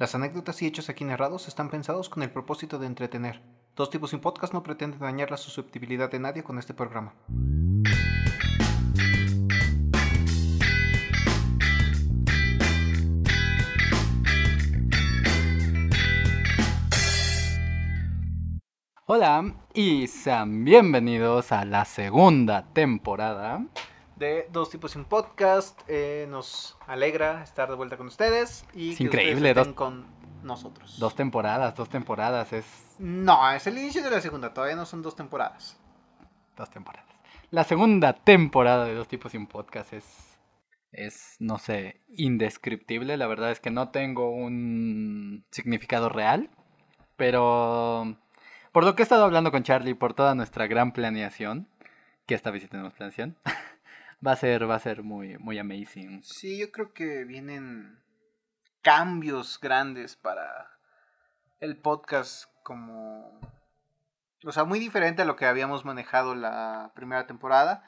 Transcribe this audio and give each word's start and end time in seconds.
Las 0.00 0.14
anécdotas 0.14 0.62
y 0.62 0.66
hechos 0.66 0.88
aquí 0.88 1.04
narrados 1.04 1.46
están 1.46 1.68
pensados 1.68 2.08
con 2.08 2.22
el 2.22 2.30
propósito 2.30 2.78
de 2.78 2.86
entretener. 2.86 3.42
Dos 3.76 3.90
tipos 3.90 4.08
sin 4.08 4.20
podcast 4.20 4.54
no 4.54 4.62
pretenden 4.62 4.98
dañar 4.98 5.30
la 5.30 5.36
susceptibilidad 5.36 6.10
de 6.10 6.18
nadie 6.18 6.42
con 6.42 6.58
este 6.58 6.72
programa. 6.72 7.12
Hola 19.04 19.54
y 19.74 20.06
sean 20.06 20.64
bienvenidos 20.64 21.52
a 21.52 21.66
la 21.66 21.84
segunda 21.84 22.72
temporada. 22.72 23.66
De 24.20 24.46
Dos 24.52 24.68
tipos 24.68 24.90
sin 24.92 25.06
podcast, 25.06 25.80
eh, 25.88 26.26
nos 26.28 26.76
alegra 26.86 27.42
estar 27.42 27.70
de 27.70 27.74
vuelta 27.74 27.96
con 27.96 28.06
ustedes 28.06 28.66
y 28.74 28.90
Es 28.92 28.98
que 28.98 29.04
increíble, 29.04 29.34
ustedes 29.50 29.56
estén 29.56 29.64
dos- 29.64 29.74
con 29.74 30.06
nosotros. 30.42 30.98
Dos 30.98 31.14
temporadas, 31.14 31.74
dos 31.74 31.88
temporadas, 31.88 32.52
es 32.52 32.96
No, 32.98 33.50
es 33.50 33.66
el 33.66 33.78
inicio 33.78 34.02
de 34.02 34.10
la 34.10 34.20
segunda, 34.20 34.52
todavía 34.52 34.76
no 34.76 34.84
son 34.84 35.00
dos 35.00 35.16
temporadas. 35.16 35.80
dos 36.54 36.68
temporadas. 36.70 37.08
La 37.50 37.64
segunda 37.64 38.12
temporada 38.12 38.84
de 38.84 38.94
Dos 38.94 39.08
tipos 39.08 39.32
sin 39.32 39.46
podcast 39.46 39.94
es 39.94 40.38
es 40.92 41.36
no 41.38 41.56
sé, 41.58 42.02
indescriptible, 42.08 43.16
la 43.16 43.26
verdad 43.26 43.50
es 43.52 43.60
que 43.60 43.70
no 43.70 43.88
tengo 43.90 44.30
un 44.30 45.46
significado 45.50 46.08
real, 46.10 46.50
pero 47.16 48.16
por 48.72 48.84
lo 48.84 48.94
que 48.94 49.02
he 49.02 49.04
estado 49.04 49.24
hablando 49.24 49.50
con 49.50 49.62
Charlie, 49.62 49.94
por 49.94 50.12
toda 50.14 50.34
nuestra 50.34 50.66
gran 50.66 50.92
planeación, 50.92 51.68
que 52.26 52.34
esta 52.34 52.50
vez 52.50 52.62
sí 52.62 52.68
tenemos 52.68 52.92
planeación, 52.92 53.38
va 54.26 54.32
a 54.32 54.36
ser 54.36 54.68
va 54.68 54.76
a 54.76 54.80
ser 54.80 55.02
muy 55.02 55.38
muy 55.38 55.58
amazing. 55.58 56.22
Sí, 56.22 56.58
yo 56.58 56.70
creo 56.70 56.92
que 56.92 57.24
vienen 57.24 58.00
cambios 58.82 59.58
grandes 59.60 60.16
para 60.16 60.70
el 61.60 61.76
podcast 61.76 62.44
como... 62.62 63.40
O 64.44 64.52
sea, 64.52 64.64
muy 64.64 64.78
diferente 64.78 65.22
a 65.22 65.26
lo 65.26 65.36
que 65.36 65.44
habíamos 65.44 65.84
manejado 65.84 66.34
la 66.34 66.92
primera 66.94 67.26
temporada. 67.26 67.84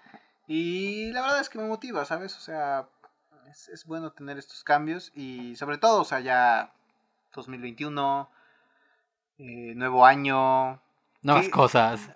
Y 0.47 1.11
la 1.13 1.23
verdad 1.23 1.41
es 1.41 1.49
que 1.49 1.59
me 1.59 1.67
motiva, 1.67 2.05
¿sabes? 2.05 2.37
O 2.37 2.41
sea, 2.41 2.89
es, 3.51 3.69
es 3.69 3.87
bueno 3.87 4.13
tener 4.13 4.37
estos 4.37 4.63
cambios 4.63 5.13
y 5.15 5.57
sobre 5.57 5.79
todo, 5.79 6.03
o 6.03 6.05
sea, 6.05 6.21
ya 6.21 6.75
2021, 7.35 8.31
eh, 9.39 9.73
nuevo 9.75 10.05
año. 10.05 10.83
Nuevas 11.23 11.49
cosas. 11.49 12.11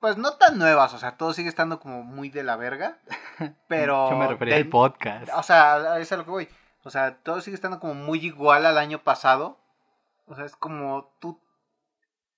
Pues 0.00 0.16
no 0.16 0.32
tan 0.34 0.58
nuevas, 0.58 0.94
o 0.94 0.98
sea, 0.98 1.16
todo 1.18 1.32
sigue 1.34 1.48
estando 1.50 1.78
como 1.78 2.02
muy 2.02 2.30
de 2.30 2.42
la 2.42 2.56
verga. 2.56 2.98
Pero... 3.68 4.10
Yo 4.10 4.16
me 4.16 4.26
refería 4.28 4.54
de- 4.54 4.62
al 4.62 4.68
podcast. 4.68 5.28
O 5.36 5.42
sea, 5.42 5.98
es 5.98 6.10
a 6.12 6.16
lo 6.16 6.24
que 6.24 6.30
voy. 6.30 6.48
O 6.84 6.90
sea, 6.90 7.16
todo 7.18 7.40
sigue 7.42 7.54
estando 7.54 7.78
como 7.78 7.94
muy 7.94 8.18
igual 8.24 8.64
al 8.64 8.78
año 8.78 9.00
pasado. 9.02 9.58
O 10.26 10.34
sea, 10.34 10.44
es 10.46 10.56
como 10.56 11.12
tú 11.20 11.38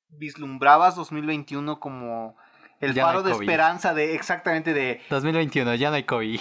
vislumbrabas 0.08 0.94
2021 0.96 1.80
como 1.80 2.36
el 2.80 2.94
Ya 2.94 3.02
no 3.02 3.08
hay 3.08 3.12
faro 3.14 3.22
de 3.22 3.32
COVID. 3.32 3.42
esperanza 3.48 3.94
de 3.94 4.14
exactamente 4.14 4.74
de 4.74 5.00
2021, 5.10 5.74
ya 5.76 5.90
no 5.90 5.96
hay 5.96 6.04
COVID. 6.04 6.40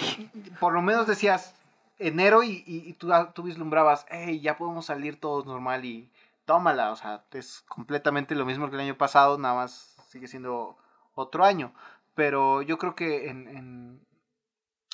por 0.60 0.74
lo 0.74 0.82
menos 0.82 1.08
decías 1.08 1.54
enero 2.00 2.42
y, 2.44 2.64
y- 2.66 2.90
y 2.90 2.94
tú, 2.94 3.12
tú 3.34 3.44
vislumbrabas, 3.44 4.06
hey, 4.10 4.40
ya 4.42 4.58
podemos 4.58 4.86
salir 4.88 5.20
todos 5.20 5.46
normal 5.46 5.86
y 5.86 6.12
tómala. 6.46 6.92
O 6.92 6.96
sea, 6.96 7.24
es 7.32 7.62
completamente 7.68 8.34
lo 8.34 8.46
mismo 8.46 8.70
que 8.70 8.76
el 8.76 8.82
año 8.82 8.98
pasado, 8.98 9.38
nada 9.38 9.54
más 9.54 9.96
sigue 10.10 10.28
siendo 10.28 10.78
otro 11.16 11.44
año. 11.46 11.74
Pero 12.16 12.62
yo 12.62 12.78
creo 12.78 12.96
que 12.96 13.30
en, 13.30 13.48
en, 13.48 14.00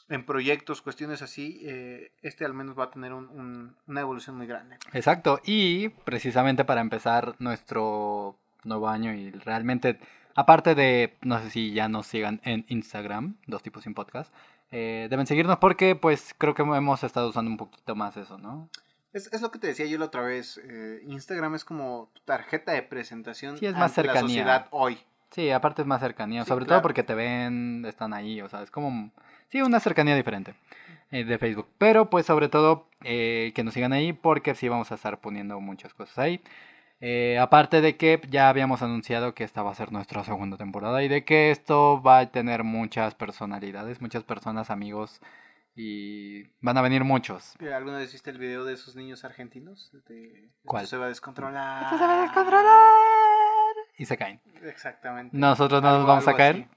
en 0.10 0.26
proyectos, 0.26 0.82
cuestiones 0.82 1.22
así, 1.22 1.60
eh, 1.64 2.12
este 2.22 2.46
al 2.46 2.54
menos 2.54 2.78
va 2.78 2.86
a 2.86 2.92
tener 2.92 3.14
un- 3.14 3.28
un- 3.30 3.76
una 3.88 4.02
evolución 4.02 4.38
muy 4.38 4.48
grande. 4.48 4.78
Exacto, 4.94 5.42
y 5.45 5.90
precisamente 5.90 6.64
para 6.64 6.82
empezar 6.82 7.36
nuestro 7.40 8.38
nuevo 8.64 8.88
año 8.88 9.14
y 9.14 9.32
realmente, 9.32 10.00
aparte 10.36 10.76
de, 10.76 11.18
no 11.22 11.40
sé 11.42 11.50
si 11.50 11.73
ya 11.73 11.90
nos 11.90 12.08
sigan 12.08 12.40
en 12.44 12.66
Instagram, 12.70 13.36
dos 13.48 13.64
tipos 13.64 13.84
sin 13.84 13.94
podcast, 13.94 14.32
eh, 14.72 15.08
deben 15.10 15.26
seguirnos 15.28 15.58
porque 15.58 15.95
pues 15.95 16.36
creo 16.38 16.54
que 16.54 16.61
hemos 16.61 17.04
estado 17.04 17.30
usando 17.30 17.49
un 17.52 17.58
poquito 17.58 17.95
más 17.95 18.16
eso, 18.17 18.38
¿no? 18.38 18.70
Es, 19.14 19.32
es 19.34 19.42
lo 19.42 19.49
que 19.52 19.60
te 19.60 19.67
decía 19.67 19.86
yo 19.88 19.98
la 19.98 20.05
otra 20.05 20.22
vez. 20.22 20.60
eh, 20.64 21.02
Instagram 21.08 21.55
es 21.55 21.64
como 21.66 22.10
tu 22.14 22.22
tarjeta 22.22 22.73
de 22.73 22.84
presentación 22.84 23.58
Sí, 23.58 23.66
es 23.66 23.73
más 23.73 23.98
ante 23.98 24.04
la 24.08 24.14
cercanía. 24.14 24.28
sociedad 24.44 24.67
hoy. 24.72 24.99
Sí, 25.32 25.52
aparte 25.52 25.82
es 25.82 25.88
más 25.88 26.02
cercanía, 26.02 26.43
Sí, 26.43 26.48
sobre 26.49 26.65
claro. 26.65 26.80
todo 26.80 26.83
porque 26.83 27.04
te 27.04 27.14
ven, 27.14 27.86
están 27.86 28.14
ahí, 28.14 28.42
o 28.42 28.49
sea, 28.49 28.61
es 28.64 28.71
como, 28.71 29.11
sí, 29.49 29.61
una 29.61 29.80
cercanía 29.80 30.15
diferente 30.15 30.55
eh, 31.11 31.23
de 31.23 31.38
Facebook. 31.38 31.67
Pero 31.77 32.10
pues 32.10 32.26
sobre 32.26 32.49
todo 32.49 32.88
eh, 33.04 33.52
que 33.55 33.64
nos 33.64 33.73
sigan 33.73 33.93
ahí 33.93 34.14
porque 34.14 34.55
sí 34.55 34.67
vamos 34.70 34.92
a 34.92 34.95
estar 34.95 35.20
poniendo 35.20 35.60
muchas 35.60 35.93
cosas 35.93 36.17
ahí. 36.17 36.42
Eh, 36.99 37.37
aparte 37.39 37.80
de 37.82 37.95
que 37.95 38.20
ya 38.30 38.49
habíamos 38.49 38.82
anunciado 38.82 39.36
que 39.36 39.43
esta 39.43 39.61
va 39.61 39.71
a 39.71 39.76
ser 39.76 39.92
nuestra 39.92 40.23
segunda 40.23 40.58
temporada 40.58 41.04
y 41.04 41.08
de 41.08 41.23
que 41.26 41.52
esto 41.52 42.02
va 42.02 42.20
a 42.20 42.32
tener 42.32 42.64
muchas 42.64 43.14
personalidades, 43.14 44.02
muchas 44.02 44.23
personas, 44.23 44.71
amigos 44.71 45.21
y 45.76 46.42
van 46.60 46.76
a 46.77 46.82
venir 46.82 47.04
muchos. 47.04 47.54
Eh, 47.60 47.71
¿Alguna 47.71 47.98
vez 47.99 48.11
viste 48.11 48.32
el 48.32 48.39
video 48.39 48.66
de 48.66 48.73
esos 48.73 48.95
niños 48.95 49.23
argentinos? 49.23 49.92
De, 50.08 50.49
¿Cuál? 50.66 50.86
Esto 50.86 50.95
se 50.95 50.99
va 50.99 51.05
a 51.05 51.10
descontrolar. 51.10 51.83
Esto 51.83 51.98
se 51.99 52.04
va 52.04 52.17
a 52.17 52.21
descontrolar 52.23 53.36
y 53.98 54.06
se 54.06 54.18
caen. 54.18 54.40
Exactamente. 54.64 55.36
Nosotros 55.38 55.82
no 55.82 55.98
nos 55.98 56.08
vamos 56.08 56.28
a 56.28 56.36
caer. 56.36 56.56
así. 56.56 56.68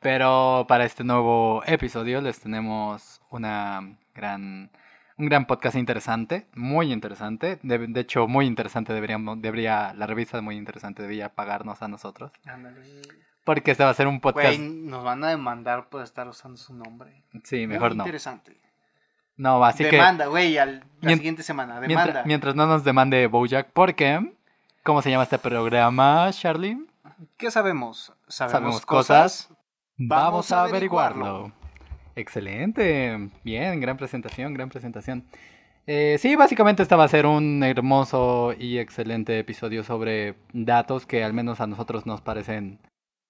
Pero 0.00 0.66
para 0.68 0.84
este 0.84 1.02
nuevo 1.04 1.62
episodio 1.66 2.20
les 2.20 2.38
tenemos 2.40 3.22
una 3.30 3.96
gran, 4.14 4.70
un 5.16 5.26
gran 5.26 5.46
podcast 5.46 5.76
interesante, 5.76 6.46
muy 6.54 6.92
interesante. 6.92 7.58
De, 7.62 7.78
de 7.86 8.00
hecho, 8.00 8.28
muy 8.28 8.44
interesante 8.46 8.92
deberíamos, 8.92 9.40
debería, 9.40 9.94
la 9.94 10.06
revista 10.06 10.40
muy 10.42 10.56
interesante 10.56 11.00
debería 11.02 11.30
pagarnos 11.30 11.80
a 11.80 11.88
nosotros. 11.88 12.32
Ándale. 12.44 12.80
Porque 13.44 13.70
este 13.70 13.84
va 13.84 13.90
a 13.90 13.94
ser 13.94 14.06
un 14.06 14.20
podcast. 14.20 14.56
Güey, 14.56 14.58
nos 14.68 15.04
van 15.04 15.24
a 15.24 15.28
demandar 15.30 15.88
por 15.88 16.02
estar 16.02 16.28
usando 16.28 16.56
su 16.58 16.74
nombre. 16.74 17.24
sí, 17.42 17.66
mejor 17.66 17.90
Muy 17.90 17.98
no. 17.98 18.04
Interesante. 18.04 18.60
No, 19.36 19.64
así 19.64 19.84
demanda, 19.84 20.26
güey, 20.26 20.58
al- 20.58 20.84
la 21.00 21.14
siguiente 21.14 21.42
semana. 21.42 21.80
que 21.80 21.88
Demanda. 21.88 22.04
mientras, 22.04 22.26
mientras 22.26 22.54
no 22.54 22.66
nos 22.66 22.84
demande 22.84 23.26
Bojack, 23.26 23.68
porque 23.72 24.33
¿cómo 24.84 25.02
se 25.02 25.10
llama 25.10 25.24
este 25.24 25.38
programa, 25.40 26.30
Charlie? 26.32 26.78
¿Qué 27.36 27.50
sabemos? 27.50 28.12
Sabemos, 28.28 28.52
Sabemos 28.52 28.86
cosas. 28.86 29.48
Vamos 29.96 30.50
Vamos 30.50 30.52
a 30.52 30.62
a 30.62 30.64
averiguarlo. 30.64 31.26
averiguarlo. 31.26 31.52
Excelente. 32.16 33.30
Bien, 33.44 33.80
gran 33.80 33.96
presentación, 33.96 34.54
gran 34.54 34.68
presentación. 34.70 35.26
Eh, 35.86 36.16
sí, 36.20 36.36
básicamente 36.36 36.82
este 36.82 36.94
va 36.96 37.04
a 37.04 37.08
ser 37.08 37.26
un 37.26 37.62
hermoso 37.62 38.54
y 38.58 38.78
excelente 38.78 39.38
episodio 39.38 39.84
sobre 39.84 40.36
datos 40.52 41.06
que 41.06 41.24
al 41.24 41.34
menos 41.34 41.60
a 41.60 41.66
nosotros 41.66 42.06
nos 42.06 42.20
parecen 42.22 42.80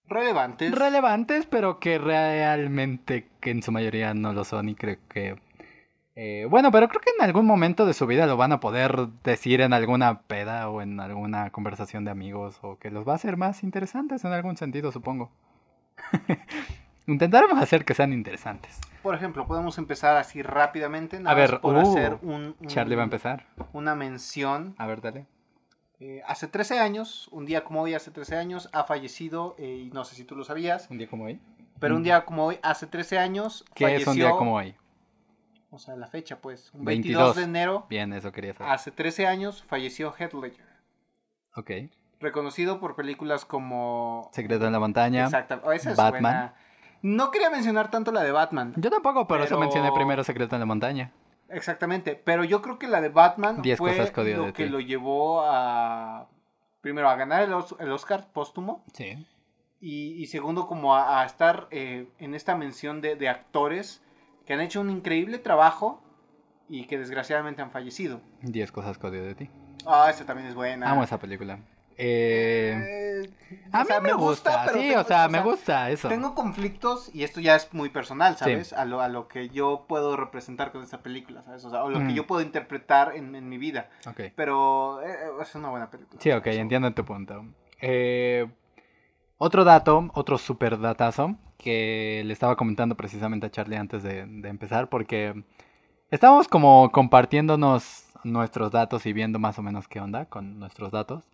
Relevantes. 0.06 0.72
relevantes, 0.72 1.47
pero 1.47 1.81
que 1.81 1.98
realmente 1.98 3.31
que 3.41 3.50
en 3.50 3.62
su 3.62 3.72
mayoría 3.72 4.14
no 4.14 4.32
lo 4.32 4.44
son 4.44 4.69
y 4.69 4.75
creo 4.75 4.98
que... 5.09 5.37
eh, 6.16 6.47
bueno, 6.48 6.70
pero 6.70 6.88
creo 6.88 7.00
que 7.00 7.10
en 7.19 7.25
algún 7.25 7.47
momento 7.47 7.86
de 7.86 7.94
su 7.94 8.06
vida 8.06 8.26
lo 8.26 8.36
van 8.36 8.52
a 8.52 8.60
poder 8.60 9.08
decir 9.25 9.60
en 9.60 9.72
alguna 9.72 10.22
peda 10.22 10.69
o 10.69 10.80
en 10.82 11.00
alguna 11.00 11.50
conversación 11.50 12.04
de 12.04 12.10
amigos 12.12 12.58
o 12.62 12.78
que 12.78 12.91
los 12.91 13.06
va 13.06 13.12
a 13.12 13.16
hacer 13.16 13.36
más 13.36 13.62
interesantes 13.62 14.25
en 14.25 14.32
algún 14.32 14.56
sentido, 14.56 14.92
supongo. 14.92 15.30
Intentaremos 17.06 17.58
hacer 17.62 17.84
que 17.84 17.94
sean 17.94 18.12
interesantes. 18.12 18.80
Por 19.02 19.14
ejemplo, 19.14 19.47
podemos 19.47 19.76
empezar 19.76 20.16
así 20.16 20.41
rápidamente. 20.42 21.19
Nada 21.20 21.32
A 21.32 21.34
ver, 21.34 21.60
por 21.60 21.76
uh, 21.76 21.80
hacer 21.80 22.16
un, 22.22 22.54
un- 22.58 22.66
Charlie 22.66 22.96
va 22.96 23.02
a 23.02 23.04
empezar. 23.04 23.46
una 23.75 23.94
mención. 23.94 24.75
A 24.78 24.86
ver, 24.86 25.02
dale. 25.02 25.26
Eh, 26.00 26.22
hace 26.26 26.48
13 26.48 26.78
años, 26.81 27.28
un 27.31 27.44
día 27.44 27.62
como 27.64 27.82
hoy, 27.82 27.94
hace 27.94 28.10
13 28.10 28.36
años, 28.36 28.70
ha 28.72 28.84
fallecido, 28.84 29.54
eh, 29.58 29.84
y 29.86 29.91
no 29.91 30.04
sé 30.04 30.16
si 30.16 30.25
tú 30.25 30.34
lo 30.34 30.44
sabías, 30.44 30.88
Un 30.91 30.98
día 30.98 31.08
como 31.08 31.25
hoy. 31.25 31.41
pero 31.78 31.94
un 31.96 32.02
día 32.02 32.25
como 32.25 32.46
hoy, 32.46 32.58
hace 32.62 32.86
13 32.86 33.19
años, 33.19 33.64
¿Qué 33.75 33.84
falleció, 33.84 34.02
es 34.02 34.08
un 34.08 34.16
día 34.16 34.31
como 34.31 34.54
hoy? 34.56 34.75
O 35.74 35.78
sea, 35.78 35.96
la 35.96 36.06
fecha 36.06 36.38
pues, 36.40 36.72
un 36.74 36.84
22, 36.84 37.34
22. 37.34 37.36
de 37.36 37.42
enero, 37.42 37.86
Bien, 37.90 38.12
eso 38.12 38.32
quería 38.32 38.54
saber. 38.54 38.72
hace 38.72 38.90
13 38.90 39.26
años, 39.26 39.62
falleció 39.66 40.14
Heath 40.18 40.32
Ledger, 40.34 40.66
Ok. 41.56 41.70
reconocido 42.20 42.81
por 42.81 42.96
películas 42.96 43.44
como... 43.44 44.31
Secreto 44.32 44.66
en 44.66 44.72
la 44.72 44.81
montaña. 44.81 45.25
Exacta, 45.25 45.60
oh, 45.64 45.72
esa 45.72 45.90
es 45.90 45.96
Batman. 45.96 46.22
buena. 46.22 46.54
No 47.02 47.31
quería 47.31 47.50
mencionar 47.50 47.90
tanto 47.90 48.12
la 48.12 48.22
de 48.22 48.31
Batman, 48.32 48.72
Yo 48.76 48.90
tampoco, 48.90 49.26
pero, 49.26 49.44
eso 49.44 49.50
Pero- 49.56 49.60
mencioné 49.60 49.93
primero 49.93 50.25
Secreto 50.25 50.56
en 50.56 50.60
la 50.60 50.66
montaña. 50.66 51.12
exactamente, 51.50 52.14
pero 52.25 52.44
yo 52.44 52.62
creo 52.62 52.78
que 52.78 52.88
la 52.88 53.00
de 53.00 53.10
Batman 53.10 53.60
Diez 53.62 53.78
fue 53.78 53.90
cosas 53.90 54.10
que 54.10 54.20
odio 54.22 54.37
lo 54.46 54.52
que 54.52 54.64
ti. 54.64 54.69
lo 54.70 54.81
llevó 54.81 55.43
a... 55.44 56.28
Primero, 56.81 57.08
a 57.08 57.16
ganar 57.16 57.43
el, 57.43 57.54
el 57.78 57.93
Oscar 57.93 58.26
póstumo. 58.32 58.84
Sí. 58.93 59.26
Y, 59.81 60.12
y 60.22 60.26
segundo, 60.26 60.66
como 60.66 60.94
a, 60.94 61.20
a 61.20 61.25
estar 61.26 61.66
eh, 61.70 62.08
en 62.19 62.34
esta 62.34 62.56
mención 62.56 63.00
de, 63.00 63.16
de 63.16 63.28
actores 63.28 64.02
que 64.46 64.52
han 64.55 64.61
hecho 64.61 64.81
un 64.81 64.91
increíble 64.91 65.38
trabajo 65.38 66.02
y 66.69 66.87
que 66.87 66.99
desgraciadamente 66.99 67.62
han 67.62 67.70
fallecido. 67.70 68.20
Diez 68.43 68.73
cosas 68.73 68.99
que 68.99 69.06
odio 69.06 69.23
de 69.25 69.35
ti. 69.35 69.50
Ah, 69.87 70.08
esa 70.11 70.25
también 70.25 70.49
es 70.49 70.55
buena. 70.55 70.91
Amo 70.91 71.02
esa 71.05 71.19
película. 71.19 71.58
Eh, 71.96 72.75
Eh, 72.76 73.31
a 73.73 73.85
sea, 73.85 74.00
mí 74.00 74.08
me 74.08 74.14
gusta, 74.14 74.64
pero 74.67 74.79
sí, 74.81 74.88
tengo- 74.88 75.00
o 75.00 75.05
sea, 75.05 75.29
me 75.29 75.41
gusta 75.43 75.91
eso. 75.91 76.08
Tengo 76.08 76.35
conflictos 76.35 77.14
y 77.14 77.23
esto 77.23 77.41
ya 77.41 77.55
es 77.55 77.73
muy 77.73 77.88
personal, 77.88 78.37
¿sabes? 78.37 78.73
A, 78.73 78.85
lo, 78.85 79.00
a 79.00 79.08
lo 79.08 79.29
que 79.29 79.49
yo 79.50 79.85
puedo 79.87 80.17
representar 80.17 80.73
con 80.73 80.82
esta 80.82 81.02
película, 81.02 81.43
¿sabes? 81.44 81.64
O 81.64 81.70
sea, 81.70 81.85
o 81.85 81.90
lo 81.90 82.00
Mm. 82.00 82.08
que 82.08 82.14
yo 82.14 82.26
puedo 82.26 82.43
interpretar 82.43 83.14
en, 83.14 83.35
en 83.37 83.49
mi 83.49 83.58
vida. 83.58 83.90
Ok. 84.08 84.32
Pero 84.35 85.02
eh, 85.02 85.17
es 85.40 85.55
una 85.55 85.69
buena 85.70 85.88
película. 85.90 86.20
Sí, 86.20 86.31
ok, 86.32 86.47
Eso. 86.49 86.61
entiendo 86.61 86.93
tu 86.94 87.05
punto. 87.05 87.44
Eh, 87.81 88.47
otro 89.38 89.62
dato, 89.64 90.11
otro 90.14 90.37
super 90.38 90.81
datazo, 90.81 91.37
que 91.58 92.22
le 92.24 92.32
estaba 92.32 92.56
comentando 92.56 92.96
precisamente 92.96 93.46
a 93.46 93.50
Charlie 93.50 93.76
antes 93.76 94.02
de, 94.02 94.20
empezar, 94.20 94.88
porque 94.88 95.44
estábamos 96.10 96.48
como 96.48 96.90
compartiéndonos 96.92 98.06
nuestros 98.24 98.70
datos 98.70 99.06
y 99.06 99.12
viendo 99.12 99.38
más 99.38 99.58
o 99.58 99.62
menos 99.62 99.88
qué 99.88 100.00
onda 100.00 100.26
con 100.26 100.58
nuestros 100.58 100.92
datos. 100.92 101.24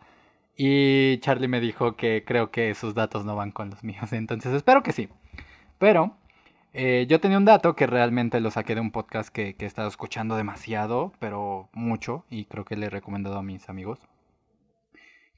Y 0.56 1.18
Charlie 1.20 1.48
me 1.48 1.60
dijo 1.60 1.96
que 1.96 2.24
creo 2.26 2.50
que 2.50 2.74
sus 2.74 2.94
datos 2.94 3.24
no 3.24 3.36
van 3.36 3.52
con 3.52 3.70
los 3.70 3.82
míos, 3.84 4.12
entonces 4.12 4.52
espero 4.54 4.82
que 4.82 4.92
sí. 4.92 5.08
Pero 5.78 6.16
eh, 6.72 7.06
yo 7.08 7.20
tenía 7.20 7.38
un 7.38 7.44
dato 7.44 7.74
que 7.76 7.86
realmente 7.86 8.40
lo 8.40 8.50
saqué 8.50 8.74
de 8.74 8.80
un 8.80 8.90
podcast 8.90 9.30
que, 9.30 9.56
que 9.56 9.64
he 9.64 9.68
estado 9.68 9.88
escuchando 9.88 10.36
demasiado, 10.36 11.12
pero 11.18 11.68
mucho, 11.72 12.24
y 12.30 12.44
creo 12.46 12.64
que 12.64 12.76
le 12.76 12.86
he 12.86 12.90
recomendado 12.90 13.38
a 13.38 13.42
mis 13.42 13.68
amigos 13.68 14.00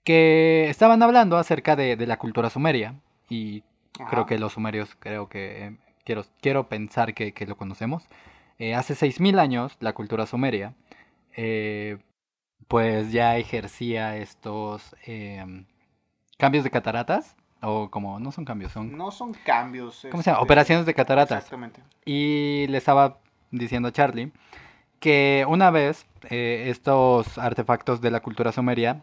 que 0.04 0.68
estaban 0.68 1.02
hablando 1.02 1.36
acerca 1.36 1.76
de, 1.76 1.96
de 1.96 2.06
la 2.06 2.18
cultura 2.18 2.50
sumeria 2.50 2.96
y 3.28 3.62
Ajá. 4.00 4.10
creo 4.10 4.26
que 4.26 4.38
los 4.38 4.52
sumerios, 4.54 4.94
creo 4.98 5.28
que 5.28 5.66
eh, 5.66 5.76
quiero, 6.04 6.24
quiero 6.40 6.68
pensar 6.68 7.14
que, 7.14 7.32
que 7.32 7.46
lo 7.46 7.56
conocemos. 7.56 8.04
Eh, 8.58 8.74
hace 8.74 8.94
6.000 8.94 9.38
años 9.38 9.76
la 9.80 9.92
cultura 9.92 10.26
sumeria 10.26 10.74
eh, 11.36 11.98
pues 12.68 13.12
ya 13.12 13.36
ejercía 13.36 14.16
estos 14.16 14.94
eh, 15.06 15.44
cambios 16.38 16.64
de 16.64 16.70
cataratas 16.70 17.36
o 17.60 17.90
como 17.90 18.18
no 18.18 18.32
son 18.32 18.44
cambios, 18.44 18.72
son 18.72 18.96
No 18.96 19.10
son 19.10 19.34
cambios. 19.34 20.06
¿cómo 20.10 20.22
se 20.22 20.30
llama? 20.30 20.38
este, 20.38 20.44
Operaciones 20.44 20.86
de 20.86 20.94
cataratas. 20.94 21.38
Exactamente. 21.38 21.82
Y 22.04 22.66
le 22.68 22.78
estaba 22.78 23.18
diciendo 23.50 23.88
a 23.88 23.92
Charlie 23.92 24.32
que 25.00 25.44
una 25.48 25.70
vez 25.70 26.06
eh, 26.30 26.66
estos 26.68 27.38
artefactos 27.38 28.00
de 28.00 28.10
la 28.10 28.20
cultura 28.20 28.52
sumeria 28.52 29.02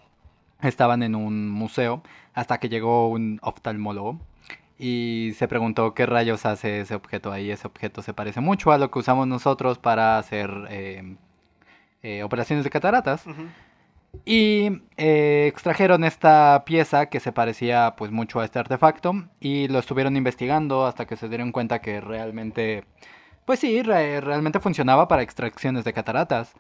estaban 0.61 1.03
en 1.03 1.15
un 1.15 1.49
museo 1.49 2.01
hasta 2.33 2.57
que 2.59 2.69
llegó 2.69 3.09
un 3.09 3.39
oftalmólogo 3.41 4.19
y 4.79 5.33
se 5.37 5.47
preguntó 5.47 5.93
qué 5.93 6.05
rayos 6.05 6.45
hace 6.45 6.79
ese 6.81 6.95
objeto 6.95 7.31
ahí. 7.31 7.51
Ese 7.51 7.67
objeto 7.67 8.01
se 8.01 8.13
parece 8.13 8.39
mucho 8.39 8.71
a 8.71 8.77
lo 8.77 8.89
que 8.89 8.99
usamos 8.99 9.27
nosotros 9.27 9.77
para 9.77 10.17
hacer 10.17 10.49
eh, 10.69 11.17
eh, 12.01 12.23
operaciones 12.23 12.63
de 12.63 12.69
cataratas. 12.71 13.25
Y 14.25 14.81
eh, 14.97 15.45
extrajeron 15.47 16.03
esta 16.03 16.63
pieza 16.65 17.07
que 17.07 17.19
se 17.19 17.31
parecía 17.31 17.93
pues 17.95 18.09
mucho 18.11 18.39
a 18.39 18.45
este 18.45 18.57
artefacto 18.57 19.13
y 19.39 19.67
lo 19.67 19.77
estuvieron 19.77 20.15
investigando 20.17 20.85
hasta 20.87 21.05
que 21.05 21.15
se 21.15 21.29
dieron 21.29 21.51
cuenta 21.51 21.79
que 21.79 22.01
realmente, 22.01 22.85
pues 23.45 23.59
sí, 23.59 23.83
re- 23.83 24.19
realmente 24.21 24.59
funcionaba 24.59 25.07
para 25.07 25.21
extracciones 25.21 25.83
de 25.83 25.93
cataratas. 25.93 26.53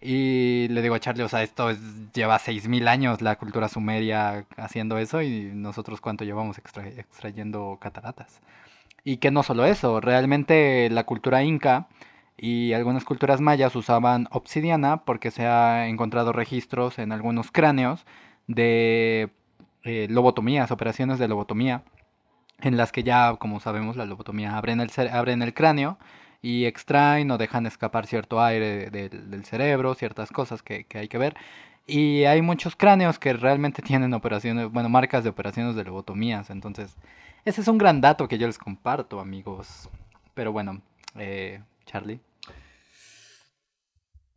Y 0.00 0.68
le 0.68 0.82
digo 0.82 0.94
a 0.94 1.00
Charlie, 1.00 1.22
o 1.24 1.28
sea, 1.28 1.42
esto 1.42 1.70
es- 1.70 1.78
lleva 2.12 2.38
6.000 2.38 2.86
años 2.88 3.22
la 3.22 3.36
cultura 3.36 3.68
sumeria 3.68 4.44
haciendo 4.56 4.98
eso 4.98 5.22
y 5.22 5.50
nosotros 5.54 6.00
cuánto 6.00 6.24
llevamos 6.24 6.58
extra- 6.58 6.86
extrayendo 6.88 7.78
cataratas. 7.80 8.40
Y 9.04 9.18
que 9.18 9.30
no 9.30 9.42
solo 9.42 9.64
eso, 9.64 10.00
realmente 10.00 10.90
la 10.90 11.04
cultura 11.04 11.42
inca 11.44 11.88
y 12.36 12.72
algunas 12.74 13.04
culturas 13.04 13.40
mayas 13.40 13.74
usaban 13.76 14.28
obsidiana 14.32 14.98
porque 15.04 15.30
se 15.30 15.46
ha 15.46 15.88
encontrado 15.88 16.32
registros 16.32 16.98
en 16.98 17.12
algunos 17.12 17.50
cráneos 17.50 18.04
de 18.46 19.30
eh, 19.84 20.08
lobotomías, 20.10 20.70
operaciones 20.72 21.18
de 21.18 21.28
lobotomía, 21.28 21.82
en 22.60 22.76
las 22.76 22.90
que 22.92 23.02
ya, 23.04 23.36
como 23.36 23.60
sabemos, 23.60 23.96
la 23.96 24.04
lobotomía 24.06 24.56
abren 24.56 24.80
el, 24.80 24.90
cere- 24.90 25.12
abren 25.12 25.42
el 25.42 25.54
cráneo 25.54 25.98
y 26.46 26.64
extraen 26.64 27.28
o 27.32 27.38
dejan 27.38 27.66
escapar 27.66 28.06
cierto 28.06 28.40
aire 28.40 28.88
de- 28.90 29.08
del- 29.08 29.44
cerebro, 29.44 29.94
ciertas 29.94 30.30
cosas 30.30 30.62
que, 30.62 30.86
hay 30.94 31.08
que 31.08 31.18
ver. 31.18 31.34
Y 31.88 32.22
hay 32.24 32.40
muchos 32.40 32.76
cráneos 32.76 33.18
que 33.18 33.32
realmente 33.32 33.82
tienen 33.90 34.14
operaciones, 34.14 34.70
bueno, 34.70 34.88
marcas 34.88 35.24
de 35.24 35.30
operaciones 35.30 35.74
de 35.74 35.82
lobotomías. 35.82 36.50
Entonces, 36.50 36.94
ese 37.44 37.62
es 37.62 37.66
un 37.68 37.78
gran 37.78 38.00
dato 38.00 38.28
que 38.28 38.38
yo 38.38 38.46
les 38.46 38.58
comparto, 38.58 39.18
amigos. 39.18 39.88
Pero 40.34 40.52
bueno, 40.52 40.82
eh, 41.16 41.60
Charlie. 41.84 42.20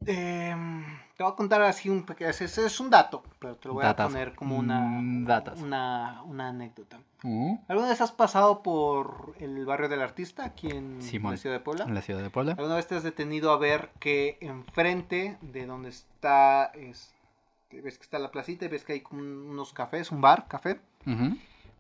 Em, 0.08 0.84
te 1.20 1.24
voy 1.24 1.34
a 1.34 1.36
contar 1.36 1.62
así 1.64 1.90
un 1.90 2.06
pequeño. 2.06 2.30
Es, 2.30 2.40
es 2.58 2.80
un 2.80 2.90
dato, 2.90 3.22
pero 3.40 3.58
te 3.58 3.68
lo 3.68 3.74
voy 3.74 3.84
Datas. 3.84 4.06
a 4.06 4.08
poner 4.10 4.36
como 4.36 4.56
una, 4.58 4.80
Mm, 4.80 5.26
datas. 5.26 5.60
una, 5.60 6.22
una 6.24 6.48
anécdota. 6.48 7.02
Uh, 7.26 7.58
¿Alguna 7.68 7.90
vez 7.90 8.00
has 8.00 8.14
pasado 8.14 8.64
por 8.64 9.34
el 9.38 9.66
barrio 9.66 9.90
del 9.90 10.02
artista 10.02 10.46
aquí 10.46 10.70
en 10.70 11.02
Simón. 11.02 11.34
la 11.34 11.38
ciudad 11.38 11.58
de 11.58 11.60
Puebla? 11.60 11.84
en 11.84 11.94
la 11.94 12.02
ciudad 12.02 12.22
de 12.24 12.30
Puebla. 12.30 12.54
¿Alguna 12.54 12.78
vez 12.78 12.88
te 12.88 12.96
has 12.96 13.04
detenido 13.04 13.52
a 13.52 13.58
ver 13.58 13.90
que 14.00 14.38
enfrente 14.40 15.38
de 15.42 15.66
donde 15.66 15.90
está, 15.90 16.72
este, 16.74 17.82
ves 17.82 17.98
que 17.98 18.04
está 18.04 18.18
la 18.18 18.32
placita 18.32 18.64
y 18.64 18.70
ves 18.70 18.86
que 18.86 18.94
hay 18.94 19.02
como 19.02 19.20
un- 19.20 19.50
unos 19.50 19.74
cafés, 19.74 20.12
un 20.14 20.22
bar, 20.22 20.48
café? 20.48 20.80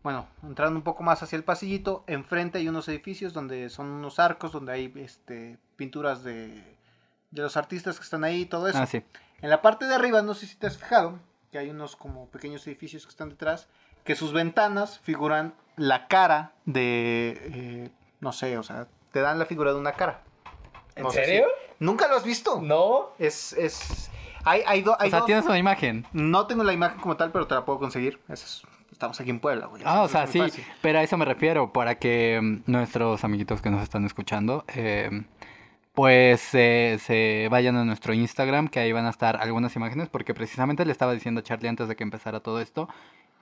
Bueno, 0.03 0.27
entrando 0.43 0.75
un 0.77 0.83
poco 0.83 1.01
más 1.03 1.23
hacia 1.23 1.37
el 1.37 1.45
pasillito, 1.45 2.03
enfrente 2.07 2.57
hay 2.57 2.67
unos 2.67 2.89
edificios 2.89 3.31
donde 3.31 3.69
son 3.69 3.87
unos 3.87 4.19
arcos, 4.19 4.51
donde 4.51 4.73
hay 4.73 4.91
este, 4.97 5.57
pinturas 5.77 6.25
de, 6.25 6.61
de 7.31 7.41
los 7.41 7.55
artistas 7.55 7.97
que 7.99 8.03
están 8.03 8.25
ahí 8.25 8.41
y 8.41 8.45
todo 8.45 8.67
eso. 8.67 8.79
Ah, 8.81 8.85
sí. 8.85 9.01
En 9.41 9.49
la 9.49 9.61
parte 9.61 9.85
de 9.85 9.95
arriba, 9.95 10.21
no 10.21 10.33
sé 10.33 10.45
si 10.47 10.55
te 10.55 10.67
has 10.67 10.77
fijado, 10.77 11.19
que 11.51 11.57
hay 11.57 11.69
unos 11.69 11.95
como 11.95 12.27
pequeños 12.27 12.65
edificios 12.67 13.03
que 13.05 13.09
están 13.09 13.29
detrás, 13.29 13.67
que 14.03 14.15
sus 14.15 14.33
ventanas 14.33 14.99
figuran 14.99 15.53
la 15.75 16.07
cara 16.07 16.51
de, 16.65 17.39
eh, 17.53 17.89
no 18.19 18.31
sé, 18.33 18.57
o 18.57 18.63
sea, 18.63 18.87
te 19.11 19.21
dan 19.21 19.39
la 19.39 19.45
figura 19.45 19.71
de 19.73 19.79
una 19.79 19.93
cara. 19.93 20.21
¿En 20.95 21.03
No 21.03 21.11
sé 21.11 21.25
serio? 21.25 21.45
si- 21.47 21.83
¿Nunca 21.85 22.07
lo 22.07 22.15
has 22.17 22.23
visto? 22.25 22.59
No. 22.61 23.11
Es, 23.17 23.53
es, 23.53 24.09
hay, 24.43 24.61
hay, 24.67 24.81
do- 24.81 24.97
hay 24.99 25.07
O 25.07 25.11
sea, 25.11 25.19
dos- 25.19 25.25
tienes 25.27 25.45
una 25.45 25.57
imagen. 25.57 26.05
No 26.11 26.45
tengo 26.47 26.63
la 26.63 26.73
imagen 26.73 26.99
como 26.99 27.15
tal, 27.15 27.31
pero 27.31 27.47
te 27.47 27.55
la 27.55 27.63
puedo 27.65 27.79
conseguir. 27.79 28.19
Eso 28.27 28.45
es- 28.45 28.63
Estamos 28.91 29.17
aquí 29.21 29.29
en 29.29 29.39
Puebla, 29.39 29.67
güey. 29.67 29.81
Ah, 29.85 30.01
o 30.01 30.05
Es 30.07 30.11
sea, 30.11 30.27
sí, 30.27 30.39
fácil. 30.39 30.65
pero 30.81 30.99
a 30.99 31.03
eso 31.03 31.15
me 31.15 31.23
refiero, 31.23 31.71
para 31.71 31.95
que 31.95 32.37
mm, 32.41 32.63
nuestros 32.69 33.23
amiguitos 33.23 33.61
que 33.61 33.69
nos 33.69 33.81
están 33.81 34.03
escuchando, 34.03 34.65
eh, 34.67 35.23
pues 35.99 36.51
eh, 36.53 36.97
se 37.01 37.49
vayan 37.51 37.75
a 37.75 37.83
nuestro 37.83 38.13
Instagram, 38.13 38.69
que 38.69 38.79
ahí 38.79 38.93
van 38.93 39.05
a 39.05 39.09
estar 39.09 39.35
algunas 39.35 39.75
imágenes, 39.75 40.07
porque 40.07 40.33
precisamente 40.33 40.85
le 40.85 40.93
estaba 40.93 41.11
diciendo 41.13 41.41
a 41.41 41.43
Charlie 41.43 41.67
antes 41.67 41.89
de 41.89 41.97
que 41.97 42.03
empezara 42.03 42.39
todo 42.39 42.61
esto, 42.61 42.87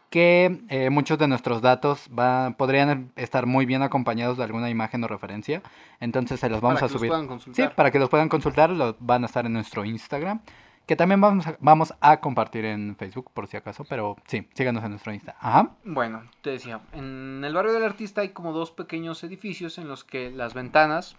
que 0.10 0.62
eh, 0.70 0.90
muchos 0.90 1.20
de 1.20 1.28
nuestros 1.28 1.62
datos 1.62 2.10
va- 2.18 2.56
podrían 2.58 3.12
estar 3.16 3.46
muy 3.46 3.68
bien 3.68 3.84
acompañados 3.84 4.38
de 4.40 4.44
alguna 4.44 4.72
imagen 4.72 5.04
o 5.04 5.08
referencia, 5.08 5.62
entonces 6.00 6.40
se 6.40 6.50
los 6.50 6.60
vamos 6.60 6.80
Para 6.80 6.86
a 6.86 6.90
que 6.90 6.94
los 6.94 7.00
subir. 7.00 7.10
puedan 7.12 7.26
Sí, 7.26 7.30
consultar. 7.30 7.76
para 7.76 7.92
que 7.92 8.00
los 8.00 8.10
puedan 8.10 8.28
consultar, 8.28 8.72
los 8.72 8.96
van 9.00 9.22
a 9.22 9.28
estar 9.28 9.46
en 9.46 9.54
nuestro 9.54 9.86
Instagram, 9.86 10.40
que 10.88 10.96
también 10.96 11.22
vamos 11.22 11.46
a, 11.46 11.58
vamos 11.60 11.94
a 12.02 12.18
compartir 12.22 12.66
en 12.66 12.96
Facebook, 12.96 13.30
por 13.36 13.46
si 13.46 13.58
acaso, 13.58 13.86
pero 13.88 14.16
sí, 14.26 14.48
síganos 14.56 14.84
en 14.84 14.90
nuestro 14.90 15.14
Insta. 15.14 15.36
Ajá. 15.40 15.76
Bueno, 15.84 16.24
te 16.42 16.50
decía, 16.50 16.80
en 16.94 17.44
el 17.46 17.54
barrio 17.54 17.74
del 17.74 17.84
artista 17.84 18.22
hay 18.22 18.30
como 18.30 18.52
dos 18.52 18.72
pequeños 18.72 19.24
edificios 19.24 19.78
en 19.78 19.88
los 19.88 20.04
que 20.04 20.32
las 20.32 20.56
ventanas 20.56 21.18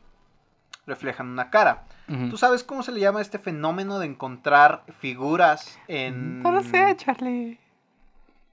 reflejan 0.89 1.29
una 1.29 1.51
cara. 1.51 1.85
Ujú. 2.09 2.31
¿Tú 2.31 2.37
sabes 2.39 2.65
cómo 2.65 2.83
se 2.83 2.91
le 2.91 2.99
llama 3.01 3.21
este 3.21 3.39
fenómeno 3.39 3.99
de 4.01 4.07
encontrar 4.07 4.83
figuras 4.99 5.79
en, 5.87 6.43
No 6.43 6.51
lo 6.51 6.63
sé, 6.63 6.97
Charlie. 6.97 7.59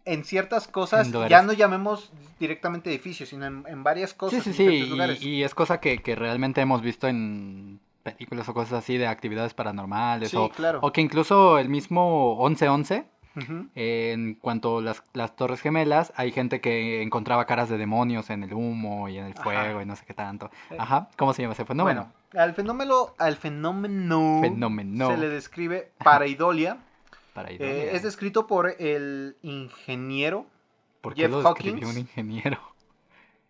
en 0.05 0.23
ciertas 0.23 0.67
cosas? 0.67 1.07
En. 1.11 1.27
Ya 1.29 1.41
no 1.41 1.53
llamemos 1.53 2.11
directamente 2.39 2.89
edificios, 2.91 3.29
sino 3.29 3.45
en, 3.45 3.63
en 3.67 3.83
varias 3.83 4.11
Sí, 4.11 4.17
cosas. 4.17 4.43
sí, 4.43 4.49
en 4.49 4.55
sí. 4.55 4.85
lugares. 4.87 5.21
Y, 5.23 5.29
y 5.35 5.43
es 5.43 5.55
cosa 5.55 5.79
que, 5.79 5.97
que 5.99 6.15
realmente 6.15 6.61
hemos 6.61 6.81
visto 6.81 7.07
en 7.07 7.79
películas 8.03 8.47
o 8.49 8.53
cosas 8.53 8.73
así 8.73 8.97
de 8.97 9.07
actividades 9.07 9.53
paranormales. 9.55 10.29
Sí, 10.29 10.37
o, 10.37 10.49
claro. 10.49 10.79
o 10.83 10.91
que 10.91 11.01
incluso 11.01 11.57
el 11.57 11.69
mismo 11.69 12.35
1111, 12.47 13.05
Ujú. 13.37 13.67
en 13.75 14.35
cuanto 14.35 14.77
a 14.77 14.81
las, 14.81 15.03
las 15.13 15.35
Torres 15.35 15.59
Gemelas, 15.61 16.13
hay 16.15 16.31
gente 16.31 16.61
que 16.61 17.01
encontraba 17.01 17.45
caras 17.45 17.67
de 17.67 17.77
demonios 17.77 18.29
en 18.29 18.43
el 18.43 18.53
humo 18.53 19.09
y 19.09 19.17
en 19.17 19.25
el 19.25 19.33
Ajá. 19.33 19.43
fuego 19.43 19.81
y 19.81 19.85
no 19.85 19.95
sé 19.95 20.05
qué 20.05 20.13
tanto. 20.13 20.51
Eh, 20.69 20.75
Ajá. 20.79 21.09
¿Cómo 21.17 21.33
se 21.33 21.41
llama 21.41 21.53
ese 21.53 21.65
fenómeno? 21.65 22.01
Bueno, 22.01 22.13
al 22.37 22.53
fenómeno, 22.53 23.13
al 23.17 23.35
fenómeno, 23.37 24.39
Fenómeno. 24.41 25.07
se 25.09 25.17
le 25.17 25.29
describe 25.29 25.91
pareidolia. 26.03 26.77
Ir. 27.49 27.61
Eh, 27.61 27.95
es 27.95 28.03
descrito 28.03 28.47
por 28.47 28.75
el 28.79 29.35
ingeniero, 29.41 30.45
¿Por 31.01 31.13
qué 31.13 31.23
Jeff 31.23 31.31
lo 31.31 31.41
Hawkins. 31.47 31.85
un 31.85 31.97
ingeniero? 31.97 32.59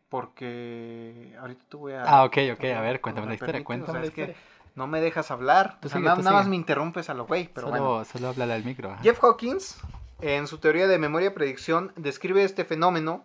porque 0.09 1.35
ahorita 1.39 1.63
te 1.69 1.77
voy 1.77 1.93
a... 1.93 2.03
Ah, 2.03 2.23
ok, 2.23 2.37
ok. 2.53 2.63
A 2.63 2.67
¿me 2.75 2.81
ver, 2.81 3.01
cuéntame 3.01 3.27
la 3.27 3.33
historia. 3.33 3.53
permites? 3.53 3.63
O 3.63 3.65
Cuéntame 3.65 3.91
sea, 3.93 4.01
la 4.01 4.07
es 4.07 4.13
que 4.13 4.21
historia. 4.31 4.41
no 4.75 4.87
me 4.87 5.01
dejas 5.01 5.31
hablar. 5.31 5.77
Tú 5.81 5.87
O 5.87 5.89
sea, 5.89 5.99
sigue, 5.99 6.09
tú 6.15 6.21
nada 6.21 6.31
más 6.37 6.47
me 6.47 6.55
interrumpes 6.55 7.09
a 7.09 7.13
lo 7.13 7.25
güey, 7.25 7.49
pero 7.53 7.67
solo, 7.69 7.83
bueno. 7.89 8.05
solo 8.05 8.27
háblale 8.29 8.53
al 8.53 8.63
micro. 8.63 8.91
ajá. 8.91 9.01
Jeff 9.03 9.21
Hawkins, 9.23 9.77
en 10.21 10.47
su 10.47 10.59
teoría 10.59 10.87
de 10.87 10.97
memoria 10.99 11.33
predicción, 11.33 11.91
describe 11.95 12.43
este 12.43 12.63
fenómeno 12.65 13.23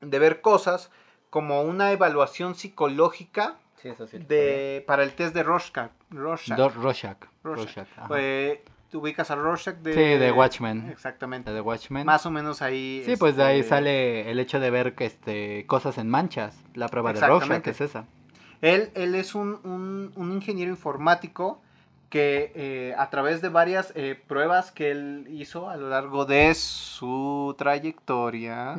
de 0.00 0.18
ver 0.18 0.40
cosas 0.42 0.90
como 1.28 1.62
una 1.62 1.92
evaluación 1.92 2.54
psicológica 2.54 3.56
Sí, 3.82 3.88
eso 3.88 4.06
sí. 4.06 4.18
de, 4.18 4.84
para 4.86 5.02
el 5.02 5.12
test 5.12 5.34
de 5.34 5.42
Rorschach. 5.42 5.90
Rorschach. 6.10 6.56
Do- 6.56 6.68
Rorschach. 6.68 7.16
Rorschach. 7.42 7.86
Rorschach. 7.96 8.10
Eh, 8.18 8.62
te 8.90 8.96
ubicas 8.96 9.30
a 9.30 9.36
Rorschach 9.36 9.76
de... 9.76 9.92
Sí, 9.94 10.00
de 10.18 10.32
Watchmen. 10.32 10.90
Exactamente. 10.90 11.50
De 11.50 11.56
The 11.56 11.60
Watchmen. 11.62 12.04
Más 12.04 12.26
o 12.26 12.30
menos 12.30 12.60
ahí... 12.60 13.02
Sí, 13.06 13.14
pues 13.16 13.36
de 13.36 13.44
ahí 13.44 13.60
este, 13.60 13.68
sale 13.70 14.30
el 14.30 14.38
hecho 14.40 14.58
de 14.60 14.70
ver 14.70 14.94
que 14.94 15.06
este, 15.06 15.64
cosas 15.66 15.96
en 15.98 16.08
manchas. 16.08 16.60
La 16.74 16.88
prueba 16.88 17.12
de. 17.12 17.20
Rorschach 17.20 17.66
es 17.68 17.80
esa. 17.80 18.06
Él, 18.60 18.90
él 18.94 19.14
es 19.14 19.34
un, 19.34 19.60
un- 19.64 20.12
un 20.16 20.32
ingeniero 20.32 20.70
informático 20.70 21.62
que 22.10 22.50
eh, 22.56 22.94
a 22.98 23.08
través 23.08 23.40
de 23.40 23.48
varias 23.48 23.92
eh, 23.94 24.20
pruebas 24.26 24.72
que 24.72 24.90
él 24.90 25.26
hizo 25.30 25.70
a 25.70 25.76
lo 25.76 25.88
largo 25.88 26.24
de 26.26 26.52
su 26.54 27.54
trayectoria, 27.56 28.76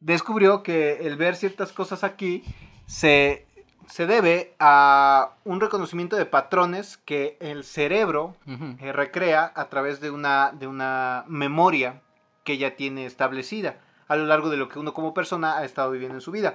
descubrió 0.00 0.62
que 0.62 1.06
el 1.06 1.16
ver 1.16 1.36
ciertas 1.36 1.72
cosas 1.72 2.04
aquí 2.04 2.42
se, 2.86 3.46
se 3.88 4.06
debe 4.06 4.54
a 4.58 5.32
un 5.44 5.60
reconocimiento 5.60 6.16
de 6.16 6.26
patrones 6.26 6.96
que 6.98 7.36
el 7.40 7.64
cerebro 7.64 8.34
eh, 8.80 8.92
recrea 8.92 9.52
a 9.54 9.66
través 9.68 10.00
de 10.00 10.10
una, 10.10 10.52
de 10.52 10.66
una 10.66 11.24
memoria 11.26 12.00
que 12.44 12.58
ya 12.58 12.76
tiene 12.76 13.06
establecida 13.06 13.76
a 14.08 14.16
lo 14.16 14.26
largo 14.26 14.50
de 14.50 14.56
lo 14.56 14.68
que 14.68 14.78
uno 14.78 14.92
como 14.94 15.14
persona 15.14 15.56
ha 15.58 15.64
estado 15.64 15.90
viviendo 15.90 16.16
en 16.16 16.20
su 16.20 16.30
vida. 16.32 16.54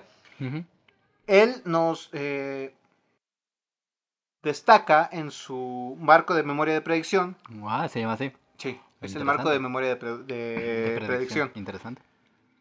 Él 1.28 1.62
nos 1.66 2.10
eh, 2.14 2.74
destaca 4.44 5.10
en 5.12 5.32
su 5.32 5.98
marco 6.00 6.34
de 6.34 6.44
memoria 6.44 6.74
de 6.74 6.82
predicción. 6.82 7.36
Se 7.90 8.00
llama 8.00 8.14
así. 8.14 8.32
Sí, 8.58 8.80
es 9.02 9.16
el 9.16 9.24
marco 9.26 9.50
de 9.50 9.60
memoria 9.60 9.90
de, 9.90 9.96
pre- 9.96 10.18
de 10.18 10.36
De 11.00 11.06
predicción. 11.08 11.52
Interesante. 11.56 12.02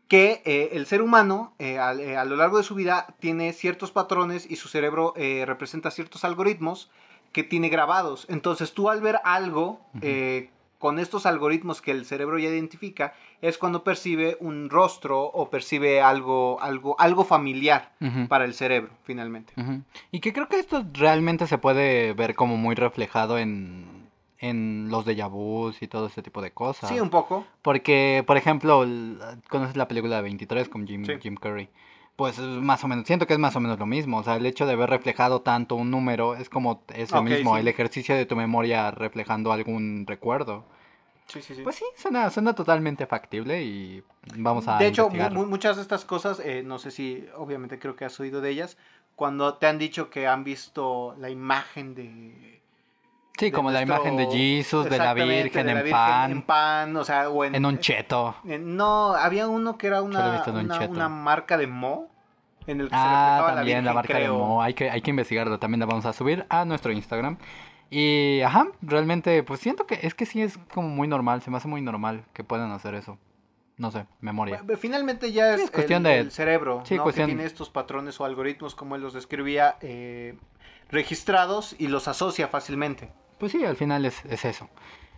Que 0.08 0.42
eh, 0.44 0.70
el 0.72 0.86
ser 0.86 1.02
humano 1.02 1.52
eh, 1.58 1.78
eh, 2.00 2.16
a, 2.16 2.24
lo 2.24 2.36
largo 2.36 2.58
de 2.58 2.62
su 2.62 2.74
vida 2.74 3.14
tiene 3.18 3.52
ciertos 3.52 3.90
patrones 3.90 4.48
y 4.48 4.56
su 4.56 4.68
cerebro 4.68 5.14
representa 5.16 5.90
ciertos 5.90 6.24
algoritmos 6.24 6.90
que 7.32 7.42
tiene 7.42 7.68
grabados. 7.68 8.26
Entonces 8.28 8.72
tú 8.72 8.88
al 8.88 9.00
ver 9.00 9.20
algo 9.24 9.80
con 10.78 10.98
estos 10.98 11.26
algoritmos 11.26 11.80
que 11.80 11.90
el 11.90 12.04
cerebro 12.04 12.38
ya 12.38 12.48
identifica, 12.48 13.14
es 13.40 13.58
cuando 13.58 13.82
percibe 13.82 14.36
un 14.40 14.70
rostro 14.70 15.22
o 15.22 15.48
percibe 15.50 16.02
algo, 16.02 16.58
algo, 16.60 16.96
algo 16.98 17.24
familiar 17.24 17.92
para 18.28 18.44
el 18.44 18.54
cerebro, 18.54 18.92
finalmente. 19.04 19.52
Y 20.12 20.20
que 20.20 20.32
creo 20.32 20.48
que 20.48 20.58
esto 20.58 20.84
realmente 20.92 21.46
se 21.46 21.58
puede 21.58 22.12
ver 22.12 22.34
como 22.34 22.56
muy 22.56 22.74
reflejado 22.74 23.38
en, 23.38 24.05
en 24.38 24.88
los 24.90 25.06
déjà 25.06 25.28
vus 25.30 25.80
y 25.82 25.88
todo 25.88 26.06
este 26.06 26.22
tipo 26.22 26.42
de 26.42 26.50
cosas. 26.52 26.90
Sí, 26.90 27.00
un 27.00 27.10
poco. 27.10 27.44
Porque, 27.62 28.22
por 28.26 28.36
ejemplo, 28.36 28.84
¿conoces 29.48 29.76
la 29.76 29.88
película 29.88 30.16
de 30.16 30.22
23 30.22 30.68
con 30.68 30.86
Jim, 30.86 31.04
Sí. 31.04 31.14
Jim 31.20 31.36
Curry? 31.36 31.68
Pues 32.16 32.38
es 32.38 32.44
más 32.46 32.82
o 32.82 32.88
menos, 32.88 33.06
siento 33.06 33.26
que 33.26 33.34
es 33.34 33.38
más 33.38 33.56
o 33.56 33.60
menos 33.60 33.78
lo 33.78 33.84
mismo. 33.86 34.18
O 34.18 34.22
sea, 34.22 34.36
el 34.36 34.46
hecho 34.46 34.64
de 34.66 34.74
ver 34.74 34.88
reflejado 34.88 35.42
tanto 35.42 35.74
un 35.74 35.90
número 35.90 36.34
es 36.34 36.48
como 36.48 36.82
es 36.94 37.10
lo 37.10 37.22
mismo, 37.22 37.54
sí. 37.54 37.60
el 37.60 37.68
ejercicio 37.68 38.14
de 38.14 38.24
tu 38.24 38.36
memoria 38.36 38.90
reflejando 38.90 39.52
algún 39.52 40.04
recuerdo. 40.06 40.64
Sí, 41.26 41.42
sí, 41.42 41.54
sí. 41.56 41.62
Pues 41.62 41.76
sí, 41.76 41.84
suena, 41.96 42.30
suena 42.30 42.54
totalmente 42.54 43.04
factible 43.06 43.62
y 43.62 44.02
vamos 44.36 44.68
a 44.68 44.78
de 44.78 44.86
hecho, 44.86 45.10
mu- 45.10 45.44
muchas 45.46 45.76
de 45.76 45.82
estas 45.82 46.04
cosas, 46.04 46.40
eh, 46.40 46.62
no 46.64 46.78
sé 46.78 46.90
si, 46.90 47.26
obviamente 47.34 47.78
creo 47.78 47.96
que 47.96 48.04
has 48.04 48.18
oído 48.20 48.40
de 48.40 48.50
ellas, 48.50 48.78
cuando 49.16 49.54
te 49.54 49.66
han 49.66 49.76
dicho 49.78 50.08
que 50.08 50.26
han 50.28 50.44
visto 50.44 51.14
la 51.18 51.28
imagen 51.28 51.94
de... 51.96 52.55
Sí, 53.38 53.50
como 53.50 53.70
la 53.70 53.82
imagen 53.82 54.16
de 54.16 54.26
Jesús, 54.26 54.88
de 54.88 54.98
la 54.98 55.12
Virgen 55.14 55.66
de 55.66 55.72
la 55.74 55.80
en 55.80 55.84
Virgen 55.84 55.90
pan, 55.92 56.30
En 56.30 56.42
pan, 56.42 56.96
o 56.96 57.04
sea, 57.04 57.28
o 57.28 57.44
en... 57.44 57.54
en 57.54 57.66
un 57.66 57.78
cheto. 57.78 58.34
en- 58.44 58.76
no, 58.76 59.14
había 59.14 59.46
uno 59.48 59.76
que 59.76 59.86
era 59.88 60.00
una, 60.02 60.42
una, 60.88 61.08
marca 61.08 61.58
de 61.58 61.66
Mo, 61.66 62.08
en 62.66 62.80
el 62.80 62.86
que 62.88 62.94
se 62.94 63.00
Ah, 63.00 63.36
reflejaba 63.38 63.54
también 63.56 63.84
la, 63.84 63.92
Virgen, 63.92 63.94
marca 63.94 64.18
de. 64.18 64.28
Mo. 64.30 64.62
Hay 64.62 64.74
que, 64.74 64.90
hay 64.90 65.00
que 65.02 65.10
investigarlo. 65.10 65.58
También 65.58 65.80
la 65.80 65.86
vamos 65.86 66.06
a 66.06 66.12
subir 66.12 66.46
a 66.48 66.64
nuestro 66.64 66.92
Instagram. 66.92 67.36
Y, 67.90 68.40
ajá, 68.40 68.66
realmente, 68.82 69.42
pues 69.44 69.60
siento 69.60 69.86
que 69.86 70.00
es 70.02 70.14
que 70.14 70.26
sí 70.26 70.42
es 70.42 70.58
como 70.74 70.88
muy 70.88 71.06
normal. 71.06 71.42
Se 71.42 71.50
me 71.50 71.58
hace 71.58 71.68
muy 71.68 71.82
normal 71.82 72.24
que 72.32 72.42
puedan 72.42 72.72
hacer 72.72 72.94
eso. 72.94 73.18
No 73.76 73.90
sé, 73.90 74.06
memoria. 74.20 74.64
Finalmente 74.78 75.30
ya 75.32 75.54
Sí, 75.54 75.60
es, 75.60 75.64
es 75.66 75.70
cuestión 75.70 76.06
el, 76.06 76.12
de- 76.12 76.18
el 76.20 76.30
cerebro, 76.32 76.80
sí, 76.86 76.96
¿no? 76.96 77.02
cuestión- 77.02 77.26
que 77.28 77.34
tiene 77.34 77.44
estos 77.46 77.68
patrones 77.68 78.18
o 78.20 78.24
algoritmos, 78.24 78.74
como 78.74 78.96
él 78.96 79.02
los 79.02 79.12
describía, 79.12 79.76
eh, 79.82 80.36
registrados 80.88 81.76
y 81.78 81.88
los 81.88 82.08
asocia 82.08 82.48
fácilmente. 82.48 83.10
Pues 83.38 83.52
sí, 83.52 83.64
al 83.64 83.76
final 83.76 84.04
es, 84.06 84.24
es 84.26 84.44
eso. 84.44 84.68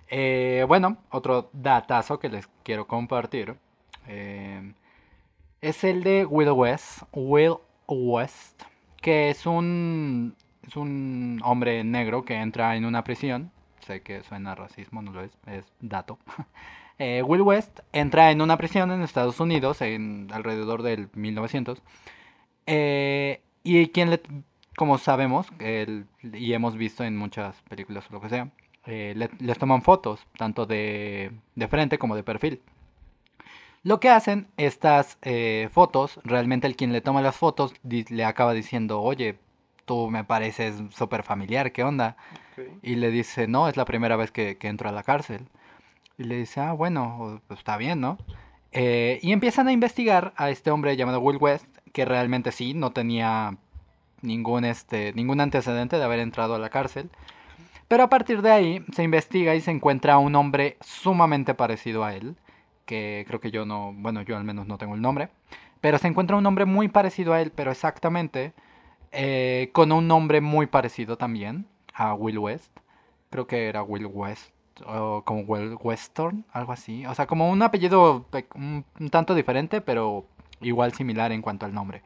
Eh, 0.08 0.64
bueno, 0.68 0.98
otro 1.10 1.50
datazo 1.52 2.18
que 2.18 2.28
les 2.28 2.48
quiero 2.64 2.86
compartir 2.86 3.56
eh, 4.06 4.72
es 5.60 5.84
el 5.84 6.02
de 6.02 6.24
Will 6.26 6.50
West, 6.52 7.02
Will 7.12 7.56
West, 7.88 8.62
que 9.00 9.30
es 9.30 9.46
un, 9.46 10.36
es 10.66 10.76
un 10.76 11.40
hombre 11.44 11.84
negro 11.84 12.24
que 12.24 12.36
entra 12.36 12.76
en 12.76 12.84
una 12.84 13.04
prisión. 13.04 13.52
Sé 13.80 14.02
que 14.02 14.22
suena 14.24 14.54
racismo, 14.54 15.02
no 15.02 15.12
lo 15.12 15.22
es, 15.22 15.32
es 15.46 15.66
dato. 15.80 16.18
Eh, 17.00 17.22
Will 17.22 17.42
West 17.42 17.78
entra 17.92 18.32
en 18.32 18.40
una 18.42 18.56
prisión 18.56 18.90
en 18.90 19.02
Estados 19.02 19.38
Unidos 19.38 19.82
en 19.82 20.28
alrededor 20.32 20.82
del 20.82 21.08
1900. 21.14 21.80
eh, 22.66 23.42
y 23.64 23.88
quien 23.88 24.10
le, 24.10 24.20
como 24.78 24.96
sabemos, 24.96 25.48
el- 25.58 26.06
y 26.22 26.54
hemos 26.54 26.76
visto 26.76 27.04
en 27.04 27.16
muchas 27.18 27.60
películas 27.68 28.06
o 28.08 28.14
lo 28.14 28.20
que 28.22 28.30
sea, 28.30 28.48
eh, 28.86 29.12
le- 29.16 29.28
les 29.40 29.58
toman 29.58 29.82
fotos, 29.82 30.26
tanto 30.38 30.64
de, 30.64 31.32
de 31.54 31.68
frente 31.68 31.98
como 31.98 32.16
de 32.16 32.22
perfil. 32.22 32.62
Lo 33.82 34.00
que 34.00 34.08
hacen 34.08 34.48
estas 34.56 35.18
eh, 35.22 35.68
fotos, 35.72 36.20
realmente 36.24 36.66
el 36.66 36.76
quien 36.76 36.92
le 36.92 37.00
toma 37.00 37.22
las 37.22 37.36
fotos 37.36 37.74
le 37.82 38.24
acaba 38.24 38.52
diciendo, 38.54 39.00
oye, 39.02 39.38
tú 39.84 40.10
me 40.10 40.24
pareces 40.24 40.74
súper 40.90 41.22
familiar, 41.22 41.72
¿qué 41.72 41.84
onda? 41.84 42.16
Y 42.82 42.96
le 42.96 43.10
dice, 43.10 43.46
no, 43.46 43.68
es 43.68 43.76
la 43.76 43.84
primera 43.84 44.16
vez 44.16 44.30
que, 44.30 44.56
que 44.58 44.68
entro 44.68 44.88
a 44.88 44.92
la 44.92 45.02
cárcel. 45.02 45.48
Y 46.18 46.24
le 46.24 46.36
dice, 46.36 46.60
ah, 46.60 46.72
bueno, 46.72 47.40
pues 47.46 47.60
está 47.60 47.76
bien, 47.76 48.00
¿no? 48.00 48.18
Eh, 48.72 49.20
y 49.22 49.32
empiezan 49.32 49.68
a 49.68 49.72
investigar 49.72 50.32
a 50.36 50.50
este 50.50 50.70
hombre 50.70 50.96
llamado 50.96 51.20
Will 51.20 51.38
West, 51.40 51.66
que 51.92 52.04
realmente 52.04 52.52
sí, 52.52 52.74
no 52.74 52.90
tenía 52.92 53.56
ningún, 54.22 54.64
este, 54.64 55.12
ningún 55.14 55.40
antecedente 55.40 55.96
de 55.96 56.04
haber 56.04 56.20
entrado 56.20 56.54
a 56.54 56.58
la 56.58 56.70
cárcel. 56.70 57.10
Pero 57.88 58.02
a 58.02 58.08
partir 58.08 58.42
de 58.42 58.50
ahí 58.50 58.84
se 58.92 59.02
investiga 59.02 59.54
y 59.54 59.60
se 59.60 59.70
encuentra 59.70 60.18
un 60.18 60.34
hombre 60.34 60.76
sumamente 60.80 61.54
parecido 61.54 62.04
a 62.04 62.14
él, 62.14 62.36
que 62.84 63.24
creo 63.26 63.40
que 63.40 63.50
yo 63.50 63.64
no, 63.64 63.92
bueno, 63.94 64.22
yo 64.22 64.36
al 64.36 64.44
menos 64.44 64.66
no 64.66 64.78
tengo 64.78 64.94
el 64.94 65.00
nombre, 65.00 65.30
pero 65.80 65.98
se 65.98 66.08
encuentra 66.08 66.36
un 66.36 66.44
hombre 66.46 66.64
muy 66.66 66.88
parecido 66.88 67.32
a 67.32 67.40
él, 67.40 67.50
pero 67.54 67.70
exactamente, 67.70 68.52
eh, 69.12 69.70
con 69.72 69.90
un 69.92 70.06
nombre 70.06 70.40
muy 70.40 70.66
parecido 70.66 71.16
también 71.16 71.66
a 71.94 72.14
Will 72.14 72.38
West. 72.38 72.76
Creo 73.30 73.46
que 73.46 73.68
era 73.68 73.82
Will 73.82 74.06
West, 74.06 74.52
o 74.86 75.22
como 75.24 75.40
Will 75.42 75.76
Weston, 75.80 76.44
algo 76.52 76.72
así. 76.72 77.06
O 77.06 77.14
sea, 77.14 77.26
como 77.26 77.50
un 77.50 77.62
apellido 77.62 78.24
pe- 78.30 78.46
un, 78.54 78.84
un 79.00 79.10
tanto 79.10 79.34
diferente, 79.34 79.80
pero 79.80 80.26
igual 80.60 80.92
similar 80.92 81.32
en 81.32 81.42
cuanto 81.42 81.66
al 81.66 81.74
nombre. 81.74 82.02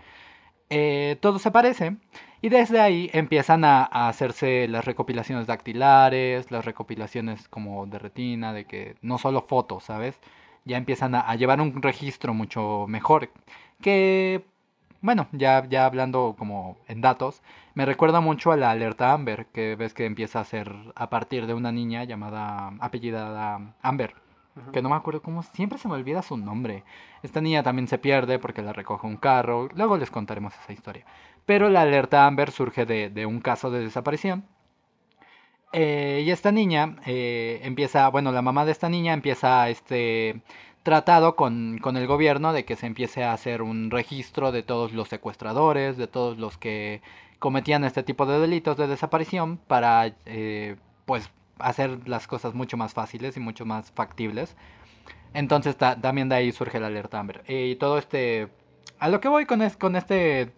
Eh, 0.74 1.18
todo 1.20 1.38
se 1.38 1.50
parece 1.50 1.96
y 2.40 2.48
desde 2.48 2.80
ahí 2.80 3.10
empiezan 3.12 3.62
a, 3.62 3.84
hacerse 3.84 4.66
las 4.68 4.86
recopilaciones 4.86 5.46
dactilares, 5.46 6.50
las 6.50 6.64
recopilaciones 6.64 7.46
como 7.48 7.86
de 7.86 7.98
retina, 7.98 8.54
de 8.54 8.64
que 8.64 8.96
no 9.02 9.18
solo 9.18 9.42
fotos, 9.42 9.84
¿sabes? 9.84 10.18
Ya 10.64 10.78
empiezan 10.78 11.14
a, 11.14 11.20
a 11.20 11.36
llevar 11.36 11.60
un 11.60 11.82
registro 11.82 12.32
mucho 12.32 12.86
mejor. 12.88 13.30
Que, 13.82 14.44
bueno, 15.02 15.28
ya, 15.32 15.66
ya 15.68 15.84
hablando 15.84 16.36
como 16.38 16.78
en 16.88 17.02
datos, 17.02 17.42
me 17.74 17.84
recuerda 17.84 18.20
mucho 18.20 18.50
a 18.52 18.56
la 18.56 18.70
alerta 18.70 19.12
Amber, 19.12 19.46
que 19.52 19.76
ves 19.76 19.92
que 19.92 20.06
empieza 20.06 20.40
a 20.40 20.44
ser 20.44 20.72
a 20.94 21.10
partir 21.10 21.46
de 21.46 21.54
una 21.54 21.72
niña 21.72 22.04
llamada, 22.04 22.72
apellidada 22.80 23.74
Amber, 23.82 24.14
Que 24.72 24.82
no 24.82 24.90
me 24.90 24.96
acuerdo 24.96 25.22
cómo, 25.22 25.42
siempre 25.42 25.78
se 25.78 25.88
me 25.88 25.94
olvida 25.94 26.22
su 26.22 26.36
nombre. 26.36 26.84
Esta 27.22 27.40
niña 27.40 27.62
también 27.62 27.88
se 27.88 27.98
pierde 27.98 28.38
porque 28.38 28.62
la 28.62 28.72
recoge 28.72 29.06
un 29.06 29.16
carro, 29.16 29.68
luego 29.74 29.96
les 29.96 30.10
contaremos 30.10 30.52
esa 30.62 30.72
historia. 30.72 31.06
Pero 31.46 31.70
la 31.70 31.82
alerta 31.82 32.26
Amber 32.26 32.50
surge 32.50 32.84
de, 32.84 33.08
de 33.08 33.24
un 33.26 33.40
caso 33.40 33.70
de 33.70 33.80
desaparición. 33.80 34.44
Eh, 35.72 36.22
y 36.26 36.30
esta 36.30 36.52
niña 36.52 36.96
eh, 37.06 37.60
empieza, 37.62 38.08
bueno, 38.08 38.30
la 38.30 38.42
mamá 38.42 38.64
de 38.66 38.72
esta 38.72 38.90
niña 38.90 39.14
empieza 39.14 39.68
este 39.70 40.42
tratado 40.82 41.34
con, 41.34 41.78
con 41.78 41.96
el 41.96 42.06
gobierno 42.06 42.52
de 42.52 42.64
que 42.64 42.76
se 42.76 42.86
empiece 42.86 43.24
a 43.24 43.32
hacer 43.32 43.62
un 43.62 43.90
registro 43.90 44.52
de 44.52 44.62
todos 44.62 44.92
los 44.92 45.08
secuestradores, 45.08 45.96
de 45.96 46.08
todos 46.08 46.38
los 46.38 46.58
que 46.58 47.00
cometían 47.38 47.84
este 47.84 48.02
tipo 48.02 48.26
de 48.26 48.38
delitos 48.38 48.76
de 48.76 48.86
desaparición 48.86 49.56
para, 49.56 50.14
eh, 50.26 50.76
pues, 51.06 51.30
hacer 51.58 52.08
las 52.08 52.26
cosas 52.26 52.54
mucho 52.54 52.76
más 52.76 52.94
fáciles 52.94 53.36
y 53.36 53.40
mucho 53.40 53.64
más 53.64 53.90
factibles. 53.92 54.56
Entonces 55.34 55.76
ta- 55.76 56.00
también 56.00 56.28
de 56.28 56.36
ahí 56.36 56.52
surge 56.52 56.78
la 56.80 56.88
alerta 56.88 57.18
Amber. 57.18 57.42
Y 57.48 57.76
todo 57.76 57.98
este... 57.98 58.48
A 58.98 59.08
lo 59.08 59.20
que 59.20 59.28
voy 59.28 59.46
con, 59.46 59.62
es, 59.62 59.76
con 59.76 59.96
este 59.96 60.52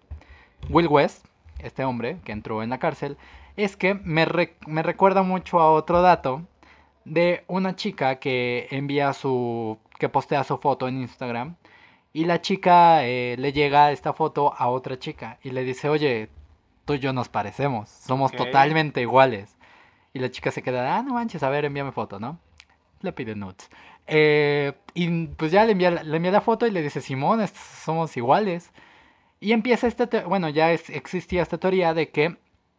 Will 0.68 0.88
West, 0.88 1.26
este 1.58 1.84
hombre 1.84 2.18
que 2.24 2.32
entró 2.32 2.62
en 2.62 2.70
la 2.70 2.78
cárcel, 2.78 3.16
es 3.56 3.76
que 3.76 3.94
me, 3.94 4.24
re- 4.24 4.56
me 4.66 4.82
recuerda 4.82 5.22
mucho 5.22 5.60
a 5.60 5.70
otro 5.72 6.02
dato 6.02 6.42
de 7.04 7.44
una 7.46 7.76
chica 7.76 8.16
que 8.16 8.66
envía 8.70 9.12
su... 9.12 9.78
que 9.98 10.08
postea 10.08 10.44
su 10.44 10.58
foto 10.58 10.88
en 10.88 11.00
Instagram. 11.00 11.56
Y 12.12 12.26
la 12.26 12.40
chica 12.40 13.04
eh, 13.04 13.34
le 13.38 13.52
llega 13.52 13.90
esta 13.90 14.12
foto 14.12 14.54
a 14.56 14.68
otra 14.68 14.98
chica 14.98 15.38
y 15.42 15.50
le 15.50 15.64
dice, 15.64 15.88
oye, 15.88 16.28
tú 16.84 16.94
y 16.94 16.98
yo 17.00 17.12
nos 17.12 17.28
parecemos, 17.28 17.88
somos 17.88 18.30
totalmente 18.32 19.00
iguales. 19.00 19.56
Y 20.14 20.20
la 20.20 20.30
chica 20.30 20.50
se 20.50 20.62
queda, 20.62 20.96
ah, 20.96 21.02
no 21.02 21.12
manches, 21.14 21.42
a 21.42 21.50
ver, 21.50 21.66
envíame 21.66 21.92
foto, 21.92 22.18
¿no? 22.18 22.38
Le 23.02 23.12
pide 23.12 23.34
nudes. 23.34 23.68
Eh, 24.06 24.72
y 24.94 25.26
pues 25.26 25.52
ya 25.52 25.64
le 25.66 25.72
envía, 25.72 25.90
le 25.90 26.16
envía 26.16 26.30
la 26.32 26.40
foto 26.40 26.66
y 26.66 26.70
le 26.70 26.80
dice, 26.82 27.00
Simón, 27.02 27.46
somos 27.48 28.16
iguales. 28.16 28.72
Y 29.40 29.52
empieza 29.52 29.86
este, 29.86 30.06
te- 30.06 30.22
bueno, 30.24 30.48
ya 30.48 30.72
es- 30.72 30.88
existía 30.88 31.42
esta 31.42 31.58
teoría 31.58 31.92
de 31.92 32.08
que 32.10 32.36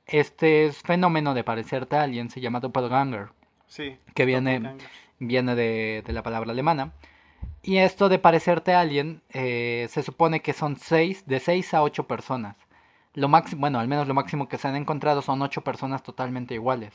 este 0.08 0.72
fenómeno 0.72 1.34
de 1.34 1.44
parecerte 1.44 1.96
a 1.96 2.04
alguien 2.04 2.30
se 2.30 2.42
llama 2.42 2.60
doppelganger, 2.60 3.30
Sí. 3.68 3.98
que 4.14 4.26
viene, 4.26 4.76
viene 5.20 5.56
de, 5.56 6.04
de 6.06 6.14
la 6.14 6.24
palabra 6.24 6.52
alemana. 6.52 6.94
Y 7.64 7.78
esto 7.78 8.10
de 8.10 8.20
parecerte 8.20 8.74
a 8.74 8.80
alguien 8.82 9.22
eh, 9.34 9.88
se 9.90 10.04
supone 10.04 10.42
que 10.42 10.54
son 10.54 10.78
seis, 10.78 11.26
de 11.28 11.40
6 11.40 11.74
a 11.74 11.82
8 11.84 12.08
personas. 12.08 12.56
Lo 13.14 13.28
máximo, 13.28 13.62
bueno, 13.62 13.80
al 13.80 13.88
menos 13.88 14.08
lo 14.08 14.14
máximo 14.14 14.48
que 14.48 14.58
se 14.58 14.68
han 14.68 14.76
encontrado 14.76 15.22
son 15.22 15.42
8 15.42 15.62
personas 15.62 16.04
totalmente 16.04 16.54
iguales. 16.54 16.94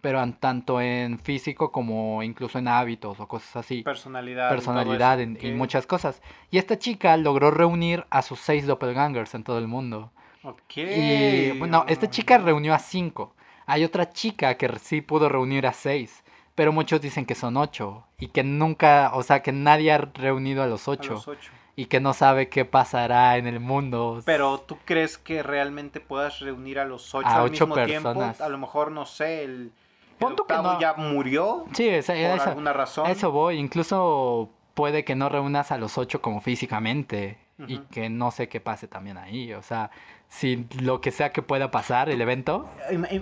Pero 0.00 0.22
en- 0.22 0.32
tanto 0.32 0.80
en 0.80 1.18
físico 1.18 1.70
como 1.70 2.22
incluso 2.22 2.58
en 2.58 2.68
hábitos 2.68 3.20
o 3.20 3.28
cosas 3.28 3.56
así. 3.56 3.82
Personalidad. 3.82 4.48
Personalidad 4.48 5.20
en- 5.20 5.38
y 5.40 5.50
muchas 5.52 5.86
cosas. 5.86 6.22
Y 6.50 6.58
esta 6.58 6.78
chica 6.78 7.16
logró 7.16 7.50
reunir 7.50 8.06
a 8.10 8.22
sus 8.22 8.40
seis 8.40 8.66
doppelgangers 8.66 9.34
en 9.34 9.44
todo 9.44 9.58
el 9.58 9.68
mundo. 9.68 10.10
Ok. 10.42 10.76
Y 10.78 11.58
bueno, 11.58 11.84
esta 11.88 12.08
chica 12.08 12.38
reunió 12.38 12.72
a 12.74 12.78
cinco. 12.78 13.34
Hay 13.66 13.84
otra 13.84 14.10
chica 14.10 14.54
que 14.56 14.68
sí 14.78 15.00
pudo 15.02 15.28
reunir 15.28 15.66
a 15.66 15.72
seis. 15.72 16.24
Pero 16.54 16.72
muchos 16.72 17.00
dicen 17.00 17.26
que 17.26 17.34
son 17.34 17.56
ocho. 17.56 18.04
Y 18.18 18.28
que 18.28 18.42
nunca, 18.42 19.12
o 19.14 19.22
sea, 19.22 19.40
que 19.42 19.52
nadie 19.52 19.92
ha 19.92 19.98
reunido 19.98 20.62
a 20.62 20.66
los 20.66 20.88
A 20.88 20.92
ocho. 20.92 21.12
los 21.12 21.28
ocho. 21.28 21.50
Y 21.76 21.86
que 21.86 22.00
no 22.00 22.12
sabe 22.12 22.48
qué 22.48 22.64
pasará 22.66 23.36
en 23.38 23.46
el 23.46 23.60
mundo. 23.60 24.20
Pero 24.26 24.58
tú 24.60 24.76
crees 24.84 25.16
que 25.16 25.42
realmente 25.42 26.00
puedas 26.00 26.40
reunir 26.40 26.78
a 26.78 26.84
los 26.84 27.14
ocho 27.14 27.26
A 27.28 27.36
al 27.36 27.42
ocho 27.42 27.66
mismo 27.66 27.74
personas. 27.76 28.14
tiempo? 28.36 28.44
A 28.44 28.48
lo 28.48 28.58
mejor, 28.58 28.90
no 28.90 29.06
sé, 29.06 29.44
el 29.44 29.72
Pon 30.20 30.36
que 30.36 30.54
no. 30.54 30.80
ya 30.80 30.94
murió 30.94 31.64
Sí, 31.72 31.88
esa- 31.88 32.12
por 32.14 32.48
alguna 32.48 32.72
razón. 32.72 33.06
eso 33.10 33.30
voy. 33.32 33.58
Incluso 33.58 34.50
puede 34.74 35.04
que 35.04 35.14
no 35.16 35.28
reúnas 35.28 35.72
a 35.72 35.78
los 35.78 35.98
ocho 35.98 36.20
como 36.22 36.40
físicamente. 36.40 37.38
Y 37.66 37.78
que 37.90 38.08
no 38.08 38.30
sé 38.30 38.48
qué 38.48 38.58
pase 38.58 38.88
también 38.88 39.18
ahí. 39.18 39.52
O 39.52 39.60
sea, 39.62 39.90
si 40.28 40.66
lo 40.80 41.02
que 41.02 41.10
sea 41.10 41.30
que 41.30 41.42
pueda 41.42 41.70
pasar, 41.70 42.08
el 42.08 42.18
evento. 42.22 42.66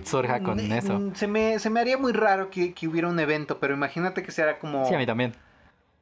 Surja 0.04 0.44
con 0.44 0.60
eso. 0.60 0.96
mm, 0.96 1.14
Se 1.16 1.26
me, 1.26 1.58
se 1.58 1.70
me 1.70 1.80
haría 1.80 1.98
muy 1.98 2.12
raro 2.12 2.48
que, 2.48 2.72
que 2.72 2.86
hubiera 2.86 3.08
un 3.08 3.18
evento, 3.18 3.58
pero 3.58 3.74
imagínate 3.74 4.22
que 4.22 4.30
sea 4.30 4.60
como 4.60 4.84
Sí, 4.86 4.94
a 4.94 4.98
mí 4.98 5.06
también. 5.06 5.34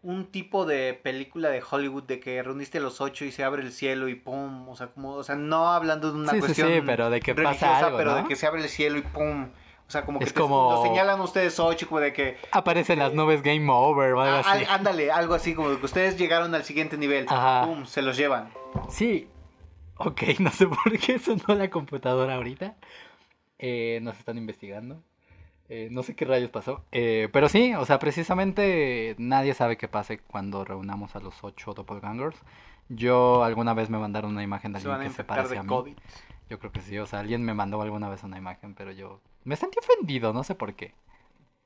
un 0.03 0.27
tipo 0.27 0.67
de 0.67 0.93
película 1.03 1.49
de 1.49 1.63
Hollywood 1.69 2.03
de 2.03 2.21
que 2.21 2.43
reuniste 2.43 2.77
a 2.77 2.83
los 2.83 3.01
ocho 3.01 3.25
y 3.25 3.33
se 3.33 3.43
abre 3.43 3.63
el 3.63 3.73
cielo 3.73 4.07
y 4.09 4.15
pum, 4.17 4.69
o 4.69 4.77
sea, 4.77 4.89
como, 4.89 5.13
o 5.15 5.25
sea, 5.25 5.35
no 5.37 5.69
hablando 5.73 6.13
de 6.13 6.19
una 6.19 6.33
Sí, 6.33 6.37
sí, 6.37 6.41
cuestión 6.41 6.69
sí, 6.75 6.83
pero 6.85 7.09
de 7.09 7.21
que 7.21 7.35
pasa 7.35 7.79
algo, 7.79 7.97
pero 7.97 8.11
¿no? 8.11 8.17
de 8.19 8.25
que 8.25 8.37
se 8.37 8.47
abre 8.47 8.61
el 8.63 8.69
cielo 8.69 8.99
y 8.99 9.03
pum, 9.03 9.47
o 9.87 9.91
sea, 9.91 10.05
como 10.05 10.19
que 10.19 10.25
Es 10.25 10.35
te- 10.35 10.41
como- 10.41 10.73
lo 10.73 10.83
señalan 10.83 11.21
ustedes 11.21 11.59
ocho, 11.61 11.87
como 11.89 12.01
de 12.01 12.13
que 12.13 12.37
Aparecen 12.51 12.99
las 12.99 13.15
nubes 13.15 13.43
Game 13.43 13.67
Over 13.71 14.15
o 14.15 14.21
algo 14.21 14.39
así. 14.49 14.65
ándale, 14.69 15.11
algo 15.13 15.35
así, 15.35 15.55
como 15.55 15.71
de 15.71 15.79
que 15.79 15.85
ustedes 15.87 16.19
llegaron 16.19 16.55
al 16.55 16.65
siguiente 16.65 16.97
nivel, 16.99 17.27
Ajá. 17.29 17.67
pum, 17.67 17.87
se 17.87 18.03
los 18.03 18.17
llevan. 18.17 18.51
Sí. 18.91 19.29
Ok, 19.99 20.23
no 20.41 20.51
sé 20.51 20.67
por 20.67 20.99
qué 20.99 21.19
sonó 21.19 21.55
la 21.55 21.71
computadora 21.71 22.35
ahorita. 22.35 22.75
Eh, 23.59 24.01
nos 24.03 24.19
están 24.19 24.37
investigando. 24.39 25.03
Eh, 25.69 25.89
no 25.91 26.03
sé 26.03 26.15
qué 26.15 26.25
rayos 26.25 26.51
pasó. 26.51 26.85
Eh, 26.93 27.29
pero 27.33 27.49
sí, 27.49 27.75
o 27.75 27.85
sea, 27.85 27.99
precisamente 27.99 29.17
nadie 29.19 29.55
sabe 29.55 29.77
qué 29.77 29.89
pase 29.89 30.19
cuando 30.19 30.65
reunamos 30.65 31.17
a 31.17 31.21
los 31.21 31.43
ocho 31.43 31.75
doppelgangers. 31.75 32.37
Yo 32.89 33.43
alguna 33.43 33.75
vez 33.75 33.91
me 33.91 33.99
mandaron 33.99 34.31
una 34.33 34.45
imagen 34.45 34.73
de 34.73 34.81
Se 34.81 34.89
alguien 34.89 35.11
que 35.11 35.17
se 35.17 35.25
parece 35.25 35.59
a 35.59 35.63
mí. 35.63 35.69
COVID. 35.69 35.97
Yo 36.49 36.59
creo 36.61 36.71
que 36.71 36.81
sí, 36.81 36.97
o 36.99 37.07
sea, 37.07 37.19
alguien 37.21 37.43
me 37.43 37.55
mandó 37.55 37.83
alguna 37.83 38.09
vez 38.09 38.23
una 38.23 38.39
imagen, 38.39 38.75
pero 38.75 38.93
yo 38.93 39.21
me 39.43 39.57
sentí 39.57 39.79
ofendido, 39.81 40.33
no 40.33 40.45
sé 40.45 40.55
por 40.55 40.75
qué. 40.75 40.95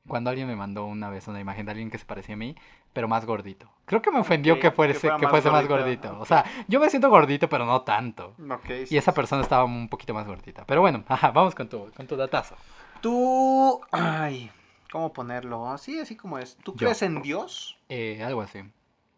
Cuando 0.09 0.31
alguien 0.31 0.49
me 0.49 0.57
mandó 0.57 0.87
una 0.87 1.11
vez 1.11 1.29
una 1.29 1.41
imagen 1.41 1.67
de 1.67 1.73
alguien 1.73 1.91
que 1.91 1.99
se 1.99 2.07
parecía 2.07 2.35
a 2.35 2.39
mí, 2.39 2.57
pero 2.95 3.07
más 3.07 3.27
gordito. 3.27 3.71
Creo 3.85 4.01
que 4.01 4.11
me 4.11 4.19
ofendió 4.19 4.55
que 4.55 4.63
que 4.63 4.71
fuese, 4.71 4.99
fuera 4.99 5.19
que 5.19 5.25
más 5.27 5.31
fuese 5.31 5.51
más 5.51 5.69
gordito, 5.69 6.09
gordito. 6.09 6.23
O 6.23 6.25
sea, 6.25 6.47
yo 6.69 6.81
me 6.81 6.89
siento 6.89 7.11
gordito, 7.11 7.51
pero 7.51 7.67
no 7.67 7.83
tanto. 7.83 8.35
Sí, 8.67 8.95
Y 8.95 8.97
esa 8.97 9.13
sí. 9.13 9.17
persona 9.17 9.43
estaba 9.43 9.65
un 9.65 9.91
poquito 9.91 10.15
más 10.15 10.27
gordita. 10.27 10.65
Pero 10.67 10.81
bueno, 10.81 11.05
ajá, 11.07 11.31
vamos 11.33 11.55
con 11.55 11.69
tu, 11.69 11.91
con 11.93 12.07
tu 12.07 12.17
datazo. 12.17 12.57
Tú, 13.01 13.81
ay, 13.93 14.51
¿cómo 14.93 15.13
ponerlo? 15.13 15.69
Así, 15.71 15.99
así 15.99 16.17
como 16.17 16.39
es. 16.39 16.57
¿Tú 16.63 16.73
Yo. 16.73 16.79
crees 16.79 17.03
en 17.03 17.23
Dios? 17.23 17.79
Eh, 17.89 18.23
algo 18.23 18.43
así, 18.43 18.61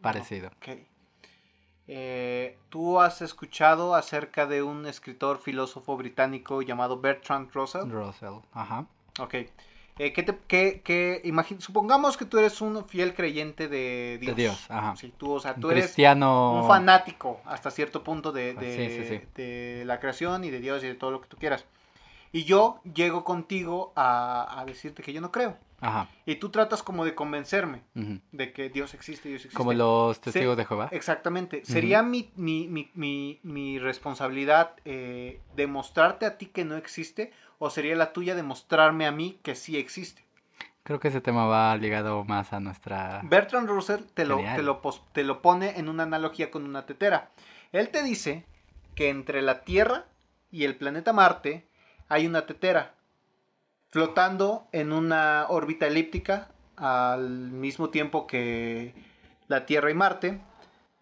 parecido. 0.01 0.49
Ok. 0.49 0.69
Eh, 1.88 2.59
¿Tú 2.68 3.01
has 3.01 3.23
escuchado 3.23 3.95
acerca 3.95 4.47
de 4.47 4.62
un 4.62 4.87
escritor 4.87 5.38
filósofo 5.40 5.97
británico 5.97 6.62
llamado 6.62 7.01
Bertrand 7.01 7.51
Russell? 7.53 7.90
Russell, 7.90 8.35
ajá. 8.53 8.87
Ok. 9.18 9.35
Eh, 9.99 10.12
¿qué 10.14 10.23
te, 10.23 10.38
qué, 10.83 11.23
supongamos 11.59 12.16
que 12.16 12.25
tú 12.25 12.38
eres 12.38 12.61
un 12.62 12.83
fiel 12.87 13.14
creyente 13.14 13.68
de 13.68 14.16
Dios. 14.21 14.37
De 14.37 14.42
Dios, 14.42 14.71
ajá. 14.71 14.97
Sí, 14.97 15.12
tú, 15.18 15.33
o 15.33 15.40
sea, 15.40 15.55
tú 15.55 15.71
eres 15.71 15.85
cristiano. 15.87 16.61
un 16.62 16.66
fanático 16.66 17.40
hasta 17.45 17.71
cierto 17.71 18.03
punto 18.03 18.33
de, 18.33 18.55
de- 18.55 18.88
Sí, 18.88 19.03
sí, 19.03 19.09
sí. 19.18 19.27
de 19.35 19.85
la 19.85 20.01
creación 20.01 20.45
y 20.45 20.51
de 20.51 20.61
Dios 20.61 20.83
y 20.83 20.87
de 20.87 20.95
todo 20.95 21.11
lo 21.11 21.21
que 21.21 21.29
tú 21.29 21.37
quieras. 21.37 21.66
Y 22.33 22.45
yo 22.45 22.81
llego 22.83 23.25
contigo 23.25 23.92
a, 23.95 24.61
a 24.61 24.64
decirte 24.64 25.03
que 25.03 25.12
yo 25.12 25.21
no 25.21 25.31
creo. 25.31 25.59
Ajá. 25.83 26.09
Y 26.27 26.37
tú 26.37 26.51
tratas 26.51 26.81
como 26.83 27.05
de 27.05 27.16
convencerme 27.16 27.83
de 27.95 28.53
que 28.53 28.71
Dios 28.71 28.95
existe, 28.95 29.29
Dios 29.29 29.40
existe. 29.40 29.57
Como 29.57 29.73
los 29.73 30.21
testigos 30.21 30.57
de 30.57 30.64
Jehová. 30.64 30.88
Exactamente. 30.92 31.64
¿Sería 31.64 32.05
mi, 32.05 32.31
mi, 32.37 32.68
mi, 32.68 33.40
mi, 33.42 33.79
responsabilidad 33.81 34.77
eh, 34.85 35.40
demostrarte 35.57 36.25
a 36.25 36.38
ti 36.38 36.47
que 36.47 36.64
no 36.64 36.77
existe? 36.77 37.33
¿O 37.59 37.68
sería 37.68 37.97
la 37.97 38.12
tuya 38.12 38.37
demostrarme 38.37 39.07
a 39.07 39.11
mí 39.12 39.40
que 39.42 39.57
sí 39.57 39.77
existe? 39.77 40.25
Creo 40.85 41.01
que 41.01 41.09
ese 41.09 41.21
tema 41.21 41.47
va 41.47 41.77
ligado 41.77 42.23
más 42.25 42.53
a 42.53 42.61
nuestra. 42.61 43.21
Bertrand 43.25 43.68
Russell 43.68 44.05
te 44.14 44.25
lo, 44.25 44.37
te, 44.37 44.62
lo 44.62 44.81
te 45.12 45.25
lo 45.25 45.42
pone 45.42 45.81
en 45.81 45.88
una 45.88 46.05
analogía 46.05 46.53
con 46.53 46.64
una 46.64 46.87
tetera. 46.87 47.31
Él 47.73 47.88
te 47.88 48.05
dice 48.05 48.47
que 48.95 49.09
entre 49.09 49.42
la 49.42 49.64
Tierra 49.64 50.07
y 50.53 50.62
el 50.62 50.77
planeta 50.77 51.12
Marte 51.12 51.66
hay 52.12 52.27
una 52.27 52.44
tetera 52.46 52.92
flotando 53.90 54.66
en 54.72 54.92
una 54.92 55.46
órbita 55.48 55.87
elíptica 55.87 56.48
al 56.77 57.29
mismo 57.29 57.90
tiempo 57.90 58.27
que 58.27 58.94
la 59.48 59.66
Tierra 59.66 59.90
y 59.90 59.94
Marte, 59.94 60.40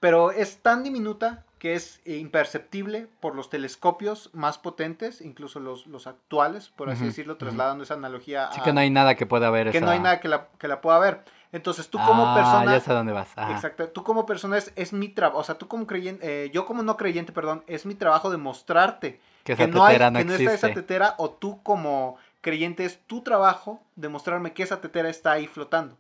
pero 0.01 0.31
es 0.33 0.59
tan 0.59 0.83
diminuta 0.83 1.44
que 1.59 1.75
es 1.75 2.01
imperceptible 2.07 3.07
por 3.20 3.35
los 3.35 3.51
telescopios 3.51 4.31
más 4.33 4.57
potentes, 4.59 5.20
incluso 5.20 5.61
los, 5.61 5.87
los 5.87 6.07
actuales, 6.07 6.70
por 6.70 6.88
así 6.88 7.05
decirlo, 7.05 7.37
trasladando 7.37 7.85
esa 7.85 7.94
analogía 7.94 8.46
Así 8.46 8.61
a- 8.61 8.64
que 8.64 8.73
no 8.73 8.81
hay 8.81 8.88
nada 8.90 9.14
que 9.14 9.27
pueda 9.27 9.51
ver 9.51 9.70
que 9.70 9.77
esa... 9.79 9.85
no 9.87 9.92
hay 9.92 10.01
nada 10.01 10.20
que 10.20 10.29
la, 10.29 10.49
que 10.59 10.68
la 10.68 10.81
pueda 10.81 10.99
ver. 10.99 11.23
Entonces 11.53 11.88
tú 11.90 11.99
como 11.99 12.25
Ah, 12.29 12.35
persona... 12.35 12.73
ya 12.73 12.81
sé 12.81 12.92
dónde 12.92 13.12
vas. 13.12 13.29
Exacto, 13.51 13.88
tú 13.90 14.03
como 14.05 14.25
persona 14.25 14.57
es, 14.57 14.73
es 14.75 14.92
mi 14.92 15.09
trabajo, 15.09 15.38
o 15.40 15.44
sea, 15.44 15.57
tú 15.57 15.68
como 15.68 15.87
creyente, 15.87 16.44
eh, 16.46 16.51
yo 16.51 16.64
como 16.64 16.83
no 16.83 16.96
creyente, 16.96 17.33
perdón, 17.33 17.62
es 17.66 17.85
mi 17.85 17.94
trabajo 17.94 18.31
demostrarte 18.31 19.20
Que 19.44 19.53
esa 19.53 19.66
que 19.66 19.72
no, 19.72 19.85
hay, 19.85 19.98
no 19.98 20.18
que 20.18 20.24
no 20.24 20.35
está 20.35 20.55
esa 20.55 20.74
tetera, 20.74 21.14
o 21.18 21.31
tú 21.31 21.62
como 21.62 22.16
creyente 22.40 22.85
es 22.85 22.98
tu 23.07 23.22
trabajo 23.22 23.83
demostrarme 23.96 24.53
que 24.53 24.62
esa 24.62 24.81
tetera 24.81 25.09
está 25.09 25.33
ahí 25.33 25.46
flotando. 25.46 25.96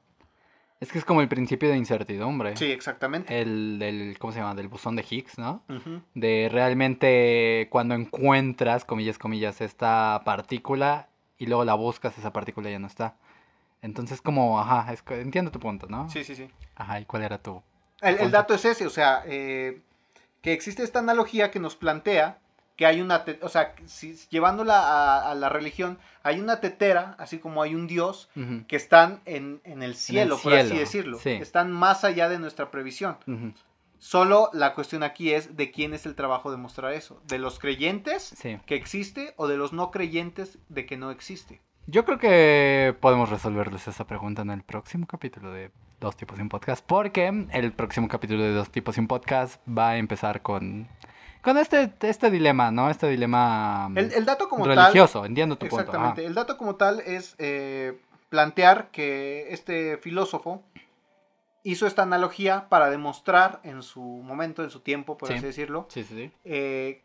Es 0.80 0.90
que 0.90 0.98
es 0.98 1.04
como 1.04 1.20
el 1.20 1.28
principio 1.28 1.68
de 1.68 1.76
incertidumbre. 1.76 2.56
Sí, 2.56 2.72
exactamente. 2.72 3.38
El 3.38 3.78
del, 3.78 4.16
¿cómo 4.18 4.32
se 4.32 4.38
llama? 4.38 4.54
Del 4.54 4.68
buzón 4.68 4.96
de 4.96 5.04
Higgs, 5.08 5.38
¿no? 5.38 5.62
De 6.14 6.48
realmente 6.50 7.68
cuando 7.70 7.94
encuentras, 7.94 8.86
comillas, 8.86 9.18
comillas, 9.18 9.60
esta 9.60 10.22
partícula 10.24 11.08
y 11.36 11.46
luego 11.46 11.66
la 11.66 11.74
buscas, 11.74 12.16
esa 12.16 12.32
partícula 12.32 12.70
ya 12.70 12.78
no 12.78 12.86
está. 12.86 13.16
Entonces 13.82 14.22
como, 14.22 14.58
ajá, 14.58 14.90
es 14.90 15.02
entiendo 15.10 15.50
tu 15.50 15.60
punto, 15.60 15.86
¿no? 15.86 16.08
Sí, 16.08 16.24
sí, 16.24 16.34
sí. 16.34 16.48
Ajá, 16.76 16.98
¿y 16.98 17.04
cuál 17.04 17.24
era 17.24 17.36
tu? 17.38 17.62
El, 18.00 18.18
el 18.18 18.30
dato 18.30 18.54
es 18.54 18.64
ese, 18.64 18.86
o 18.86 18.90
sea, 18.90 19.22
eh, 19.26 19.82
que 20.40 20.54
existe 20.54 20.82
esta 20.82 21.00
analogía 21.00 21.50
que 21.50 21.60
nos 21.60 21.76
plantea 21.76 22.38
que 22.80 22.86
hay 22.86 23.02
una, 23.02 23.22
o 23.42 23.50
sea, 23.50 23.74
si, 23.84 24.14
llevándola 24.30 24.78
a, 24.80 25.30
a 25.30 25.34
la 25.34 25.50
religión, 25.50 25.98
hay 26.22 26.40
una 26.40 26.60
tetera, 26.60 27.14
así 27.18 27.36
como 27.38 27.60
hay 27.62 27.74
un 27.74 27.86
Dios, 27.86 28.30
que 28.68 28.76
están 28.76 29.20
en, 29.26 29.60
en 29.64 29.82
el 29.82 29.94
cielo, 29.94 30.38
por 30.42 30.54
así 30.54 30.78
decirlo. 30.78 31.18
sí. 31.18 31.32
Están 31.32 31.70
más 31.72 32.04
allá 32.04 32.30
de 32.30 32.38
nuestra 32.38 32.70
previsión. 32.70 33.18
Solo 33.98 34.48
la 34.54 34.72
cuestión 34.72 35.02
aquí 35.02 35.30
es 35.34 35.58
de 35.58 35.70
quién 35.70 35.92
es 35.92 36.06
el 36.06 36.14
trabajo 36.14 36.50
de 36.50 36.56
mostrar 36.56 36.94
eso. 36.94 37.20
¿De 37.26 37.36
los 37.38 37.58
creyentes 37.58 38.22
Sí. 38.38 38.58
que 38.64 38.76
existe 38.76 39.34
o 39.36 39.46
de 39.46 39.58
los 39.58 39.74
no 39.74 39.90
creyentes 39.90 40.56
de 40.70 40.86
que 40.86 40.96
no 40.96 41.10
existe? 41.10 41.60
Yo 41.86 42.06
creo 42.06 42.18
que 42.18 42.96
podemos 42.98 43.28
resolverles 43.28 43.88
esa 43.88 44.06
pregunta 44.06 44.40
en 44.40 44.48
el 44.52 44.62
próximo 44.62 45.06
capítulo 45.06 45.52
de 45.52 45.70
Dos 46.00 46.16
Tipos 46.16 46.38
sin 46.38 46.48
Podcast, 46.48 46.82
porque 46.86 47.26
el 47.52 47.72
próximo 47.72 48.08
capítulo 48.08 48.42
de 48.42 48.52
Dos 48.54 48.70
Tipos 48.70 48.94
sin 48.94 49.06
Podcast 49.06 49.60
va 49.68 49.90
a 49.90 49.96
empezar 49.98 50.40
con, 50.40 50.88
con 51.42 51.56
este, 51.58 51.92
este 52.02 52.30
dilema, 52.30 52.70
¿no? 52.70 52.90
Este 52.90 53.08
dilema 53.08 53.88
mm, 53.88 53.98
El, 53.98 54.12
el 54.12 54.24
dato 54.24 54.48
como 54.48 54.66
religioso, 54.66 55.24
entiendo 55.24 55.56
tu 55.56 55.60
tal... 55.66 55.70
punto. 55.70 55.82
Exactamente. 55.82 56.20
ajá. 56.22 56.28
El 56.28 56.34
dato 56.34 56.56
como 56.56 56.76
tal 56.76 57.00
es 57.00 57.34
eh, 57.38 57.98
plantear 58.28 58.90
que 58.90 59.52
este 59.52 59.96
filósofo 59.98 60.62
hizo 61.62 61.86
esta 61.86 62.02
analogía 62.02 62.68
para 62.68 62.88
demostrar 62.90 63.60
en 63.64 63.82
su 63.82 64.00
momento, 64.02 64.62
en 64.64 64.70
su 64.70 64.80
tiempo, 64.80 65.16
por 65.18 65.28
Sí. 65.28 65.34
así 65.34 65.44
decirlo, 65.46 65.86
Sí, 65.90 66.04
sí, 66.04 66.14
sí. 66.14 66.32
eh, 66.44 67.02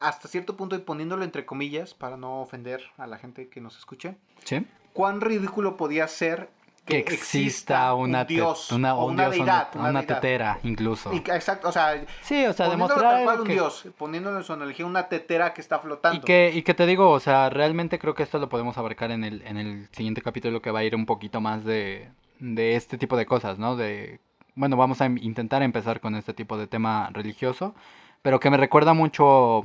hasta 0.00 0.28
cierto 0.28 0.56
punto 0.56 0.76
y 0.76 0.80
poniéndolo 0.80 1.24
entre 1.24 1.46
comillas 1.46 1.94
para 1.94 2.16
no 2.18 2.40
ofender 2.42 2.82
a 2.98 3.06
la 3.06 3.16
gente 3.18 3.48
que 3.48 3.60
nos 3.62 3.78
escuche, 3.78 4.16
Sí. 4.44 4.66
cuán 4.92 5.20
ridículo 5.22 5.76
podía 5.78 6.06
ser 6.08 6.50
Que 6.84 6.98
exista 6.98 7.94
una, 7.94 8.20
un 8.20 8.26
te- 8.26 8.34
dios 8.34 8.70
una, 8.70 8.94
un 8.94 9.12
una 9.14 9.22
dios, 9.30 9.36
una- 9.36 9.44
deidad, 9.44 9.68
una, 9.76 9.88
una 9.90 10.00
deidad. 10.00 10.20
tetera, 10.20 10.58
incluso. 10.64 11.12
Y 11.14 11.16
exacto, 11.16 11.68
o 11.68 11.72
sea, 11.72 12.04
Sí, 12.20 12.44
o 12.44 12.52
sea, 12.52 12.68
demostrar 12.68 13.00
tal 13.00 13.24
cual 13.24 13.40
un 13.40 13.46
que- 13.46 13.52
dios, 13.54 13.86
poniéndolo 13.96 14.36
en 14.38 14.44
su 14.44 14.52
analogía 14.52 14.84
una 14.84 15.08
tetera 15.08 15.54
que 15.54 15.62
está 15.62 15.78
flotando. 15.78 16.18
Y 16.18 16.20
que, 16.24 16.50
y 16.54 16.62
que 16.62 16.74
te 16.74 16.84
digo, 16.84 17.10
o 17.10 17.20
sea, 17.20 17.48
realmente 17.48 17.98
creo 17.98 18.14
que 18.14 18.22
esto 18.22 18.38
lo 18.38 18.48
podemos 18.50 18.76
abarcar 18.76 19.10
en 19.12 19.24
el, 19.24 19.40
en 19.46 19.56
el 19.56 19.88
siguiente 19.92 20.20
capítulo 20.20 20.60
que 20.60 20.70
va 20.70 20.80
a 20.80 20.84
ir 20.84 20.94
un 20.94 21.06
poquito 21.06 21.40
más 21.40 21.64
de, 21.64 22.10
de 22.38 22.76
este 22.76 22.98
tipo 22.98 23.16
de 23.16 23.24
cosas, 23.24 23.58
¿no? 23.58 23.76
De, 23.76 24.20
bueno, 24.54 24.76
vamos 24.76 25.00
a 25.00 25.06
im- 25.06 25.18
intentar 25.22 25.62
empezar 25.62 26.00
con 26.00 26.14
este 26.14 26.34
tipo 26.34 26.58
de 26.58 26.66
tema 26.66 27.08
religioso, 27.14 27.74
pero 28.20 28.40
que 28.40 28.50
me 28.50 28.58
recuerda 28.58 28.92
mucho 28.92 29.62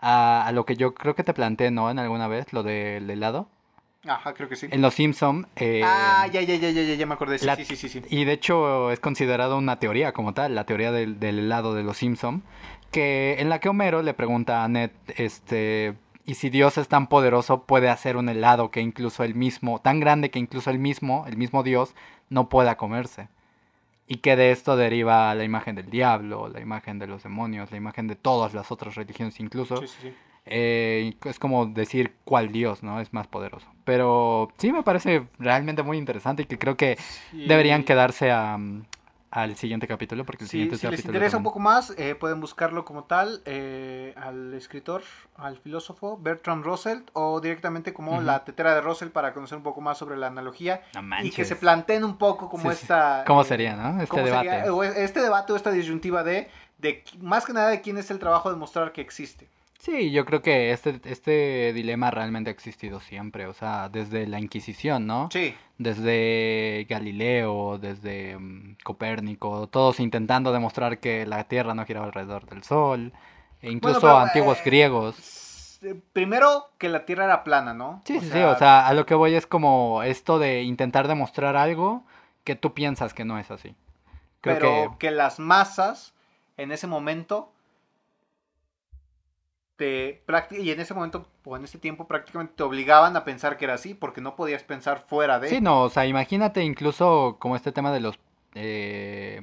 a, 0.00 0.46
a 0.46 0.52
lo 0.52 0.64
que 0.64 0.76
yo 0.76 0.94
creo 0.94 1.14
que 1.14 1.24
te 1.24 1.34
planteé, 1.34 1.70
¿no? 1.70 1.90
En 1.90 1.98
alguna 1.98 2.26
vez, 2.28 2.52
lo 2.54 2.62
del 2.62 3.10
helado. 3.10 3.48
Ajá, 4.08 4.32
creo 4.34 4.48
que 4.48 4.56
sí. 4.56 4.66
En 4.70 4.80
Los 4.82 4.94
Simpson. 4.94 5.46
eh, 5.56 5.82
ah, 5.84 6.26
ya, 6.32 6.40
ya, 6.40 6.54
ya, 6.56 6.70
ya, 6.70 6.82
ya, 6.82 6.94
ya 6.94 7.06
me 7.06 7.14
acordé. 7.14 7.38
Sí, 7.38 7.46
la- 7.46 7.56
sí, 7.56 7.64
sí, 7.64 7.76
sí, 7.76 7.88
sí. 7.88 8.02
Y 8.08 8.24
de 8.24 8.32
hecho 8.32 8.90
es 8.90 9.00
considerado 9.00 9.58
una 9.58 9.78
teoría 9.78 10.12
como 10.12 10.32
tal, 10.34 10.54
la 10.54 10.64
teoría 10.64 10.92
del, 10.92 11.20
del 11.20 11.38
helado 11.40 11.74
de 11.74 11.82
los 11.82 11.98
Simpson, 11.98 12.42
que 12.90 13.36
en 13.38 13.48
la 13.50 13.60
que 13.60 13.68
Homero 13.68 14.02
le 14.02 14.14
pregunta 14.14 14.64
a 14.64 14.68
Ned, 14.68 14.90
este, 15.16 15.94
y 16.24 16.34
si 16.34 16.48
Dios 16.50 16.78
es 16.78 16.88
tan 16.88 17.06
poderoso 17.08 17.64
puede 17.64 17.90
hacer 17.90 18.16
un 18.16 18.28
helado 18.30 18.70
que 18.70 18.80
incluso 18.80 19.24
él 19.24 19.34
mismo, 19.34 19.80
tan 19.80 20.00
grande 20.00 20.30
que 20.30 20.38
incluso 20.38 20.70
él 20.70 20.78
mismo, 20.78 21.24
el 21.28 21.36
mismo 21.36 21.62
Dios, 21.62 21.94
no 22.30 22.48
pueda 22.48 22.76
comerse. 22.76 23.28
Y 24.10 24.16
que 24.18 24.36
de 24.36 24.52
esto 24.52 24.76
deriva 24.78 25.34
la 25.34 25.44
imagen 25.44 25.74
del 25.76 25.90
diablo, 25.90 26.48
la 26.48 26.60
imagen 26.60 26.98
de 26.98 27.06
los 27.06 27.22
demonios, 27.24 27.70
la 27.70 27.76
imagen 27.76 28.06
de 28.08 28.16
todas 28.16 28.54
las 28.54 28.70
otras 28.72 28.94
religiones 28.94 29.38
incluso. 29.38 29.76
Sí, 29.82 29.86
sí, 29.88 29.96
sí. 30.00 30.12
Eh, 30.50 31.14
es 31.24 31.38
como 31.38 31.66
decir 31.66 32.14
cuál 32.24 32.50
Dios, 32.52 32.82
¿no? 32.82 33.00
Es 33.00 33.12
más 33.12 33.26
poderoso. 33.26 33.66
Pero 33.84 34.48
sí 34.58 34.72
me 34.72 34.82
parece 34.82 35.26
realmente 35.38 35.82
muy 35.82 35.98
interesante 35.98 36.42
y 36.42 36.46
que 36.46 36.58
creo 36.58 36.76
que 36.76 36.98
deberían 37.32 37.84
quedarse 37.84 38.30
a, 38.30 38.56
mm, 38.58 38.84
al 39.30 39.56
siguiente 39.56 39.86
capítulo 39.86 40.24
porque 40.24 40.44
el 40.44 40.48
Sí, 40.48 40.52
siguiente 40.52 40.78
si 40.78 40.86
les 40.86 41.04
interesa 41.04 41.36
un 41.36 41.42
poco 41.42 41.58
más, 41.58 41.92
eh, 41.98 42.14
pueden 42.14 42.40
buscarlo 42.40 42.84
como 42.86 43.04
tal 43.04 43.42
eh, 43.44 44.14
al 44.16 44.54
escritor, 44.54 45.02
al 45.36 45.58
filósofo 45.58 46.18
Bertrand 46.18 46.64
Russell 46.64 47.00
o 47.12 47.40
directamente 47.40 47.92
como 47.92 48.22
la 48.22 48.44
tetera 48.44 48.74
de 48.74 48.80
Russell 48.80 49.08
para 49.08 49.34
conocer 49.34 49.58
un 49.58 49.64
poco 49.64 49.80
más 49.82 49.98
sobre 49.98 50.16
la 50.16 50.28
analogía 50.28 50.82
No 50.94 51.02
y 51.22 51.30
que 51.30 51.44
se 51.44 51.56
planteen 51.56 52.04
un 52.04 52.16
poco 52.16 52.48
como 52.48 52.70
Sí, 52.72 52.78
esta... 52.82 53.24
¿Cómo 53.26 53.42
eh, 53.42 53.44
sería, 53.44 53.76
no? 53.76 54.00
Este 54.00 54.22
debate. 54.22 54.48
sería, 54.48 54.72
o 54.72 54.82
este 54.82 55.20
debate 55.20 55.52
o 55.52 55.56
esta 55.56 55.70
disyuntiva 55.70 56.22
de, 56.22 56.48
de 56.78 57.04
más 57.20 57.44
que 57.44 57.52
nada 57.52 57.68
de 57.68 57.82
quién 57.82 57.98
es 57.98 58.10
el 58.10 58.18
trabajo 58.18 58.50
de 58.50 58.56
mostrar 58.56 58.92
que 58.92 59.02
existe. 59.02 59.48
Sí, 59.78 60.10
yo 60.10 60.24
creo 60.24 60.42
que 60.42 60.72
este, 60.72 61.00
este 61.04 61.72
dilema 61.72 62.10
realmente 62.10 62.50
ha 62.50 62.52
existido 62.52 62.98
siempre, 63.00 63.46
o 63.46 63.52
sea, 63.54 63.88
desde 63.88 64.26
la 64.26 64.40
Inquisición, 64.40 65.06
¿no? 65.06 65.28
Sí, 65.32 65.54
Desde 65.78 66.84
Galileo, 66.88 67.78
desde 67.78 68.36
mm, 68.36 68.78
Copérnico, 68.82 69.68
todos 69.68 70.00
intentando 70.00 70.52
demostrar 70.52 70.98
que 70.98 71.26
la 71.26 71.44
Tierra 71.44 71.74
no 71.74 71.86
giraba 71.86 72.06
alrededor 72.06 72.46
del 72.46 72.64
Sol, 72.64 73.12
e 73.62 73.70
incluso 73.70 74.00
pero, 74.00 74.18
antiguos 74.18 74.58
eh, 74.58 74.62
griegos. 74.64 75.78
eh, 75.82 75.94
primero 76.12 76.70
que 76.78 76.88
la 76.88 77.04
Tierra 77.04 77.24
era 77.24 77.44
plana, 77.44 77.72
¿no? 77.72 78.02
Sí, 78.04 78.18
sí, 78.18 78.30
sí, 78.32 78.38
o 78.40 78.58
sea, 78.58 78.84
a 78.84 78.92
lo 78.94 79.06
que 79.06 79.14
voy 79.14 79.34
es 79.34 79.46
como 79.46 80.02
esto 80.02 80.40
de 80.40 80.62
intentar 80.62 81.06
demostrar 81.06 81.56
algo 81.56 82.04
que 82.42 82.56
tú 82.56 82.74
piensas 82.74 83.14
que 83.14 83.24
no 83.24 83.38
es 83.38 83.50
así. 83.52 83.76
Creo 84.40 84.58
pero 84.58 84.90
que... 84.92 85.06
que... 85.06 85.10
las 85.12 85.38
masas 85.38 86.14
en 86.56 86.72
ese 86.72 86.88
momento 86.88 87.52
te 89.78 90.22
prácti- 90.26 90.58
y 90.60 90.70
en 90.70 90.80
ese 90.80 90.92
momento 90.92 91.26
o 91.44 91.56
en 91.56 91.64
ese 91.64 91.78
tiempo 91.78 92.06
prácticamente 92.06 92.52
te 92.56 92.62
obligaban 92.64 93.16
a 93.16 93.24
pensar 93.24 93.56
que 93.56 93.64
era 93.64 93.74
así 93.74 93.94
porque 93.94 94.20
no 94.20 94.36
podías 94.36 94.62
pensar 94.64 95.04
fuera 95.08 95.38
de 95.40 95.48
Sí, 95.48 95.60
no, 95.62 95.82
o 95.84 95.88
sea, 95.88 96.04
imagínate 96.04 96.62
incluso 96.64 97.36
como 97.38 97.56
este 97.56 97.72
tema 97.72 97.92
de 97.92 98.00
los 98.00 98.18
eh, 98.54 99.40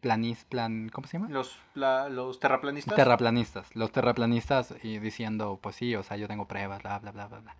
planis, 0.00 0.44
plan, 0.46 0.88
¿cómo 0.92 1.06
se 1.06 1.18
llama? 1.18 1.28
los 1.30 1.58
la- 1.74 2.08
los 2.08 2.40
terraplanistas. 2.40 2.94
Terraplanistas, 2.96 3.76
los 3.76 3.92
terraplanistas 3.92 4.74
y 4.82 4.98
diciendo, 4.98 5.58
pues 5.62 5.76
sí, 5.76 5.94
o 5.94 6.02
sea, 6.02 6.16
yo 6.16 6.26
tengo 6.26 6.46
pruebas, 6.48 6.82
bla, 6.82 6.98
bla, 6.98 7.12
bla, 7.12 7.26
bla, 7.28 7.38
bla. 7.40 7.56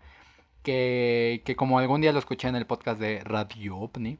Que, 0.63 1.43
que 1.45 1.55
como 1.55 1.79
algún 1.79 2.01
día 2.01 2.13
lo 2.13 2.19
escuché 2.19 2.49
en 2.49 2.57
el 2.57 2.67
podcast 2.67 2.99
de 2.99 3.21
Radio 3.25 3.77
OVNI, 3.77 4.19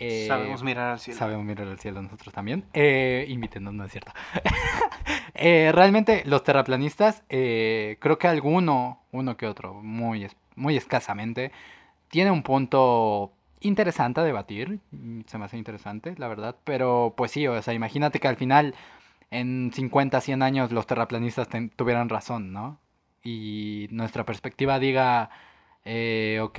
eh, 0.00 0.24
Sabemos 0.26 0.62
mirar 0.62 0.92
al 0.92 0.98
cielo. 1.00 1.18
Sabemos 1.18 1.44
mirar 1.44 1.68
al 1.68 1.78
cielo 1.78 2.02
nosotros 2.02 2.32
también. 2.34 2.64
Eh, 2.72 3.26
invítenos, 3.28 3.74
no 3.74 3.84
es 3.84 3.92
cierto. 3.92 4.12
Eh, 5.42 5.72
realmente 5.72 6.22
los 6.26 6.44
terraplanistas, 6.44 7.22
eh, 7.30 7.96
creo 8.00 8.18
que 8.18 8.28
alguno, 8.28 9.00
uno 9.10 9.38
que 9.38 9.46
otro, 9.46 9.72
muy, 9.74 10.28
muy 10.54 10.76
escasamente, 10.76 11.50
tiene 12.08 12.30
un 12.30 12.42
punto 12.42 13.32
interesante 13.60 14.20
a 14.20 14.24
debatir. 14.24 14.80
mm, 14.90 15.22
Se 15.26 15.38
me 15.38 15.46
hace 15.46 15.56
interesante, 15.56 16.14
la 16.18 16.28
verdad. 16.28 16.56
Pero 16.64 17.14
pues 17.16 17.30
sí, 17.30 17.46
o 17.46 17.62
sea, 17.62 17.72
imagínate 17.74 18.20
que 18.20 18.28
al 18.28 18.36
final, 18.36 18.74
en 19.30 19.70
50, 19.72 20.20
100 20.20 20.42
años, 20.42 20.72
los 20.72 20.86
terraplanistas 20.86 21.48
tuvieran 21.76 22.08
razón, 22.10 22.52
¿no? 22.52 22.78
Y 23.22 23.88
nuestra 23.92 24.24
perspectiva 24.24 24.78
diga, 24.78 25.30
eh, 25.84 26.40
ok, 26.42 26.58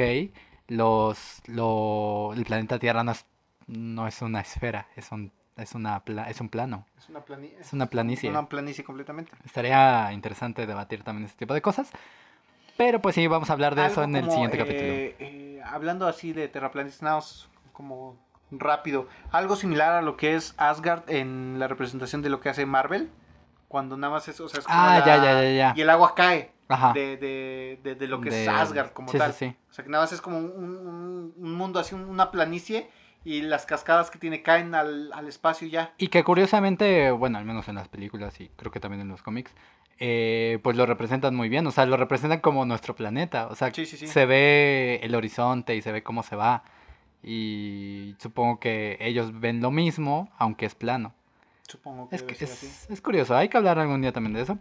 los, 0.67 1.41
lo, 1.47 2.33
el 2.33 2.45
planeta 2.45 2.79
Tierra 2.79 3.03
no 3.03 3.11
es, 3.11 3.25
no 3.71 4.07
es 4.07 4.21
una 4.21 4.41
esfera, 4.41 4.87
es 4.95 5.11
un, 5.11 5.31
es 5.57 5.73
una 5.75 5.99
pla- 6.01 6.29
es 6.29 6.39
un 6.41 6.49
plano. 6.49 6.85
Es 6.97 7.09
una, 7.09 7.19
plani- 7.25 7.53
Es 7.59 7.73
una 7.73 7.87
planicie. 7.87 8.29
Una 8.29 8.47
planicie 8.47 8.83
completamente. 8.83 9.31
Estaría 9.45 10.11
interesante 10.13 10.65
debatir 10.67 11.03
también 11.03 11.25
este 11.25 11.39
tipo 11.39 11.53
de 11.53 11.61
cosas. 11.61 11.89
Pero 12.77 13.01
pues 13.01 13.15
sí, 13.15 13.27
vamos 13.27 13.49
a 13.49 13.53
hablar 13.53 13.75
de 13.75 13.85
eso 13.85 14.03
en 14.03 14.15
el 14.15 14.29
siguiente 14.31 14.57
eh, 14.57 14.59
capítulo. 14.59 14.87
eh, 14.91 15.61
hablando 15.65 16.07
así 16.07 16.33
de 16.33 16.47
terraplanistas, 16.47 17.47
como 17.73 18.17
rápido. 18.49 19.07
Algo 19.31 19.55
similar 19.55 19.91
a 19.93 20.01
lo 20.01 20.17
que 20.17 20.35
es 20.35 20.53
Asgard 20.57 21.03
en 21.09 21.57
la 21.59 21.67
representación 21.67 22.21
de 22.21 22.29
lo 22.29 22.39
que 22.39 22.49
hace 22.49 22.65
Marvel. 22.65 23.09
Cuando 23.67 23.95
nada 23.97 24.11
más 24.13 24.27
es, 24.27 24.39
o 24.41 24.49
sea, 24.49 24.59
es 24.59 24.65
como 24.65 24.77
Ah, 24.79 24.99
la- 24.99 25.05
ya, 25.05 25.15
ya, 25.17 25.41
ya, 25.43 25.51
ya. 25.51 25.73
Y 25.77 25.81
el 25.81 25.89
agua 25.89 26.13
cae 26.15 26.51
Ajá. 26.67 26.91
de, 26.93 27.15
de, 27.17 27.79
de, 27.83 27.95
de 27.95 28.07
lo 28.07 28.19
que 28.19 28.29
es 28.43 28.47
Asgard 28.47 28.91
como 28.91 29.11
sí, 29.11 29.17
tal. 29.17 29.31
Sí, 29.33 29.49
sí. 29.49 29.55
O 29.69 29.73
sea, 29.73 29.85
que 29.85 29.91
nada 29.91 30.03
más 30.03 30.11
es 30.11 30.21
como 30.21 30.39
un, 30.39 30.45
un- 30.45 31.33
un 31.37 31.53
mundo 31.53 31.79
así, 31.79 31.93
un- 31.95 32.05
una 32.05 32.31
planicie. 32.31 32.89
Y 33.23 33.41
las 33.43 33.65
cascadas 33.65 34.09
que 34.09 34.17
tiene 34.17 34.41
caen 34.41 34.73
al, 34.73 35.11
al 35.13 35.27
espacio 35.27 35.67
ya. 35.67 35.93
Y 35.97 36.07
que 36.07 36.23
curiosamente, 36.23 37.11
bueno, 37.11 37.37
al 37.37 37.45
menos 37.45 37.67
en 37.67 37.75
las 37.75 37.87
películas 37.87 38.39
y 38.41 38.49
creo 38.55 38.71
que 38.71 38.79
también 38.79 39.01
en 39.01 39.09
los 39.09 39.21
cómics, 39.21 39.53
eh, 39.99 40.57
pues 40.63 40.75
lo 40.75 40.85
representan 40.87 41.35
muy 41.35 41.47
bien. 41.47 41.67
O 41.67 41.71
sea, 41.71 41.85
lo 41.85 41.97
representan 41.97 42.39
como 42.39 42.65
nuestro 42.65 42.95
planeta. 42.95 43.47
O 43.47 43.55
sea, 43.55 43.71
Sí, 43.73 43.85
sí, 43.85 43.97
sí. 43.97 44.07
se 44.07 44.25
ve 44.25 44.99
el 45.03 45.13
horizonte 45.13 45.75
y 45.75 45.81
se 45.83 45.91
ve 45.91 46.01
cómo 46.01 46.23
se 46.23 46.35
va. 46.35 46.63
Y 47.23 48.15
supongo 48.19 48.59
que 48.59 48.97
ellos 48.99 49.39
ven 49.39 49.61
lo 49.61 49.69
mismo, 49.71 50.29
aunque 50.37 50.65
es 50.65 50.73
plano. 50.75 51.13
Supongo 51.67 52.09
que 52.09 52.15
Es, 52.15 52.23
que 52.23 52.35
ser 52.35 52.49
así. 52.49 52.65
es, 52.65 52.89
es 52.89 53.01
curioso, 53.01 53.35
hay 53.37 53.47
que 53.47 53.57
hablar 53.57 53.77
algún 53.79 54.01
día 54.01 54.11
también 54.11 54.33
de 54.33 54.41
eso. 54.41 54.57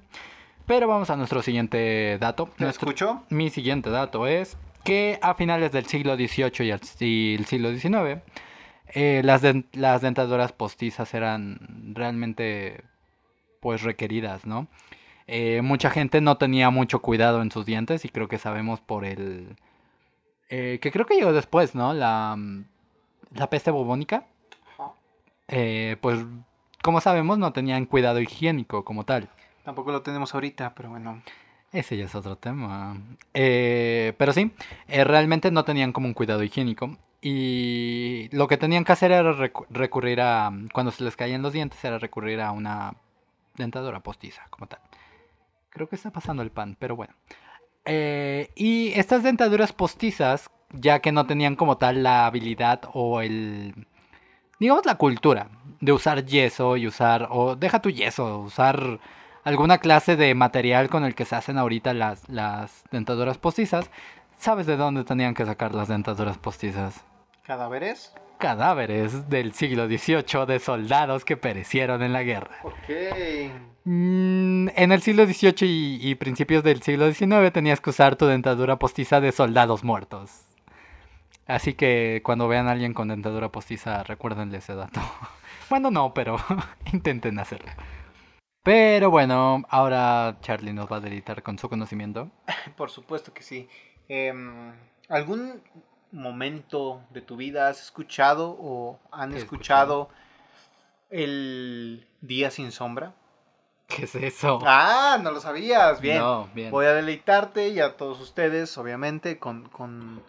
Pero 0.66 0.86
vamos 0.86 1.08
a 1.10 1.16
nuestro 1.16 1.42
siguiente 1.42 2.18
dato. 2.18 2.50
¿Te 2.56 2.64
Nuestro- 2.64 2.90
escucho? 2.90 3.24
mi 3.30 3.50
siguiente 3.50 3.90
dato 3.90 4.26
es 4.26 4.56
que 4.84 5.18
a 5.22 5.34
finales 5.34 5.72
del 5.72 5.86
siglo 5.86 6.14
XVIII 6.16 6.80
y 7.00 7.34
el 7.34 7.46
siglo 7.46 7.72
XIX, 7.74 8.20
eh, 8.94 9.22
las, 9.24 9.42
las 9.72 10.02
dentaduras 10.02 10.52
postizas 10.52 11.14
eran 11.14 11.94
realmente 11.94 12.82
pues 13.60 13.82
requeridas, 13.82 14.46
¿no? 14.46 14.66
Eh, 15.26 15.60
mucha 15.62 15.90
gente 15.90 16.20
no 16.20 16.36
tenía 16.38 16.70
mucho 16.70 17.00
cuidado 17.00 17.42
en 17.42 17.50
sus 17.52 17.64
dientes 17.66 18.04
y 18.04 18.08
creo 18.08 18.28
que 18.28 18.38
sabemos 18.38 18.80
por 18.80 19.04
el... 19.04 19.56
eh, 20.48 20.78
que 20.82 20.90
creo 20.90 21.06
que 21.06 21.14
llegó 21.14 21.32
después, 21.32 21.74
¿no? 21.74 21.94
La, 21.94 22.34
mm, 22.36 22.64
la 23.34 23.48
peste 23.50 23.70
bubónica. 23.70 24.24
Eh, 25.48 25.96
pues 26.00 26.24
como 26.82 27.00
sabemos 27.00 27.38
no 27.38 27.52
tenían 27.52 27.86
cuidado 27.86 28.20
higiénico 28.20 28.84
como 28.84 29.04
tal. 29.04 29.28
Tampoco 29.64 29.92
lo 29.92 30.02
tenemos 30.02 30.34
ahorita, 30.34 30.74
pero 30.74 30.90
bueno. 30.90 31.22
Ese 31.72 31.96
ya 31.96 32.06
es 32.06 32.14
otro 32.14 32.36
tema. 32.36 32.96
Eh, 33.34 34.14
pero 34.18 34.32
sí, 34.32 34.50
eh, 34.88 35.04
realmente 35.04 35.50
no 35.50 35.64
tenían 35.64 35.92
como 35.92 36.06
un 36.08 36.14
cuidado 36.14 36.42
higiénico. 36.42 36.96
Y 37.22 38.28
lo 38.32 38.48
que 38.48 38.56
tenían 38.56 38.84
que 38.84 38.92
hacer 38.92 39.12
era 39.12 39.32
recu- 39.32 39.66
recurrir 39.68 40.20
a, 40.22 40.50
cuando 40.72 40.90
se 40.90 41.04
les 41.04 41.16
caían 41.16 41.42
los 41.42 41.52
dientes, 41.52 41.84
era 41.84 41.98
recurrir 41.98 42.40
a 42.40 42.50
una 42.52 42.94
dentadura 43.56 44.00
postiza, 44.00 44.46
como 44.48 44.66
tal. 44.66 44.80
Creo 45.68 45.88
que 45.88 45.96
está 45.96 46.10
pasando 46.10 46.42
el 46.42 46.50
pan, 46.50 46.76
pero 46.78 46.96
bueno. 46.96 47.14
Eh, 47.84 48.50
y 48.56 48.92
estas 48.98 49.22
dentaduras 49.22 49.72
postizas, 49.72 50.50
ya 50.72 51.00
que 51.00 51.12
no 51.12 51.26
tenían 51.26 51.56
como 51.56 51.76
tal 51.76 52.02
la 52.02 52.26
habilidad 52.26 52.82
o 52.94 53.20
el, 53.20 53.86
digamos, 54.58 54.86
la 54.86 54.94
cultura 54.96 55.48
de 55.80 55.92
usar 55.92 56.24
yeso 56.24 56.76
y 56.76 56.86
usar, 56.86 57.28
o 57.30 57.54
deja 57.54 57.82
tu 57.82 57.90
yeso, 57.90 58.38
usar 58.38 58.98
alguna 59.44 59.78
clase 59.78 60.16
de 60.16 60.34
material 60.34 60.88
con 60.88 61.04
el 61.04 61.14
que 61.14 61.24
se 61.24 61.36
hacen 61.36 61.58
ahorita 61.58 61.94
las, 61.94 62.28
las 62.28 62.84
dentaduras 62.90 63.38
postizas, 63.38 63.90
¿sabes 64.38 64.66
de 64.66 64.76
dónde 64.76 65.04
tenían 65.04 65.34
que 65.34 65.46
sacar 65.46 65.74
las 65.74 65.88
dentaduras 65.88 66.38
postizas? 66.38 67.04
¿Cadáveres? 67.50 68.14
Cadáveres 68.38 69.28
del 69.28 69.54
siglo 69.54 69.88
XVIII 69.88 70.46
de 70.46 70.60
soldados 70.60 71.24
que 71.24 71.36
perecieron 71.36 72.00
en 72.00 72.12
la 72.12 72.22
guerra. 72.22 72.60
Ok. 72.62 72.74
Mm, 73.82 74.68
en, 74.76 74.92
el 74.92 75.02
siglo 75.02 75.26
XVIII 75.26 75.68
y, 75.68 75.98
y 76.00 76.14
principios 76.14 76.62
del 76.62 76.80
siglo 76.80 77.12
XIX 77.12 77.52
tenías 77.52 77.80
que 77.80 77.90
usar 77.90 78.14
tu 78.14 78.26
dentadura 78.26 78.78
postiza 78.78 79.20
de 79.20 79.32
soldados 79.32 79.82
muertos. 79.82 80.44
Así 81.48 81.74
que 81.74 82.20
cuando 82.24 82.46
vean 82.46 82.68
a 82.68 82.70
alguien 82.70 82.94
con 82.94 83.08
dentadura 83.08 83.50
postiza, 83.50 84.04
recuérdenle 84.04 84.58
ese 84.58 84.76
dato. 84.76 85.00
Bueno, 85.68 85.90
no, 85.90 86.14
pero 86.14 86.36
intenten 86.92 87.36
hacerlo. 87.40 87.72
Pero 88.62 89.10
bueno, 89.10 89.64
ahora 89.68 90.38
Charlie 90.40 90.72
nos 90.72 90.90
va 90.90 90.98
a 90.98 91.00
deleitar 91.00 91.42
con 91.42 91.58
su 91.58 91.68
conocimiento. 91.68 92.30
Por 92.76 92.90
supuesto 92.90 93.34
que 93.34 93.42
sí. 93.42 93.68
Em, 94.08 94.72
¿Algún 95.08 95.60
momento 96.12 97.02
de 97.10 97.20
tu 97.20 97.36
vida 97.36 97.68
has 97.68 97.80
escuchado 97.82 98.56
o 98.58 98.98
han 99.10 99.30
¿Qué 99.30 99.36
he 99.36 99.38
escuchado 99.40 100.08
el 101.08 102.06
Día 102.20 102.50
sin 102.50 102.72
sombra? 102.72 103.14
¿Qué 103.86 104.04
es 104.04 104.14
eso? 104.14 104.60
Ah, 104.64 105.18
no 105.22 105.30
lo 105.32 105.40
sabías. 105.40 106.00
Bien. 106.00 106.18
No, 106.18 106.48
bien. 106.54 106.70
Voy 106.70 106.86
a 106.86 106.92
deleitarte 106.92 107.68
y 107.68 107.80
a 107.80 107.96
todos 107.96 108.20
ustedes, 108.20 108.76
obviamente, 108.78 109.38
con, 109.38 109.68
con 109.68 110.22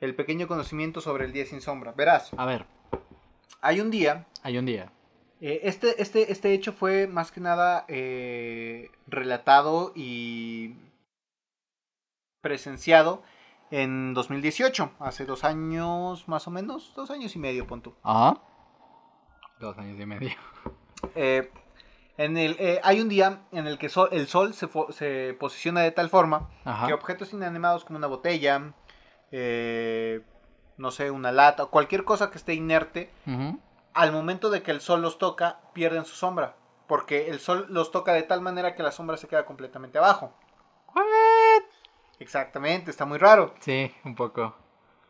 el 0.00 0.14
pequeño 0.14 0.48
conocimiento 0.48 1.00
sobre 1.00 1.24
el 1.24 1.32
Día 1.32 1.46
sin 1.46 1.60
sombra. 1.60 1.92
Verás, 1.92 2.30
A 2.36 2.46
ver, 2.46 2.66
hay 3.60 3.80
un 3.80 3.90
día 3.90 4.26
hay 4.46 4.58
un 4.58 4.66
día. 4.66 4.92
Eh, 5.40 5.62
este, 5.64 6.00
este, 6.00 6.30
este 6.30 6.52
hecho 6.52 6.72
fue 6.72 7.08
más 7.08 7.32
que 7.32 7.40
nada 7.40 7.84
eh, 7.88 8.90
relatado 9.08 9.92
y 9.96 10.76
presenciado 12.40 13.24
en 13.70 14.14
2018, 14.14 14.92
hace 15.00 15.24
dos 15.26 15.44
años 15.44 16.28
más 16.28 16.46
o 16.46 16.50
menos, 16.50 16.92
dos 16.94 17.10
años 17.10 17.34
y 17.34 17.38
medio, 17.38 17.66
punto. 17.66 17.96
Ajá. 18.02 18.40
Dos 19.60 19.76
años 19.78 19.98
y 20.00 20.06
medio. 20.06 20.30
Eh, 21.14 21.50
en 22.16 22.36
el, 22.38 22.56
eh, 22.58 22.80
hay 22.82 23.00
un 23.00 23.08
día 23.08 23.42
en 23.52 23.66
el 23.66 23.78
que 23.78 23.88
sol- 23.88 24.08
el 24.12 24.26
sol 24.28 24.54
se, 24.54 25.34
posiciona 25.34 25.80
de 25.82 25.90
tal 25.90 26.08
forma 26.08 26.48
Ajá. 26.64 26.86
que 26.86 26.94
objetos 26.94 27.32
inanimados 27.32 27.84
como 27.84 27.98
una 27.98 28.06
botella, 28.06 28.72
eh, 29.32 30.22
no 30.78 30.90
sé, 30.90 31.10
una 31.10 31.32
lata, 31.32 31.64
o 31.64 31.70
cualquier 31.70 32.04
cosa 32.04 32.30
que 32.30 32.38
esté 32.38 32.54
inerte, 32.54 33.10
al 33.94 34.12
momento 34.12 34.50
de 34.50 34.62
que 34.62 34.70
el 34.70 34.80
sol 34.80 35.02
los 35.02 35.18
toca, 35.18 35.60
pierden 35.72 36.04
su 36.04 36.14
sombra. 36.14 36.56
Porque 36.86 37.28
el 37.30 37.40
sol 37.40 37.66
los 37.68 37.90
toca 37.90 38.12
de 38.12 38.22
tal 38.22 38.40
manera 38.40 38.74
que 38.74 38.82
la 38.82 38.92
sombra 38.92 39.16
se 39.16 39.26
queda 39.26 39.44
completamente 39.44 39.98
abajo. 39.98 40.32
Exactamente, 42.20 42.90
está 42.90 43.04
muy 43.04 43.18
raro. 43.18 43.54
Sí, 43.60 43.90
un 44.04 44.14
poco. 44.14 44.54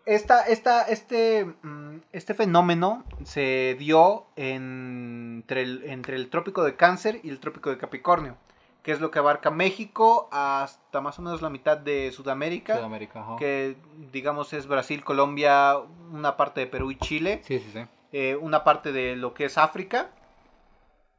Esta, 0.04 0.42
esta, 0.46 0.82
este, 0.82 1.44
mm, 1.62 1.96
este 2.12 2.34
fenómeno 2.34 3.04
se 3.24 3.74
dio 3.78 4.26
en- 4.36 5.36
entre, 5.38 5.62
el, 5.62 5.82
entre 5.84 6.16
el 6.16 6.30
trópico 6.30 6.62
de 6.64 6.76
Cáncer 6.76 7.20
y 7.22 7.28
el 7.30 7.40
trópico 7.40 7.70
de 7.70 7.76
Capricornio, 7.78 8.36
que 8.82 8.92
es 8.92 9.00
lo 9.00 9.10
que 9.10 9.18
abarca 9.18 9.50
México 9.50 10.28
hasta 10.32 11.00
más 11.00 11.18
o 11.18 11.22
menos 11.22 11.42
la 11.42 11.50
mitad 11.50 11.76
de 11.76 12.12
Sudamérica, 12.12 12.76
Sudamérica, 12.76 13.20
ajá. 13.20 13.36
que 13.36 13.76
digamos 14.12 14.52
es 14.52 14.66
Brasil, 14.68 15.02
Colombia, 15.04 15.76
una 16.12 16.36
parte 16.36 16.60
de 16.60 16.66
Perú 16.68 16.90
y 16.92 16.96
Chile. 16.98 17.40
Sí, 17.44 17.58
sí, 17.58 17.70
sí. 17.72 17.80
eh, 18.12 18.36
una 18.40 18.62
parte 18.64 18.92
de 18.92 19.16
lo 19.16 19.34
que 19.34 19.46
es 19.46 19.58
África 19.58 20.10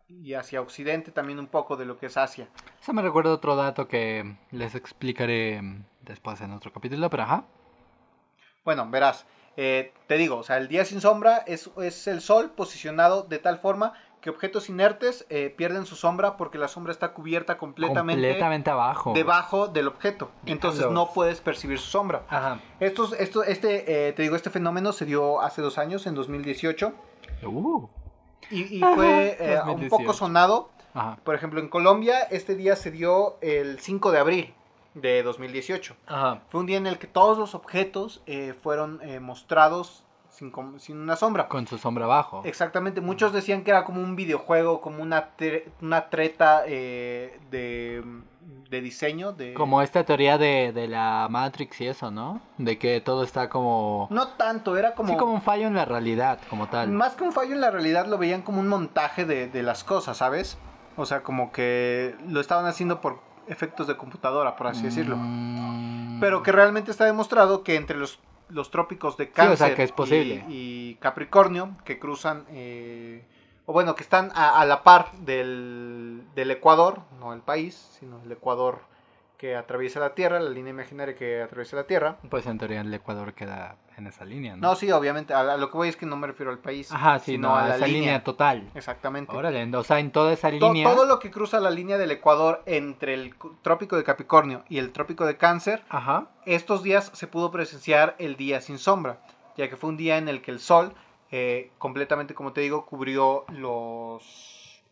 y 0.10 0.34
hacia 0.34 0.62
Occidente 0.62 1.12
también 1.12 1.40
un 1.40 1.48
poco 1.48 1.76
de 1.76 1.86
lo 1.86 1.98
que 1.98 2.06
es 2.08 2.18
Asia. 2.18 2.48
Eso 2.82 2.94
me 2.94 3.02
recuerda 3.02 3.32
otro 3.32 3.56
dato 3.56 3.88
que 3.88 4.36
les 4.52 4.76
explicaré 4.76 5.62
mm, 5.62 5.84
después 6.02 6.40
en 6.42 6.52
otro 6.54 6.72
capítulo, 6.72 7.10
pero 7.10 7.24
ajá. 7.24 7.44
Bueno, 8.64 8.90
verás, 8.90 9.26
eh, 9.56 9.94
te 10.08 10.18
digo, 10.18 10.38
o 10.38 10.44
sea, 10.44 10.58
el 10.58 10.68
día 10.68 10.86
sin 10.86 11.02
sombra 11.02 11.38
es, 11.48 11.70
es 11.82 12.08
el 12.08 12.22
sol 12.22 12.52
posicionado 12.52 13.24
de 13.24 13.40
tal 13.40 13.60
forma 13.60 13.94
que 14.22 14.30
objetos 14.32 14.68
inertes 14.68 15.26
eh, 15.30 15.54
pierden 15.56 15.86
su 15.86 15.96
sombra 15.96 16.38
porque 16.38 16.58
la 16.58 16.68
sombra 16.68 16.92
está 16.92 17.14
cubierta 17.14 17.58
completamente, 17.58 18.22
Completamente 18.22 18.70
abajo. 18.72 19.14
debajo 19.14 19.68
del 19.68 19.88
objeto. 19.88 20.32
Entonces 20.46 20.90
no 20.90 21.14
puedes 21.14 21.40
percibir 21.40 21.80
su 21.80 21.90
sombra. 21.90 22.24
Ajá. 22.30 22.60
Estos, 22.80 23.14
esto, 23.14 23.44
este, 23.44 24.10
eh, 24.10 24.14
te 24.14 24.24
digo, 24.24 24.36
este 24.36 24.50
fenómeno 24.50 24.92
se 24.92 25.06
dio 25.06 25.40
hace 25.42 25.62
dos 25.62 25.78
años, 25.78 26.08
en 26.08 26.16
2018, 26.16 26.94
Uh. 27.44 27.88
Y, 28.50 28.78
y 28.78 28.80
fue 28.80 29.38
eh, 29.40 29.60
un 29.62 29.68
2018. 29.68 29.90
poco 29.90 30.14
sonado. 30.14 30.70
Ajá. 30.94 31.18
Por 31.24 31.36
ejemplo, 31.36 31.60
en 31.60 31.70
Colombia 31.70 32.22
este 32.32 32.56
día 32.56 32.76
se 32.76 32.92
dio 32.92 33.38
el 33.42 33.80
5 33.80 34.12
de 34.12 34.20
abril 34.20 34.54
de 34.96 35.24
2018. 35.24 35.96
Ajá. 36.08 36.42
Fue 36.50 36.60
un 36.62 36.66
día 36.66 36.78
en 36.78 36.88
el 36.88 36.98
que 36.98 37.08
todos 37.08 37.38
los 37.38 37.56
objetos 37.56 38.22
eh, 38.26 38.54
fueron 38.62 39.00
eh, 39.04 39.20
mostrados 39.20 40.04
sin, 40.38 40.98
una 41.02 41.16
sombra. 41.16 41.48
Con 41.48 41.68
su 41.68 41.78
sombra 41.78 42.06
abajo. 42.06 42.42
Exactamente, 42.46 43.02
muchos 43.02 43.34
decían 43.34 43.64
que 43.64 43.72
era 43.72 43.84
como 43.84 44.02
un 44.02 44.16
videojuego, 44.16 44.82
como 44.82 45.02
una, 45.02 45.36
tre- 45.38 45.66
una 45.82 46.10
treta 46.10 46.64
eh, 46.66 47.40
de, 47.50 48.04
de 48.70 48.82
diseño. 48.82 49.34
De... 49.34 49.54
Como 49.54 49.82
esta 49.82 50.04
teoría 50.04 50.38
de, 50.38 50.72
de 50.72 50.88
la 50.88 51.28
Matrix 51.30 51.82
y 51.82 51.88
eso, 51.88 52.12
¿no? 52.12 52.42
De 52.58 52.78
que 52.78 53.02
todo 53.02 53.24
está 53.24 53.50
como... 53.50 54.08
No 54.12 54.30
tanto, 54.30 54.78
era 54.78 54.94
como... 54.94 55.10
Sí, 55.10 55.18
como 55.18 55.34
un 55.34 55.42
fallo 55.42 55.68
en 55.68 55.76
la 55.76 55.86
realidad, 55.86 56.40
como 56.50 56.68
tal. 56.68 56.90
Más 56.92 57.16
que 57.16 57.24
un 57.24 57.32
fallo 57.32 57.54
en 57.54 57.62
la 57.62 57.72
realidad, 57.72 58.06
lo 58.08 58.18
veían 58.18 58.42
como 58.44 58.60
un 58.60 58.68
montaje 58.68 59.26
de, 59.26 59.48
de 59.48 59.64
las 59.64 59.84
cosas, 59.84 60.18
¿sabes? 60.18 60.58
O 60.96 61.06
sea, 61.06 61.24
como 61.24 61.52
que 61.52 62.16
lo 62.28 62.40
estaban 62.40 62.66
haciendo 62.66 63.02
por 63.02 63.20
efectos 63.48 63.88
de 63.88 63.96
computadora, 63.96 64.56
por 64.56 64.68
así 64.68 64.84
decirlo. 64.84 65.16
Mm. 65.18 66.20
Pero 66.20 66.44
que 66.44 66.52
realmente 66.52 66.92
está 66.92 67.06
demostrado 67.06 67.64
que 67.64 67.76
entre 67.76 67.96
los, 67.96 68.20
los 68.50 68.72
trópicos 68.72 69.18
de 69.18 69.26
o 69.26 69.32
Cáncer 69.32 69.58
sea, 69.58 69.76
que 69.76 69.84
es 69.84 69.92
posible. 69.92 70.46
Y, 70.48 70.92
y 70.92 70.96
Capricornio, 70.96 71.76
que 71.84 72.00
cruzan, 72.00 72.46
eh, 72.50 73.24
o 73.66 73.74
bueno, 73.74 73.96
que 73.96 74.04
están 74.04 74.32
a, 74.36 74.60
a 74.60 74.66
la 74.66 74.84
par 74.84 75.12
del, 75.20 76.24
del 76.36 76.52
Ecuador, 76.52 77.02
no 77.20 77.34
el 77.34 77.42
país, 77.42 77.76
sino 78.00 78.22
el 78.24 78.32
Ecuador 78.32 78.82
que 79.38 79.56
atraviesa 79.56 80.00
la 80.00 80.16
Tierra, 80.16 80.40
la 80.40 80.50
línea 80.50 80.72
imaginaria 80.72 81.16
que 81.16 81.42
atraviesa 81.44 81.76
la 81.76 81.84
Tierra. 81.86 82.18
Pues 82.30 82.48
en 82.48 82.58
teoría 82.58 82.82
el 82.82 82.92
Ecuador 82.94 83.34
queda 83.36 83.78
en 83.96 84.08
esa 84.08 84.26
línea, 84.26 84.56
¿no? 84.56 84.70
No, 84.70 84.76
sí, 84.76 84.92
obviamente, 84.92 85.34
a, 85.34 85.58
lo 85.58 85.70
que 85.70 85.78
voy 85.78 85.90
es 85.90 85.96
que 85.96 86.06
no 86.08 86.16
me 86.18 86.26
refiero 86.28 86.52
al 86.52 86.58
país, 86.58 86.92
Ajá, 86.92 87.20
sí, 87.20 87.34
sino 87.34 87.50
no, 87.50 87.56
a 87.56 87.68
la 87.68 87.76
esa 87.76 87.86
línea. 87.86 88.02
línea. 88.02 88.24
total. 88.24 88.70
Exactamente. 88.74 89.36
Órale, 89.36 89.76
o 89.76 89.84
sea, 89.84 90.00
en 90.00 90.12
toda 90.12 90.34
esa 90.34 90.50
To- 90.58 90.74
línea... 90.74 90.92
Todo 90.92 91.06
lo 91.06 91.20
que 91.20 91.30
cruza 91.30 91.60
la 91.60 91.70
línea 91.70 92.00
del 92.00 92.10
Ecuador 92.12 92.64
entre 92.66 93.14
el 93.14 93.36
trópico 93.62 93.96
de 93.96 94.04
Capricornio 94.04 94.64
y 94.70 94.80
el 94.80 94.92
trópico 94.92 95.26
de 95.28 95.38
Cáncer 95.38 95.84
Ajá. 95.90 96.30
estos 96.46 96.82
días 96.82 97.12
se 97.14 97.28
pudo 97.28 97.52
presenciar 97.52 98.16
el 98.18 98.38
día 98.38 98.60
sin 98.62 98.80
sombra, 98.80 99.20
ya 99.56 99.70
que 99.70 99.78
fue 99.78 99.90
un 99.92 99.98
día 99.98 100.18
en 100.18 100.30
el 100.30 100.42
que 100.42 100.50
el 100.50 100.60
sol, 100.60 100.94
eh, 101.30 101.70
completamente 101.78 102.34
como 102.34 102.54
te 102.54 102.62
digo, 102.62 102.86
cubrió 102.88 103.46
los, 103.50 104.84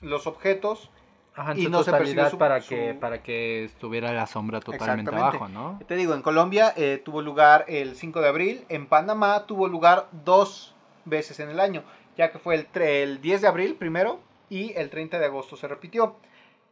los 0.00 0.26
objetos. 0.26 0.90
Ajá, 1.36 1.52
en 1.52 1.58
Y 1.58 1.64
su 1.64 1.70
no 1.70 1.78
se 1.82 1.90
totalidad 1.90 2.30
su- 2.30 2.38
para, 2.38 2.60
su- 2.60 2.68
que, 2.68 2.94
para 2.94 3.22
que 3.22 3.64
estuviera 3.64 4.12
la 4.12 4.26
sombra 4.26 4.60
totalmente 4.60 5.14
abajo, 5.14 5.48
¿no? 5.48 5.80
Te 5.88 5.96
digo, 5.96 6.14
en 6.14 6.22
Colombia 6.22 6.72
eh, 6.76 7.00
tuvo 7.04 7.22
lugar 7.22 7.64
el 7.68 7.96
5 7.96 8.20
de 8.20 8.28
abril, 8.28 8.64
en 8.68 8.86
Panamá 8.86 9.44
tuvo 9.46 9.66
lugar 9.68 10.08
dos 10.12 10.74
veces 11.04 11.40
en 11.40 11.50
el 11.50 11.58
año, 11.58 11.82
ya 12.16 12.30
que 12.30 12.38
fue 12.38 12.54
el, 12.54 12.82
el 12.82 13.20
10 13.20 13.42
de 13.42 13.48
abril 13.48 13.74
primero 13.74 14.20
y 14.48 14.72
el 14.74 14.90
30 14.90 15.18
de 15.18 15.26
agosto 15.26 15.56
se 15.56 15.66
repitió. 15.66 16.16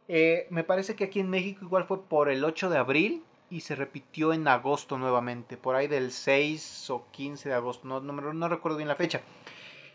Eh, 0.07 0.47
me 0.49 0.63
parece 0.63 0.95
que 0.95 1.05
aquí 1.05 1.19
en 1.19 1.29
México 1.29 1.65
igual 1.65 1.83
fue 1.85 2.01
por 2.03 2.29
el 2.29 2.43
8 2.43 2.69
de 2.69 2.77
abril 2.77 3.23
y 3.49 3.61
se 3.61 3.75
repitió 3.75 4.33
en 4.33 4.47
agosto 4.47 4.97
nuevamente, 4.97 5.57
por 5.57 5.75
ahí 5.75 5.87
del 5.87 6.11
6 6.11 6.89
o 6.89 7.05
15 7.11 7.49
de 7.49 7.55
agosto, 7.55 7.87
no, 7.87 7.99
no, 7.99 8.13
no 8.33 8.47
recuerdo 8.49 8.77
bien 8.77 8.87
la 8.87 8.95
fecha. 8.95 9.21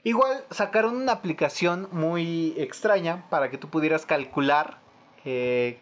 Igual 0.04 0.44
sacaron 0.50 0.96
una 0.96 1.12
aplicación 1.12 1.88
muy 1.92 2.54
extraña 2.56 3.24
para 3.30 3.50
que 3.50 3.58
tú 3.58 3.68
pudieras 3.68 4.06
calcular 4.06 4.78
eh, 5.24 5.80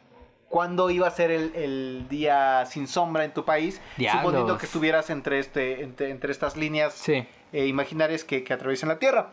cuándo 0.48 0.90
iba 0.90 1.06
a 1.06 1.10
ser 1.10 1.30
el, 1.30 1.54
el 1.54 2.06
día 2.08 2.64
sin 2.66 2.86
sombra 2.88 3.24
en 3.24 3.32
tu 3.34 3.44
país, 3.44 3.80
Diablos. 3.96 4.22
suponiendo 4.22 4.58
que 4.58 4.66
estuvieras 4.66 5.10
entre, 5.10 5.38
este, 5.38 5.82
entre, 5.82 6.10
entre 6.10 6.32
estas 6.32 6.56
líneas 6.56 6.94
Sí. 6.94 7.26
eh, 7.52 7.66
imaginarias 7.66 8.24
que, 8.24 8.42
que 8.42 8.52
atraviesan 8.52 8.88
la 8.88 8.98
Tierra. 8.98 9.30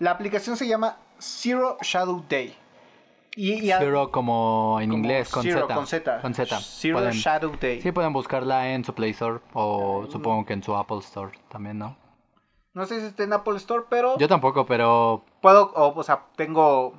La 0.00 0.10
aplicación 0.10 0.56
se 0.56 0.66
llama 0.66 0.98
Zero 1.18 1.78
Shadow 1.82 2.24
Day. 2.28 2.54
Y, 3.38 3.52
y 3.66 3.70
a- 3.70 3.78
Zero 3.78 4.10
como 4.10 4.78
en 4.80 4.88
como 4.90 4.98
inglés, 5.04 5.28
con 5.28 5.42
Zero, 5.42 5.60
Z. 5.68 5.74
Con 5.74 5.86
Z. 5.86 6.20
Con 6.22 6.34
Z. 6.34 6.58
Zero 6.60 6.96
Pueden- 6.98 7.12
Shadow 7.12 7.52
Day. 7.60 7.82
Sí, 7.82 7.92
pueden 7.92 8.12
buscarla 8.14 8.70
en 8.72 8.82
su 8.82 8.94
Play 8.94 9.10
Store 9.10 9.40
o 9.52 10.02
Mm. 10.02 10.10
supongo 10.10 10.46
que 10.46 10.54
en 10.54 10.62
su 10.62 10.74
Apple 10.74 10.98
Store 10.98 11.32
también, 11.50 11.78
¿no? 11.78 11.96
No 12.76 12.84
sé 12.84 13.00
si 13.00 13.06
está 13.06 13.22
en 13.24 13.32
Apple 13.32 13.56
Store, 13.56 13.84
pero 13.88 14.18
Yo 14.18 14.28
tampoco, 14.28 14.66
pero 14.66 15.24
puedo, 15.40 15.72
o, 15.74 15.98
o 15.98 16.02
sea, 16.02 16.24
tengo, 16.36 16.92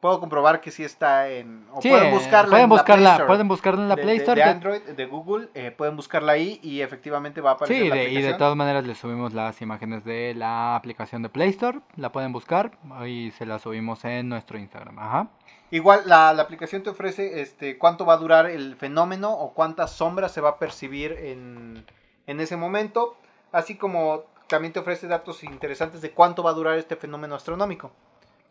puedo 0.00 0.20
comprobar 0.20 0.60
que 0.60 0.70
sí 0.70 0.84
está 0.84 1.30
en, 1.30 1.66
o 1.72 1.80
sí, 1.80 1.88
pueden 1.88 2.12
buscarla 2.12 2.50
pueden 2.50 2.64
en 2.64 2.68
la 2.70 2.76
Play 2.76 2.78
buscarla, 2.78 3.10
Store. 3.12 3.26
pueden 3.26 3.48
buscarla 3.48 3.82
en 3.82 3.88
la 3.88 3.96
de, 3.96 4.02
Play 4.02 4.16
Store. 4.18 4.38
de 4.38 4.44
de- 4.44 4.52
Android, 4.52 4.80
de 4.82 5.06
Google, 5.06 5.48
eh, 5.54 5.70
pueden 5.70 5.96
buscarla 5.96 6.32
ahí 6.32 6.60
y 6.62 6.82
efectivamente 6.82 7.40
va 7.40 7.52
a 7.52 7.54
aparecer 7.54 7.82
Sí, 7.82 7.88
la 7.88 7.94
de- 7.96 8.10
y 8.10 8.20
de 8.20 8.34
todas 8.34 8.54
maneras 8.56 8.84
les 8.86 8.98
subimos 8.98 9.32
las 9.32 9.60
imágenes 9.62 10.04
de 10.04 10.34
la 10.36 10.76
aplicación 10.76 11.22
de 11.22 11.30
Play 11.30 11.48
Store, 11.48 11.80
la 11.96 12.12
pueden 12.12 12.32
buscar 12.34 12.72
y 13.06 13.30
se 13.30 13.46
la 13.46 13.58
subimos 13.58 14.04
en 14.04 14.28
nuestro 14.28 14.58
Instagram. 14.58 14.98
Ajá. 14.98 15.28
Igual 15.70 16.02
la, 16.04 16.34
la 16.34 16.42
aplicación 16.42 16.82
te 16.82 16.90
ofrece 16.90 17.40
este 17.40 17.78
cuánto 17.78 18.04
va 18.04 18.12
a 18.12 18.18
durar 18.18 18.46
el 18.46 18.76
fenómeno 18.76 19.32
o 19.32 19.54
cuántas 19.54 19.92
sombras 19.92 20.30
se 20.30 20.42
va 20.42 20.50
a 20.50 20.58
percibir 20.58 21.12
en, 21.12 21.86
en 22.26 22.38
ese 22.40 22.56
momento, 22.58 23.16
así 23.50 23.76
como 23.76 24.24
también 24.46 24.72
te 24.72 24.80
ofrece 24.80 25.06
datos 25.06 25.44
interesantes 25.44 26.00
de 26.00 26.12
cuánto 26.12 26.42
va 26.42 26.50
a 26.50 26.54
durar 26.54 26.78
este 26.78 26.96
fenómeno 26.96 27.34
astronómico. 27.34 27.92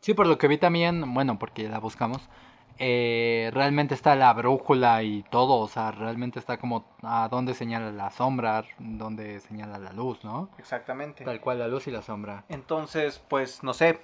Sí, 0.01 0.13
por 0.13 0.27
lo 0.27 0.38
que 0.38 0.47
vi 0.47 0.58
también, 0.58 1.13
bueno, 1.13 1.39
porque 1.39 1.67
la 1.67 1.79
buscamos, 1.79 2.21
eh, 2.77 3.49
realmente 3.53 3.95
está 3.95 4.15
la 4.15 4.34
brújula 4.34 5.01
y 5.01 5.23
todo, 5.23 5.55
o 5.55 5.67
sea, 5.67 5.91
realmente 5.91 6.39
está 6.39 6.58
como 6.58 6.86
a 7.03 7.29
dónde 7.29 7.53
señala 7.53 7.91
la 7.91 8.12
sombra, 8.12 8.65
dónde 8.79 9.39
señala 9.39 9.79
la 9.79 9.93
luz, 9.93 10.23
¿no? 10.23 10.49
Exactamente. 10.58 11.23
Tal 11.23 11.39
cual 11.39 11.60
la 11.60 11.67
luz 11.69 11.88
y 11.88 11.91
la 11.91 12.01
sombra. 12.01 12.43
Entonces, 12.49 13.23
pues 13.29 13.63
no 13.63 13.73
sé, 13.73 14.01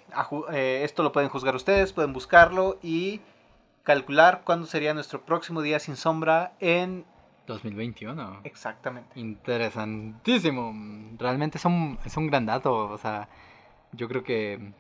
eh, 0.53 0.81
esto 0.83 1.03
lo 1.03 1.11
pueden 1.11 1.29
juzgar 1.29 1.55
ustedes, 1.55 1.91
pueden 1.91 2.13
buscarlo 2.13 2.79
y 2.81 3.19
calcular 3.83 4.41
cuándo 4.45 4.67
sería 4.67 4.93
nuestro 4.93 5.21
próximo 5.21 5.61
día 5.61 5.79
sin 5.79 5.97
sombra 5.97 6.53
en 6.59 7.05
2021. 7.47 8.41
Exactamente. 8.43 9.19
Interesantísimo. 9.19 10.73
Realmente 11.17 11.57
es 11.57 11.65
un, 11.65 11.99
es 12.05 12.15
un 12.17 12.27
gran 12.27 12.45
dato, 12.45 12.89
o 12.89 12.97
sea, 12.97 13.27
yo 13.93 14.07
creo 14.07 14.23
que 14.23 14.73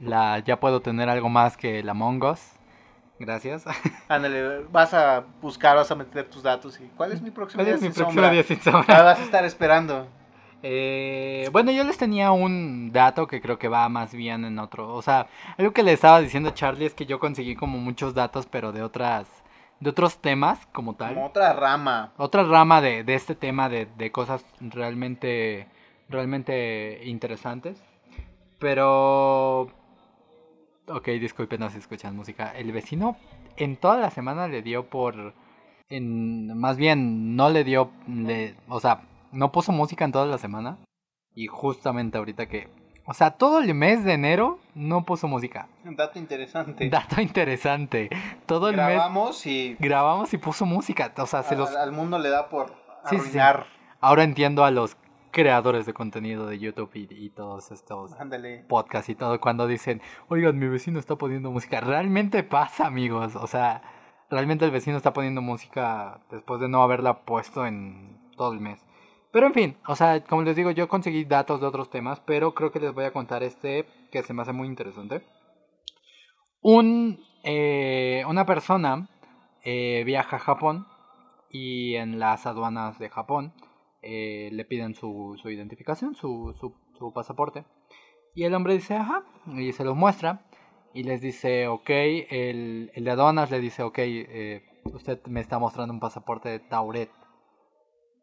la, 0.00 0.40
ya 0.40 0.58
puedo 0.60 0.80
tener 0.80 1.08
algo 1.08 1.28
más 1.28 1.56
que 1.56 1.82
la 1.82 1.94
Mongos 1.94 2.58
Gracias. 3.22 3.64
Ándale, 4.08 4.64
vas 4.70 4.92
a 4.94 5.24
buscar, 5.40 5.76
vas 5.76 5.90
a 5.90 5.94
meter 5.94 6.28
tus 6.28 6.42
datos 6.42 6.80
y 6.80 6.88
¿cuál 6.96 7.12
es 7.12 7.22
mi 7.22 7.30
próximo 7.30 7.64
día, 7.64 7.74
es 7.74 7.80
mi 7.80 7.86
sin 7.86 7.94
próximo 7.94 8.20
sombra? 8.20 8.30
día 8.30 8.42
sin 8.42 8.60
sombra? 8.60 8.98
Ah, 8.98 9.02
vas 9.02 9.20
a 9.20 9.22
estar 9.22 9.44
esperando. 9.44 10.08
Eh, 10.64 11.48
bueno, 11.52 11.70
yo 11.70 11.84
les 11.84 11.98
tenía 11.98 12.32
un 12.32 12.90
dato 12.92 13.28
que 13.28 13.40
creo 13.40 13.58
que 13.58 13.68
va 13.68 13.88
más 13.88 14.12
bien 14.12 14.44
en 14.44 14.58
otro. 14.58 14.92
O 14.94 15.02
sea, 15.02 15.28
algo 15.56 15.72
que 15.72 15.82
le 15.84 15.92
estaba 15.92 16.20
diciendo 16.20 16.48
a 16.48 16.54
Charlie 16.54 16.86
es 16.86 16.94
que 16.94 17.06
yo 17.06 17.20
conseguí 17.20 17.54
como 17.54 17.78
muchos 17.78 18.12
datos, 18.14 18.46
pero 18.46 18.72
de 18.72 18.82
otras. 18.82 19.28
De 19.82 19.90
otros 19.90 20.18
temas 20.18 20.64
como 20.72 20.94
tal. 20.94 21.14
Como 21.14 21.26
otra 21.26 21.52
rama. 21.52 22.12
Otra 22.16 22.44
rama 22.44 22.80
de, 22.80 23.04
de 23.04 23.14
este 23.14 23.34
tema 23.34 23.68
de, 23.68 23.86
de 23.86 24.12
cosas 24.12 24.44
realmente. 24.60 25.66
realmente 26.08 27.02
interesantes. 27.04 27.82
Pero 28.58 29.70
Ok, 30.88 31.08
disculpen, 31.10 31.60
no 31.60 31.70
se 31.70 31.78
escuchan 31.78 32.16
música. 32.16 32.50
El 32.56 32.72
vecino 32.72 33.16
en 33.56 33.76
toda 33.76 33.98
la 33.98 34.10
semana 34.10 34.48
le 34.48 34.62
dio 34.62 34.88
por... 34.88 35.34
En, 35.88 36.58
más 36.58 36.76
bien, 36.76 37.36
no 37.36 37.50
le 37.50 37.64
dio... 37.64 37.90
Le, 38.08 38.56
o 38.68 38.80
sea, 38.80 39.02
no 39.30 39.52
puso 39.52 39.70
música 39.72 40.04
en 40.04 40.12
toda 40.12 40.26
la 40.26 40.38
semana. 40.38 40.78
Y 41.34 41.46
justamente 41.46 42.18
ahorita 42.18 42.46
que... 42.46 42.68
O 43.04 43.14
sea, 43.14 43.32
todo 43.32 43.60
el 43.60 43.74
mes 43.74 44.04
de 44.04 44.12
enero 44.12 44.58
no 44.74 45.04
puso 45.04 45.26
música. 45.26 45.68
Dato 45.84 46.18
interesante. 46.18 46.88
Dato 46.88 47.20
interesante. 47.20 48.10
Todo 48.46 48.68
el 48.68 48.76
grabamos 48.76 49.44
mes... 49.44 49.46
y... 49.46 49.76
Grabamos 49.80 50.32
y 50.32 50.38
puso 50.38 50.66
música. 50.66 51.12
O 51.16 51.26
sea, 51.26 51.42
se 51.42 51.56
los... 51.56 51.74
Al 51.74 51.92
mundo 51.92 52.18
le 52.18 52.28
da 52.28 52.48
por 52.48 52.68
sí, 53.10 53.16
arruinar. 53.16 53.66
Sí. 53.68 53.78
Ahora 54.00 54.22
entiendo 54.22 54.64
a 54.64 54.70
los 54.70 54.96
creadores 55.32 55.86
de 55.86 55.94
contenido 55.94 56.46
de 56.46 56.58
YouTube 56.58 56.90
y, 56.94 57.08
y 57.10 57.30
todos 57.30 57.72
estos 57.72 58.14
podcasts 58.68 59.08
y 59.08 59.14
todo 59.14 59.40
cuando 59.40 59.66
dicen, 59.66 60.00
oigan, 60.28 60.58
mi 60.58 60.68
vecino 60.68 61.00
está 61.00 61.16
poniendo 61.16 61.50
música. 61.50 61.80
Realmente 61.80 62.44
pasa, 62.44 62.86
amigos. 62.86 63.34
O 63.34 63.46
sea, 63.48 63.82
realmente 64.30 64.64
el 64.64 64.70
vecino 64.70 64.96
está 64.96 65.12
poniendo 65.12 65.42
música 65.42 66.20
después 66.30 66.60
de 66.60 66.68
no 66.68 66.82
haberla 66.82 67.24
puesto 67.24 67.66
en 67.66 68.20
todo 68.36 68.52
el 68.52 68.60
mes. 68.60 68.84
Pero 69.32 69.46
en 69.46 69.54
fin, 69.54 69.76
o 69.86 69.96
sea, 69.96 70.22
como 70.24 70.42
les 70.42 70.56
digo, 70.56 70.70
yo 70.70 70.88
conseguí 70.88 71.24
datos 71.24 71.60
de 71.60 71.66
otros 71.66 71.90
temas, 71.90 72.20
pero 72.20 72.54
creo 72.54 72.70
que 72.70 72.80
les 72.80 72.92
voy 72.92 73.04
a 73.04 73.12
contar 73.12 73.42
este 73.42 73.86
que 74.10 74.22
se 74.22 74.34
me 74.34 74.42
hace 74.42 74.52
muy 74.52 74.68
interesante. 74.68 75.22
Un, 76.60 77.18
eh, 77.42 78.24
una 78.28 78.44
persona 78.44 79.08
eh, 79.64 80.02
viaja 80.04 80.36
a 80.36 80.38
Japón 80.38 80.86
y 81.50 81.94
en 81.96 82.18
las 82.18 82.46
aduanas 82.46 82.98
de 82.98 83.08
Japón 83.08 83.54
eh, 84.02 84.50
le 84.52 84.64
piden 84.64 84.94
su, 84.94 85.38
su 85.40 85.48
identificación, 85.50 86.14
su, 86.14 86.54
su, 86.58 86.74
su, 86.98 87.12
pasaporte. 87.12 87.64
Y 88.34 88.44
el 88.44 88.54
hombre 88.54 88.74
dice, 88.74 88.96
ajá, 88.96 89.24
y 89.46 89.72
se 89.72 89.84
los 89.84 89.96
muestra. 89.96 90.46
Y 90.94 91.04
les 91.04 91.22
dice, 91.22 91.68
ok, 91.68 91.88
el, 91.88 92.90
el 92.94 93.04
de 93.04 93.10
aduanas 93.10 93.50
le 93.50 93.60
dice, 93.60 93.82
ok, 93.82 93.98
eh, 93.98 94.62
usted 94.84 95.24
me 95.26 95.40
está 95.40 95.58
mostrando 95.58 95.94
un 95.94 96.00
pasaporte 96.00 96.48
de 96.48 96.58
Tauret. 96.58 97.10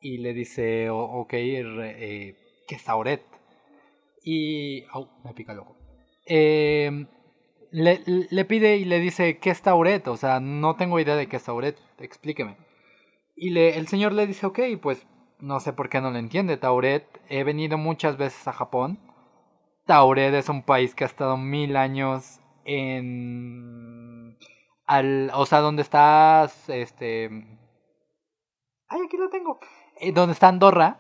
Y 0.02 0.20
le 0.20 0.34
dice, 0.34 0.90
ok, 0.90 1.34
eh, 1.34 2.36
¿qué 2.68 2.76
es 2.76 2.84
Tauret? 2.84 3.24
Y... 4.24 4.84
Me 5.24 5.34
pica 5.34 5.54
el. 5.54 5.62
Eh, 6.26 7.06
le, 7.72 8.04
le, 8.06 8.46
pide 8.46 8.78
y 8.78 8.86
le 8.86 9.00
dice, 9.00 9.40
¿qué 9.40 9.50
es 9.50 9.62
Tauret? 9.62 10.08
O 10.08 10.18
sea, 10.18 10.40
no 10.40 10.76
tengo 10.76 11.00
idea 11.00 11.16
de 11.16 11.28
qué 11.28 11.36
es 11.38 11.44
Tauret, 11.44 11.78
explíqueme. 12.00 12.58
Y 13.36 13.52
le, 13.52 13.78
el 13.78 13.88
señor 13.88 14.14
le 14.14 14.28
dice, 14.28 14.46
ok, 14.46 14.60
pues 14.82 15.06
no 15.40 15.60
sé 15.60 15.74
por 15.74 15.90
qué 15.90 16.02
no 16.02 16.12
lo 16.12 16.18
entiende 16.18 16.58
Tauret. 16.58 17.06
He 17.30 17.44
venido 17.44 17.78
muchas 17.78 18.18
veces 18.18 18.48
a 18.48 18.54
Japón. 18.54 19.00
Tauret 19.86 20.34
es 20.34 20.50
un 20.50 20.64
país 20.64 20.94
que 20.94 21.04
ha 21.04 21.08
estado 21.08 21.38
mil 21.38 21.76
años 21.76 22.40
en... 22.66 24.38
Al, 24.86 25.32
o 25.34 25.46
sea, 25.46 25.60
donde 25.60 25.82
estás, 25.84 26.70
este... 26.70 27.30
Ay, 28.88 29.02
aquí 29.06 29.18
lo 29.18 29.30
tengo. 29.30 29.60
Eh, 30.00 30.12
donde 30.12 30.34
está 30.34 30.48
Andorra. 30.48 30.98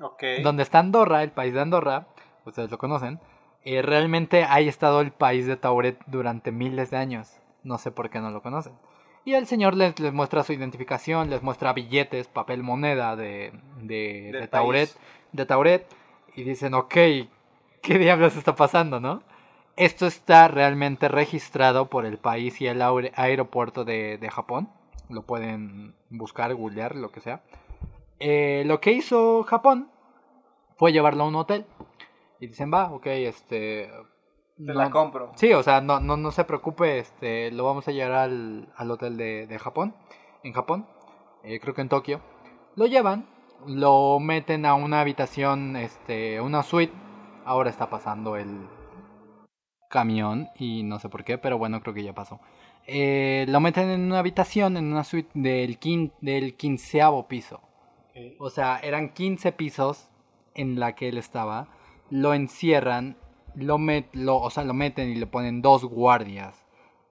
Ok. 0.00 0.22
Donde 0.42 0.62
está 0.62 0.78
Andorra, 0.78 1.22
el 1.22 1.30
país 1.30 1.54
de 1.54 1.60
Andorra. 1.60 2.06
Ustedes 2.44 2.70
lo 2.70 2.78
conocen. 2.78 3.20
Eh, 3.64 3.82
realmente 3.82 4.44
ha 4.44 4.60
estado 4.60 5.00
el 5.00 5.12
país 5.12 5.46
de 5.46 5.56
Tauret 5.56 5.98
durante 6.06 6.50
miles 6.50 6.90
de 6.90 6.96
años. 6.96 7.38
No 7.62 7.76
sé 7.78 7.90
por 7.90 8.08
qué 8.08 8.20
no 8.20 8.30
lo 8.30 8.42
conocen. 8.42 8.72
Y 9.24 9.34
el 9.34 9.46
señor 9.46 9.76
les, 9.76 10.00
les, 10.00 10.14
muestra 10.14 10.42
su 10.42 10.54
identificación, 10.54 11.28
les 11.28 11.42
muestra 11.42 11.74
billetes, 11.74 12.28
papel 12.28 12.62
moneda 12.62 13.16
de, 13.16 13.52
de, 13.82 14.30
de 14.32 14.48
Tauret, 14.48 14.90
de 15.32 15.44
Tauret. 15.44 15.86
Y 16.34 16.44
dicen, 16.44 16.72
ok, 16.72 16.94
¿qué 17.82 17.98
diablos 17.98 18.36
está 18.36 18.54
pasando, 18.54 18.98
no? 18.98 19.22
Esto 19.76 20.06
está 20.06 20.48
realmente 20.48 21.08
registrado 21.08 21.90
por 21.90 22.06
el 22.06 22.18
país 22.18 22.60
y 22.60 22.66
el 22.66 22.80
aeropuerto 23.14 23.84
de, 23.84 24.16
de 24.16 24.30
Japón. 24.30 24.70
Lo 25.10 25.22
pueden 25.22 25.94
buscar, 26.08 26.54
googlear, 26.54 26.96
lo 26.96 27.10
que 27.10 27.20
sea. 27.20 27.42
Eh, 28.20 28.62
lo 28.66 28.80
que 28.80 28.92
hizo 28.92 29.42
Japón 29.42 29.90
fue 30.76 30.92
llevarlo 30.92 31.24
a 31.24 31.28
un 31.28 31.34
hotel. 31.34 31.66
Y 32.38 32.46
dicen, 32.46 32.72
va, 32.72 32.92
ok, 32.92 33.06
este, 33.06 33.90
te 34.64 34.74
la 34.74 34.90
compro. 34.90 35.32
Sí, 35.36 35.52
o 35.52 35.62
sea, 35.62 35.80
no, 35.80 36.00
no, 36.00 36.16
no 36.16 36.30
se 36.30 36.44
preocupe, 36.44 36.98
este, 36.98 37.50
lo 37.50 37.64
vamos 37.64 37.88
a 37.88 37.92
llevar 37.92 38.12
al, 38.12 38.72
al 38.76 38.90
hotel 38.90 39.16
de, 39.16 39.46
de, 39.46 39.58
Japón, 39.58 39.94
en 40.42 40.52
Japón, 40.52 40.86
eh, 41.44 41.60
creo 41.60 41.74
que 41.74 41.80
en 41.80 41.88
Tokio. 41.88 42.20
Lo 42.76 42.86
llevan, 42.86 43.26
lo 43.66 44.18
meten 44.20 44.66
a 44.66 44.74
una 44.74 45.00
habitación, 45.00 45.76
este, 45.76 46.40
una 46.40 46.62
suite. 46.62 46.92
Ahora 47.44 47.70
está 47.70 47.88
pasando 47.88 48.36
el 48.36 48.68
camión 49.88 50.48
y 50.56 50.82
no 50.82 50.98
sé 50.98 51.08
por 51.08 51.24
qué, 51.24 51.38
pero 51.38 51.58
bueno, 51.58 51.80
creo 51.80 51.94
que 51.94 52.04
ya 52.04 52.14
pasó. 52.14 52.38
Eh, 52.86 53.46
lo 53.48 53.60
meten 53.60 53.88
en 53.88 54.02
una 54.02 54.18
habitación, 54.18 54.76
en 54.76 54.92
una 54.92 55.04
suite 55.04 55.30
del, 55.34 55.78
quin, 55.78 56.12
del 56.20 56.54
quinceavo 56.56 57.28
piso. 57.28 57.60
Okay. 58.10 58.36
O 58.38 58.50
sea, 58.50 58.78
eran 58.78 59.12
15 59.12 59.52
pisos 59.52 60.10
en 60.54 60.80
la 60.80 60.94
que 60.94 61.08
él 61.08 61.18
estaba. 61.18 61.68
Lo 62.10 62.34
encierran 62.34 63.16
lo, 63.54 63.78
met, 63.78 64.06
lo, 64.14 64.38
o 64.38 64.50
sea, 64.50 64.64
lo 64.64 64.74
meten 64.74 65.10
y 65.10 65.16
le 65.16 65.26
ponen 65.26 65.62
dos 65.62 65.84
guardias 65.84 66.66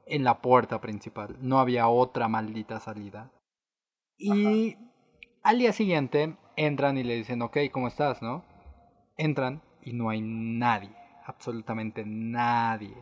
en 0.06 0.24
la 0.24 0.42
puerta 0.42 0.82
principal. 0.82 1.38
No 1.42 1.60
había 1.60 1.88
otra 1.88 2.28
maldita 2.28 2.80
salida. 2.80 3.32
Y 4.18 4.72
Ajá. 4.72 4.80
al 5.44 5.60
día 5.60 5.74
siguiente 5.74 6.36
entran 6.56 6.98
y 6.98 7.04
le 7.04 7.16
dicen, 7.16 7.42
ok, 7.42 7.58
¿cómo 7.72 7.88
estás? 7.88 8.22
¿No? 8.22 8.44
Entran 9.18 9.62
y 9.84 9.94
no 9.94 10.10
hay 10.10 10.22
nadie, 10.22 10.92
absolutamente 11.26 12.04
nadie. 12.06 12.94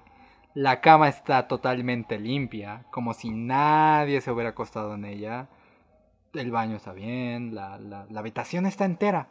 La 0.53 0.81
cama 0.81 1.07
está 1.07 1.47
totalmente 1.47 2.19
limpia, 2.19 2.86
como 2.91 3.13
si 3.13 3.29
nadie 3.29 4.21
se 4.21 4.31
hubiera 4.31 4.51
acostado 4.51 4.95
en 4.95 5.05
ella. 5.05 5.49
El 6.38 6.52
baño 6.52 6.76
está 6.76 6.93
bien, 6.93 7.54
la, 7.56 7.78
la, 7.80 8.06
la 8.10 8.19
habitación 8.19 8.65
está 8.65 8.86
entera. 8.86 9.30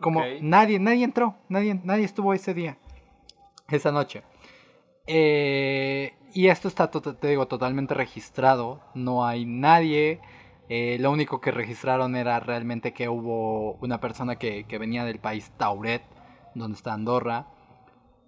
Como 0.00 0.20
Ok. 0.20 0.26
nadie, 0.42 0.78
nadie 0.78 1.04
entró, 1.04 1.36
nadie, 1.48 1.80
nadie 1.84 2.04
estuvo 2.04 2.32
ese 2.34 2.54
día 2.54 2.78
esa 3.68 3.92
noche. 3.92 4.22
Eh, 5.06 6.14
y 6.34 6.48
esto 6.48 6.68
está, 6.68 6.90
te 6.90 7.28
digo, 7.28 7.46
totalmente 7.48 7.94
registrado. 7.94 8.80
No 8.94 9.24
hay 9.26 9.44
nadie. 9.46 10.20
Eh, 10.68 10.98
lo 11.00 11.10
único 11.10 11.40
que 11.40 11.50
registraron 11.50 12.14
era 12.14 12.40
realmente 12.40 12.92
que 12.92 13.08
hubo 13.08 13.72
una 13.80 14.00
persona 14.00 14.36
que, 14.36 14.64
que 14.64 14.78
venía 14.78 15.04
del 15.04 15.18
país 15.18 15.50
Tauret, 15.56 16.02
donde 16.54 16.76
está 16.76 16.92
Andorra. 16.92 17.46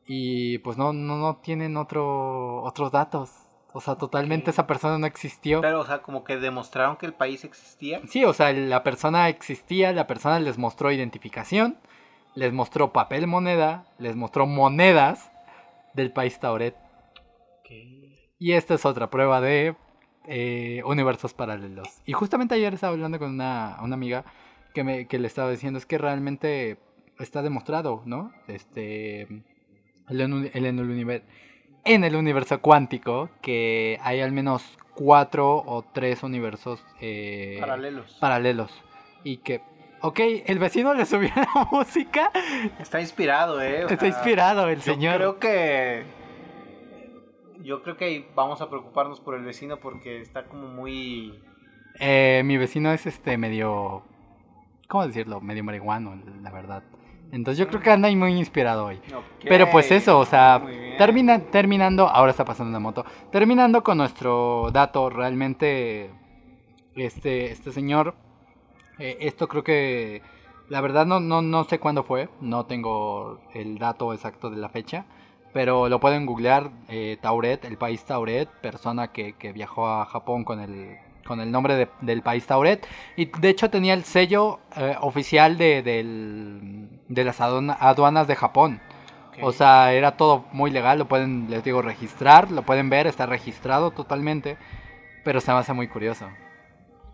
Y 0.06 0.58
pues 0.58 0.76
no, 0.76 0.92
no, 0.92 1.18
no 1.18 1.36
tienen 1.36 1.76
otro, 1.76 2.62
otros 2.62 2.90
datos. 2.90 3.30
O 3.72 3.80
sea, 3.80 3.94
totalmente 3.96 4.50
esa 4.50 4.66
persona 4.66 4.98
no 4.98 5.06
existió. 5.06 5.60
Pero, 5.60 5.80
o 5.80 5.86
sea, 5.86 6.02
como 6.02 6.24
que 6.24 6.36
demostraron 6.38 6.96
que 6.96 7.06
el 7.06 7.14
país 7.14 7.44
existía. 7.44 8.00
Sí, 8.08 8.24
o 8.24 8.32
sea, 8.32 8.52
la 8.52 8.82
persona 8.82 9.28
existía, 9.28 9.92
la 9.92 10.06
persona 10.06 10.40
les 10.40 10.58
mostró 10.58 10.90
identificación, 10.90 11.76
les 12.34 12.52
mostró 12.52 12.92
papel 12.92 13.26
moneda, 13.26 13.84
les 13.98 14.16
mostró 14.16 14.46
monedas 14.46 15.30
del 15.94 16.12
país 16.12 16.38
Tauret. 16.40 16.74
Y 18.38 18.52
esta 18.52 18.74
es 18.74 18.84
otra 18.84 19.10
prueba 19.10 19.40
de 19.40 19.76
eh, 20.26 20.82
universos 20.84 21.34
paralelos. 21.34 21.88
Y 22.06 22.12
justamente 22.12 22.54
ayer 22.54 22.74
estaba 22.74 22.92
hablando 22.92 23.18
con 23.18 23.30
una, 23.30 23.76
una 23.82 23.94
amiga 23.94 24.24
que, 24.74 24.82
me, 24.82 25.06
que 25.06 25.18
le 25.18 25.26
estaba 25.26 25.50
diciendo, 25.50 25.78
es 25.78 25.86
que 25.86 25.98
realmente 25.98 26.78
está 27.18 27.42
demostrado, 27.42 28.02
¿no? 28.06 28.32
Este, 28.48 29.22
el, 30.08 30.20
en- 30.20 30.50
el 30.52 30.66
en 30.66 30.78
el 30.78 30.90
universo. 30.90 31.26
En 31.84 32.04
el 32.04 32.16
universo 32.16 32.60
cuántico 32.60 33.30
que 33.42 33.98
hay 34.02 34.20
al 34.20 34.32
menos 34.32 34.76
cuatro 34.94 35.56
o 35.66 35.82
tres 35.92 36.22
universos 36.22 36.84
eh, 37.00 37.56
Paralelos. 37.60 38.16
paralelos. 38.20 38.82
Y 39.24 39.38
que, 39.38 39.62
ok, 40.02 40.20
el 40.46 40.58
vecino 40.58 40.94
le 40.94 41.06
subió 41.06 41.30
la 41.54 41.68
música. 41.70 42.30
Está 42.78 43.00
inspirado, 43.00 43.60
¿eh? 43.62 43.84
O 43.84 43.88
Está 43.88 43.96
sea, 44.00 44.08
inspirado 44.08 44.68
el 44.68 44.78
yo 44.78 44.92
señor. 44.94 45.16
creo 45.16 45.38
que. 45.38 46.04
Yo 47.62 47.82
creo 47.82 47.96
que 47.96 48.26
vamos 48.34 48.62
a 48.62 48.70
preocuparnos 48.70 49.20
por 49.20 49.34
el 49.34 49.44
vecino 49.44 49.78
porque 49.78 50.20
está 50.20 50.44
como 50.44 50.68
muy. 50.68 51.38
Eh, 51.98 52.42
mi 52.44 52.56
vecino 52.56 52.90
es 52.92 53.04
este 53.06 53.36
medio, 53.36 54.02
¿cómo 54.88 55.06
decirlo? 55.06 55.40
Medio 55.42 55.62
marihuano, 55.64 56.18
la 56.42 56.50
verdad. 56.50 56.82
Entonces 57.32 57.58
yo 57.58 57.68
creo 57.68 57.80
que 57.80 57.90
anda 57.90 58.08
ahí 58.08 58.16
muy 58.16 58.32
inspirado 58.36 58.86
hoy. 58.86 59.00
Pero 59.44 59.70
pues 59.70 59.90
eso, 59.90 60.18
o 60.18 60.24
sea, 60.24 60.62
termina, 60.98 61.38
terminando, 61.38 62.08
ahora 62.08 62.30
está 62.30 62.44
pasando 62.44 62.70
una 62.70 62.80
moto, 62.80 63.04
terminando 63.30 63.82
con 63.82 63.98
nuestro 63.98 64.70
dato, 64.72 65.10
realmente, 65.10 66.10
este, 66.96 67.52
este 67.52 67.72
señor, 67.72 68.14
eh, 68.98 69.18
esto 69.20 69.48
creo 69.48 69.62
que, 69.62 70.22
la 70.68 70.80
verdad 70.80 71.06
no, 71.06 71.20
no, 71.20 71.42
no 71.42 71.64
sé 71.64 71.78
cuándo 71.78 72.04
fue, 72.04 72.28
no 72.40 72.66
tengo 72.66 73.40
el 73.54 73.78
dato 73.78 74.12
exacto 74.12 74.50
de 74.50 74.56
la 74.56 74.68
fecha, 74.68 75.06
pero 75.52 75.88
lo 75.88 76.00
pueden 76.00 76.26
googlear, 76.26 76.70
eh, 76.88 77.16
Tauret, 77.20 77.64
el 77.64 77.76
país 77.76 78.04
Tauret, 78.04 78.48
persona 78.60 79.12
que, 79.12 79.34
que 79.34 79.52
viajó 79.52 79.88
a 79.88 80.06
Japón 80.06 80.44
con 80.44 80.60
el, 80.60 80.98
con 81.30 81.40
el 81.40 81.52
nombre 81.52 81.76
de- 81.76 81.88
del 82.00 82.22
país 82.22 82.44
Tauret, 82.44 82.84
y 83.14 83.26
de 83.26 83.48
hecho 83.50 83.70
tenía 83.70 83.94
el 83.94 84.02
sello 84.02 84.58
eh, 84.76 84.96
oficial 85.00 85.56
de, 85.56 85.80
del- 85.80 86.88
de 87.06 87.22
las 87.24 87.40
aduana- 87.40 87.76
aduanas 87.78 88.26
de 88.26 88.34
Japón. 88.34 88.80
O 89.42 89.52
sea, 89.52 89.92
era 89.92 90.16
todo 90.16 90.44
muy 90.52 90.70
legal, 90.72 90.98
lo 90.98 91.06
pueden, 91.06 91.46
les 91.48 91.62
digo, 91.62 91.82
registrar, 91.82 92.50
lo 92.50 92.62
pueden 92.62 92.90
ver, 92.90 93.06
está 93.06 93.26
registrado 93.26 93.92
totalmente, 93.92 94.58
pero 95.24 95.40
se 95.40 95.52
me 95.52 95.58
hace 95.58 95.72
muy 95.72 95.86
curioso. 95.86 96.26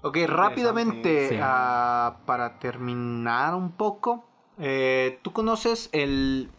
Ok, 0.03 0.17
rápidamente, 0.27 1.29
Sí. 1.29 1.39
ah, 1.41 2.17
para 2.25 2.59
terminar 2.59 3.55
un 3.55 3.71
poco, 3.73 4.25
eh, 4.59 5.19
¿tú 5.23 5.33
conoces 5.35 5.91
el 5.93 6.51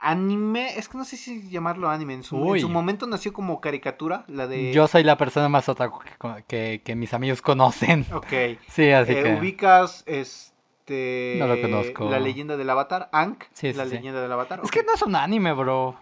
anime? 0.00 0.78
Es 0.78 0.88
que 0.88 0.98
no 0.98 1.04
sé 1.04 1.16
si 1.16 1.48
llamarlo 1.48 1.88
anime. 1.90 2.14
En 2.14 2.22
su, 2.24 2.54
en 2.56 2.70
momento 2.72 3.06
nació 3.06 3.32
como 3.32 3.60
caricatura, 3.60 4.24
la 4.28 4.46
de... 4.46 4.72
Yo 4.72 4.86
soy 4.88 5.02
la 5.04 5.16
persona 5.16 5.48
más 5.48 5.68
otaku 5.68 6.00
que, 6.00 6.44
que, 6.46 6.82
que 6.84 6.94
mis 6.96 7.12
amigos 7.14 7.42
conocen. 7.42 8.06
Ok. 8.12 8.26
Sí, 8.68 8.90
así 8.90 9.12
Eh, 9.12 9.22
que... 9.22 9.34
ubicas 9.34 10.04
este 10.06 11.36
No 11.38 11.46
lo 11.46 11.60
conozco. 11.60 12.08
la 12.10 12.18
leyenda 12.18 12.56
del 12.56 12.68
avatar 12.70 13.08
Ankh 13.12 13.44
Sí, 13.52 13.72
sí, 13.72 13.78
la 13.78 13.84
sí. 13.84 13.90
leyenda 13.94 14.20
del 14.22 14.32
avatar 14.32 14.60
Es 14.64 14.70
que 14.70 14.82
no 14.82 14.94
es 14.94 15.02
un 15.02 15.14
anime, 15.16 15.52
bro. 15.52 15.96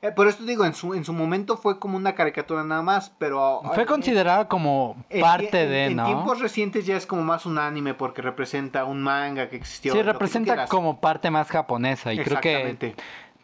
Eh, 0.00 0.12
por 0.12 0.28
esto 0.28 0.44
digo 0.44 0.64
en 0.64 0.74
su 0.74 0.94
en 0.94 1.04
su 1.04 1.12
momento 1.12 1.56
fue 1.56 1.80
como 1.80 1.96
una 1.96 2.14
caricatura 2.14 2.62
nada 2.62 2.82
más 2.82 3.10
pero 3.18 3.62
Fue 3.74 3.84
considerada 3.84 4.46
como 4.46 4.96
en- 5.10 5.20
parte 5.20 5.62
en- 5.64 5.68
de, 5.70 5.84
en 5.86 5.96
¿no? 5.96 6.04
tiempos 6.06 6.38
recientes 6.38 6.86
ya 6.86 6.96
es 6.96 7.04
como 7.04 7.22
más 7.24 7.46
un 7.46 7.58
anime 7.58 7.94
porque 7.94 8.22
representa 8.22 8.84
un 8.84 9.02
manga 9.02 9.48
que 9.48 9.56
existió 9.56 9.90
Sí, 9.92 9.98
que 9.98 10.04
representa 10.04 10.66
como 10.68 11.00
parte 11.00 11.32
más 11.32 11.48
japonesa 11.48 12.12
y 12.12 12.18
creo 12.20 12.40
que. 12.40 12.94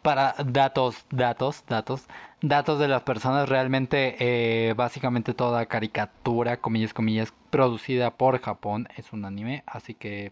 Para 0.05 0.35
datos, 0.45 1.03
datos, 1.09 1.63
datos, 1.67 2.03
datos 2.39 2.77
de 2.79 2.87
las 2.87 3.01
personas, 3.01 3.49
realmente 3.49 4.15
eh, 4.19 4.73
básicamente 4.75 5.33
toda 5.33 5.65
caricatura, 5.65 6.57
comillas, 6.57 6.93
comillas, 6.93 7.33
producida 7.49 8.11
por 8.11 8.39
Japón 8.39 8.87
es 8.97 9.11
un 9.13 9.25
anime, 9.25 9.63
así 9.65 9.95
que 9.95 10.31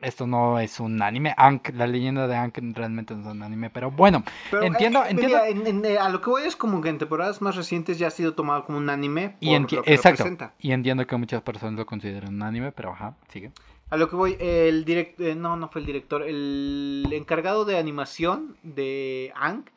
esto 0.00 0.26
no 0.26 0.58
es 0.58 0.80
un 0.80 1.00
anime. 1.00 1.32
Ankh, 1.36 1.68
la 1.74 1.86
leyenda 1.86 2.26
de 2.26 2.34
Ankh 2.34 2.58
realmente 2.74 3.14
no 3.14 3.20
es 3.20 3.26
un 3.36 3.44
anime, 3.44 3.70
pero 3.70 3.92
bueno, 3.92 4.24
Pero, 4.50 4.64
entiendo, 4.64 5.04
eh, 5.04 5.10
entiendo. 5.10 5.36
mira, 5.36 5.48
en- 5.48 5.66
en- 5.66 5.84
eh, 5.84 5.96
a 5.98 6.08
lo 6.08 6.20
que 6.20 6.30
voy 6.30 6.42
es 6.42 6.56
como 6.56 6.80
que 6.80 6.88
en 6.88 6.98
temporadas 6.98 7.40
más 7.40 7.54
recientes 7.54 8.00
ya 8.00 8.08
ha 8.08 8.10
sido 8.10 8.34
tomado 8.34 8.64
como 8.64 8.78
un 8.78 8.90
anime 8.90 9.36
y 9.38 9.50
enti- 9.50 9.76
lo 9.76 9.82
que 9.84 9.92
exacto, 9.94 10.50
y 10.58 10.72
entiendo 10.72 11.06
que 11.06 11.16
muchas 11.16 11.40
personas 11.42 11.76
lo 11.76 11.86
consideran 11.86 12.34
un 12.34 12.42
anime, 12.42 12.72
pero 12.72 12.90
ajá, 12.90 13.14
sigue. 13.28 13.52
A 13.90 13.96
lo 13.96 14.08
que 14.08 14.16
voy, 14.16 14.36
el 14.40 14.84
director, 14.84 15.36
no, 15.36 15.56
no 15.56 15.68
fue 15.68 15.80
el 15.82 15.86
director, 15.86 16.22
el 16.22 17.08
encargado 17.12 17.64
de 17.64 17.78
animación 17.78 18.56
de 18.62 19.32
Ankh 19.36 19.70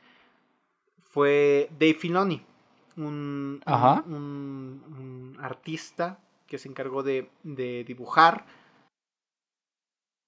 fue 1.01 1.69
Dave 1.79 1.93
Filoni, 1.93 2.43
un, 2.95 3.61
Ajá. 3.65 4.03
un, 4.07 4.13
un- 4.13 5.35
un 5.35 5.37
artista 5.39 6.19
que 6.47 6.57
se 6.57 6.69
encargó 6.69 7.03
de, 7.03 7.29
de 7.43 7.83
dibujar 7.83 8.45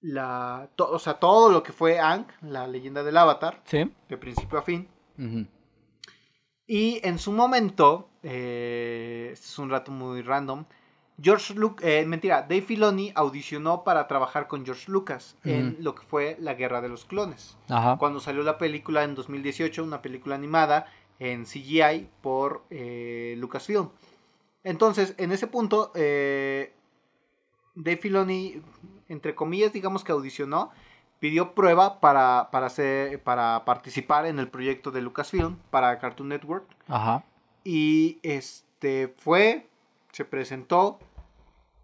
la, 0.02 0.68
to- 0.76 0.90
o 0.90 0.98
sea, 0.98 1.14
todo 1.14 1.50
lo 1.50 1.62
que 1.62 1.72
fue 1.72 1.98
Ankh, 1.98 2.30
la 2.42 2.66
leyenda 2.66 3.02
del 3.02 3.16
avatar, 3.16 3.60
Sí. 3.64 3.90
de 4.08 4.16
principio 4.18 4.58
a 4.58 4.62
fin. 4.62 4.88
Ujú. 5.18 5.46
Y 6.66 7.00
en 7.06 7.18
su 7.18 7.32
momento, 7.32 8.08
eh, 8.22 9.30
este 9.32 9.46
es 9.46 9.58
un 9.58 9.70
rato 9.70 9.90
muy 9.90 10.22
random, 10.22 10.64
George 11.22 11.54
Lucas, 11.54 11.84
mentira, 12.06 12.42
Dave 12.42 12.62
Filoni 12.62 13.12
audicionó 13.14 13.84
para 13.84 14.06
trabajar 14.06 14.48
con 14.48 14.64
George 14.64 14.90
Lucas 14.90 15.36
en 15.44 15.76
lo 15.80 15.94
que 15.94 16.02
fue 16.02 16.36
La 16.40 16.54
Guerra 16.54 16.80
de 16.80 16.88
los 16.88 17.04
Clones. 17.04 17.58
Ajá. 17.68 17.96
Cuando 17.98 18.20
salió 18.20 18.42
la 18.42 18.56
película 18.58 19.04
en 19.04 19.14
2018, 19.14 19.84
una 19.84 20.00
película 20.00 20.34
animada 20.34 20.86
en 21.20 21.44
CGI 21.44 22.08
por 22.22 22.64
eh, 22.70 23.34
Lucasfilm. 23.38 23.90
Entonces, 24.64 25.14
en 25.18 25.32
ese 25.32 25.46
punto, 25.46 25.92
eh, 25.94 26.72
Dave 27.74 27.98
Filoni, 27.98 28.62
entre 29.08 29.34
comillas, 29.34 29.72
digamos 29.72 30.02
que 30.02 30.12
audicionó, 30.12 30.70
pidió 31.18 31.54
prueba 31.54 32.00
para, 32.00 32.48
para, 32.50 32.66
hacer, 32.66 33.22
para 33.22 33.64
participar 33.64 34.26
en 34.26 34.38
el 34.38 34.48
proyecto 34.48 34.90
de 34.90 35.02
Lucasfilm 35.02 35.56
para 35.70 35.98
Cartoon 35.98 36.30
Network. 36.30 36.64
Ajá. 36.88 37.24
Y 37.62 38.18
este 38.22 39.14
fue, 39.18 39.68
se 40.12 40.24
presentó. 40.24 40.98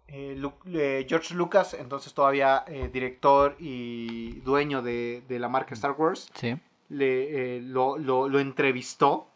Eh, 0.07 0.41
eh, 0.73 1.05
George 1.09 1.33
Lucas, 1.35 1.73
entonces 1.73 2.13
todavía 2.13 2.63
eh, 2.67 2.89
director 2.91 3.55
y 3.59 4.39
dueño 4.41 4.81
de, 4.81 5.23
de 5.27 5.39
la 5.39 5.49
marca 5.49 5.73
Star 5.73 5.91
Wars, 5.91 6.29
Sí. 6.35 6.55
le, 6.89 7.61
lo, 7.61 7.97
lo- 7.97 8.29
lo 8.29 8.39
entrevistó 8.39 9.27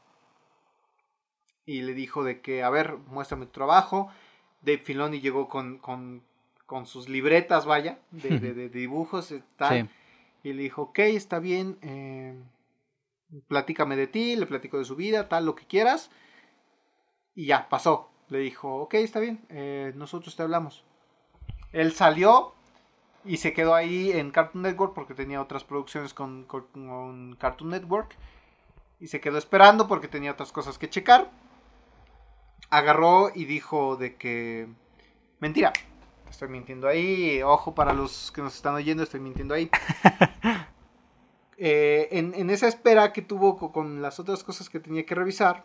y 1.66 1.82
le 1.82 1.94
dijo 1.94 2.24
de 2.24 2.42
que, 2.42 2.64
a 2.64 2.70
ver, 2.70 2.98
muéstrame 3.08 3.46
tu 3.46 3.52
trabajo. 3.52 4.10
Dave 4.62 4.80
Filoni 4.80 5.22
llegó 5.22 5.48
con, 5.48 5.78
con, 5.78 6.24
con 6.66 6.86
sus 6.86 7.08
libretas, 7.10 7.66
vaya, 7.66 8.00
de, 8.12 8.40
de- 8.40 8.54
de 8.54 8.70
dibujos 8.70 9.32
y 9.32 9.42
tal. 9.58 9.82
Sí. 9.88 9.90
Y 10.50 10.54
le 10.54 10.64
dijo, 10.64 10.84
ok, 10.84 11.00
está 11.00 11.40
bien, 11.40 11.78
eh, 11.82 12.36
platícame 13.48 13.96
de 13.96 14.08
ti, 14.08 14.36
le 14.36 14.46
platico 14.48 14.78
de 14.80 14.86
su 14.86 14.96
vida, 14.96 15.30
tal, 15.30 15.46
lo 15.46 15.56
que 15.56 15.66
quieras. 15.66 16.10
Y 17.36 17.46
ya, 17.46 17.70
pasó. 17.70 18.11
Le 18.32 18.40
dijo, 18.40 18.78
ok, 18.78 18.96
está 18.96 19.20
bien, 19.20 19.46
eh, 19.50 19.92
nosotros 19.96 20.36
te 20.36 20.42
hablamos. 20.42 20.84
Él 21.74 21.92
salió 21.94 22.54
y 23.24 23.38
se 23.38 23.54
quedó 23.54 23.76
ahí 23.76 24.12
en 24.12 24.32
Cartoon 24.32 24.64
Network 24.64 24.94
porque 24.96 25.14
tenía 25.14 25.42
otras 25.42 25.64
producciones 25.64 26.14
con, 26.14 26.46
con- 26.46 26.66
con 26.72 27.36
Cartoon 27.36 27.70
Network. 27.70 28.16
Y 29.00 29.08
se 29.08 29.20
quedó 29.20 29.38
esperando 29.38 29.88
porque 29.88 30.08
tenía 30.08 30.32
otras 30.32 30.52
cosas 30.52 30.78
que 30.78 30.90
checar. 30.90 31.30
Agarró 32.70 33.32
y 33.36 33.46
dijo 33.46 33.96
de 33.98 34.16
que... 34.16 34.68
Mentira, 35.40 35.74
estoy 36.30 36.48
mintiendo 36.48 36.88
ahí. 36.88 37.42
Ojo 37.44 37.76
para 37.76 37.94
los 37.94 38.32
que 38.32 38.42
nos 38.42 38.56
están 38.56 38.76
oyendo, 38.76 39.04
estoy 39.04 39.20
mintiendo 39.20 39.54
ahí. 39.54 39.70
Eh, 41.64 42.10
en, 42.18 42.34
en 42.34 42.50
esa 42.50 42.68
espera 42.68 43.14
que 43.14 43.22
tuvo 43.22 43.56
co- 43.56 43.72
con 43.72 44.02
las 44.02 44.20
otras 44.20 44.44
cosas 44.44 44.68
que 44.68 44.80
tenía 44.80 45.06
que 45.06 45.14
revisar, 45.14 45.64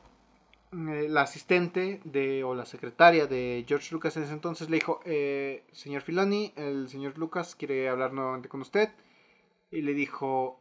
eh, 0.72 1.06
la 1.08 1.22
asistente 1.22 2.00
de, 2.04 2.44
o 2.44 2.54
la 2.54 2.64
secretaria 2.66 3.26
de 3.26 3.64
George 3.68 3.92
Lucas 3.94 4.16
en 4.16 4.24
ese 4.24 4.32
entonces 4.32 4.68
le 4.70 4.76
dijo, 4.76 5.00
eh, 5.04 5.64
señor 5.72 6.02
Filoni, 6.02 6.52
el 6.56 6.88
señor 6.88 7.16
Lucas 7.18 7.54
quiere 7.54 7.88
hablar 7.88 8.12
nuevamente 8.12 8.48
con 8.48 8.60
usted. 8.60 8.90
Y 9.70 9.82
le 9.82 9.94
dijo, 9.94 10.60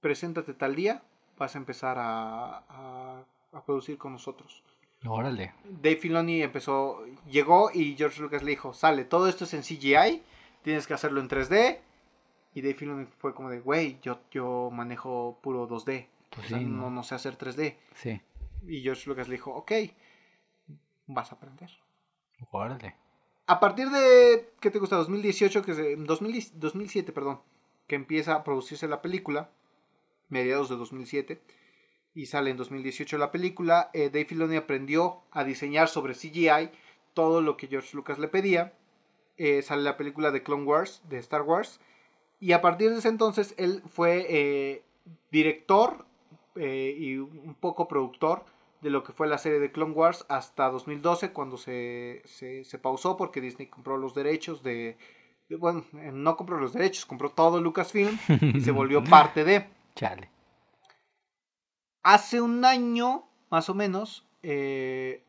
preséntate 0.00 0.54
tal 0.54 0.74
día, 0.74 1.02
vas 1.36 1.54
a 1.54 1.58
empezar 1.58 1.98
a, 1.98 2.58
a- 2.68 3.24
a 3.52 3.64
producir 3.64 3.98
con 3.98 4.12
nosotros. 4.12 4.62
Órale. 5.06 5.54
Dave 5.64 5.96
Filoni 5.96 6.42
empezó, 6.42 7.04
llegó 7.30 7.70
y 7.72 7.94
George 7.96 8.20
Lucas 8.20 8.42
le 8.42 8.50
dijo, 8.50 8.72
sale, 8.74 9.04
todo 9.04 9.28
esto 9.28 9.44
es 9.44 9.54
en 9.54 9.62
CGI, 9.62 10.22
tienes 10.62 10.86
que 10.86 10.94
hacerlo 10.94 11.20
en 11.20 11.28
3D. 11.28 11.78
Y 12.54 12.62
Dave 12.62 12.74
Filoni 12.74 13.06
fue 13.18 13.34
como 13.34 13.50
de, 13.50 13.60
güey, 13.60 13.98
yo, 14.02 14.18
yo 14.30 14.70
manejo 14.72 15.38
puro 15.42 15.68
2D. 15.68 16.06
Pues 16.30 16.46
o 16.46 16.48
sea, 16.48 16.58
sí, 16.58 16.64
no, 16.64 16.82
¿no? 16.82 16.90
no 16.90 17.02
sé 17.04 17.14
hacer 17.14 17.38
3D. 17.38 17.76
Sí. 17.94 18.20
Y 18.66 18.82
George 18.82 19.08
Lucas 19.08 19.28
le 19.28 19.36
dijo, 19.36 19.52
ok, 19.52 19.72
vas 21.06 21.32
a 21.32 21.36
aprender. 21.36 21.70
Órale. 22.50 22.94
A 23.46 23.60
partir 23.60 23.88
de, 23.88 24.52
¿qué 24.60 24.70
te 24.70 24.78
gusta? 24.78 24.96
2018, 24.96 25.62
que 25.62 25.74
se, 25.74 25.96
2010 25.96 26.60
2007, 26.60 27.12
perdón, 27.12 27.40
que 27.86 27.96
empieza 27.96 28.34
a 28.34 28.44
producirse 28.44 28.86
la 28.88 29.00
película, 29.00 29.50
mediados 30.28 30.68
de 30.68 30.76
2007, 30.76 31.42
y 32.14 32.26
sale 32.26 32.50
en 32.50 32.56
2018 32.56 33.16
la 33.16 33.30
película, 33.30 33.90
eh, 33.94 34.10
Dave 34.10 34.24
Filoni 34.24 34.56
aprendió 34.56 35.22
a 35.30 35.44
diseñar 35.44 35.88
sobre 35.88 36.14
CGI 36.14 36.70
todo 37.14 37.40
lo 37.40 37.56
que 37.56 37.68
George 37.68 37.96
Lucas 37.96 38.18
le 38.18 38.28
pedía. 38.28 38.74
Eh, 39.36 39.62
sale 39.62 39.82
la 39.82 39.96
película 39.96 40.30
de 40.30 40.42
Clone 40.42 40.64
Wars, 40.64 41.02
de 41.08 41.18
Star 41.18 41.42
Wars, 41.42 41.80
y 42.40 42.52
a 42.52 42.60
partir 42.60 42.90
de 42.90 42.98
ese 42.98 43.08
entonces 43.08 43.54
él 43.56 43.82
fue 43.86 44.26
eh, 44.28 44.82
director 45.30 46.07
eh, 46.58 46.94
y 46.98 47.16
un 47.18 47.54
poco 47.60 47.88
productor 47.88 48.44
de 48.80 48.90
lo 48.90 49.02
que 49.02 49.12
fue 49.12 49.26
la 49.26 49.38
serie 49.38 49.58
de 49.58 49.72
Clone 49.72 49.92
Wars 49.94 50.24
hasta 50.28 50.68
2012 50.70 51.32
cuando 51.32 51.56
se, 51.56 52.22
se, 52.24 52.64
se 52.64 52.78
pausó 52.78 53.16
porque 53.16 53.40
Disney 53.40 53.66
compró 53.68 53.96
los 53.96 54.14
derechos 54.14 54.62
de, 54.62 54.96
de- 55.48 55.56
bueno, 55.56 55.84
no 55.92 56.36
compró 56.36 56.58
los 56.58 56.72
derechos, 56.72 57.04
compró 57.06 57.30
todo 57.30 57.60
Lucasfilm 57.60 58.16
y 58.54 58.60
se 58.60 58.70
volvió 58.70 59.02
parte 59.10 59.44
de. 59.44 59.66
Chale. 59.96 60.30
Hace 62.04 62.40
un 62.40 62.64
año, 62.64 63.24
más 63.50 63.68
o 63.68 63.74
menos, 63.74 64.26
eh, 64.42 65.24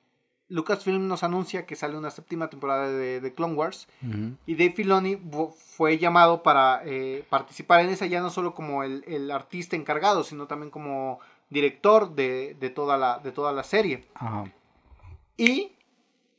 Lucasfilm 0.50 1.08
nos 1.08 1.24
anuncia 1.24 1.66
que 1.66 1.76
sale 1.76 1.98
una 1.98 2.10
séptima 2.12 2.50
temporada 2.50 2.90
de, 2.92 3.22
de 3.22 3.34
Clone 3.34 3.54
Wars. 3.54 3.88
Y 4.46 4.56
Dave 4.56 4.72
Filoni 4.74 5.16
fu- 5.16 5.50
fue 5.52 5.98
llamado 5.98 6.42
para 6.44 6.82
eh, 6.86 7.24
participar 7.30 7.82
en 7.82 7.90
esa 7.90 8.06
ya 8.08 8.20
no 8.22 8.30
solo 8.30 8.54
como 8.56 8.84
el, 8.84 9.04
el 9.08 9.30
artista 9.32 9.76
encargado, 9.76 10.24
sino 10.24 10.48
también 10.48 10.72
como 10.72 11.20
director 11.50 12.16
de, 12.16 12.56
de 12.60 12.70
toda, 12.70 12.98
la, 12.98 13.20
de 13.20 13.32
toda 13.32 13.52
la 13.54 13.64
serie. 13.64 14.06
Y 15.38 15.72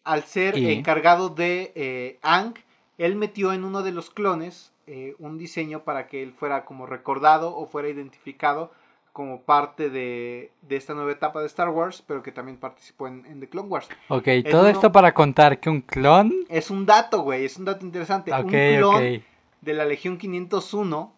al 0.04 0.24
ser 0.24 0.58
Y- 0.58 0.72
encargado 0.72 1.28
de 1.28 1.72
eh, 1.74 2.18
Ang, 2.22 2.54
él 2.98 3.16
metió 3.16 3.52
en 3.52 3.64
uno 3.64 3.82
de 3.82 3.92
los 3.92 4.10
clones 4.10 4.72
eh, 4.86 5.14
un 5.18 5.38
diseño 5.38 5.84
para 5.84 6.08
que 6.08 6.22
él 6.22 6.32
fuera 6.32 6.64
como 6.64 6.84
recordado 6.86 7.56
o 7.56 7.66
fuera 7.66 7.88
identificado 7.88 8.72
como 9.12 9.42
parte 9.42 9.90
de, 9.90 10.52
de 10.62 10.76
esta 10.76 10.94
nueva 10.94 11.12
etapa 11.12 11.40
de 11.40 11.46
Star 11.46 11.68
Wars, 11.68 12.02
pero 12.06 12.22
que 12.22 12.32
también 12.32 12.56
participó 12.58 13.08
en, 13.08 13.26
en 13.26 13.40
The 13.40 13.48
Clone 13.48 13.68
Wars. 13.68 13.88
Ok, 14.08 14.28
Es 14.28 14.44
todo 14.44 14.60
uno- 14.62 14.70
esto 14.70 14.92
para 14.92 15.12
contar 15.14 15.58
que 15.60 15.68
un 15.70 15.80
clon. 15.80 16.32
Es 16.48 16.70
un 16.70 16.86
dato, 16.86 17.22
güey, 17.22 17.44
es 17.44 17.56
un 17.56 17.64
dato 17.64 17.84
interesante. 17.84 18.32
Ok, 18.32 18.44
un 18.44 18.50
clon 18.50 19.22
de 19.60 19.74
la 19.74 19.84
Legión 19.84 20.16
501 20.18 21.12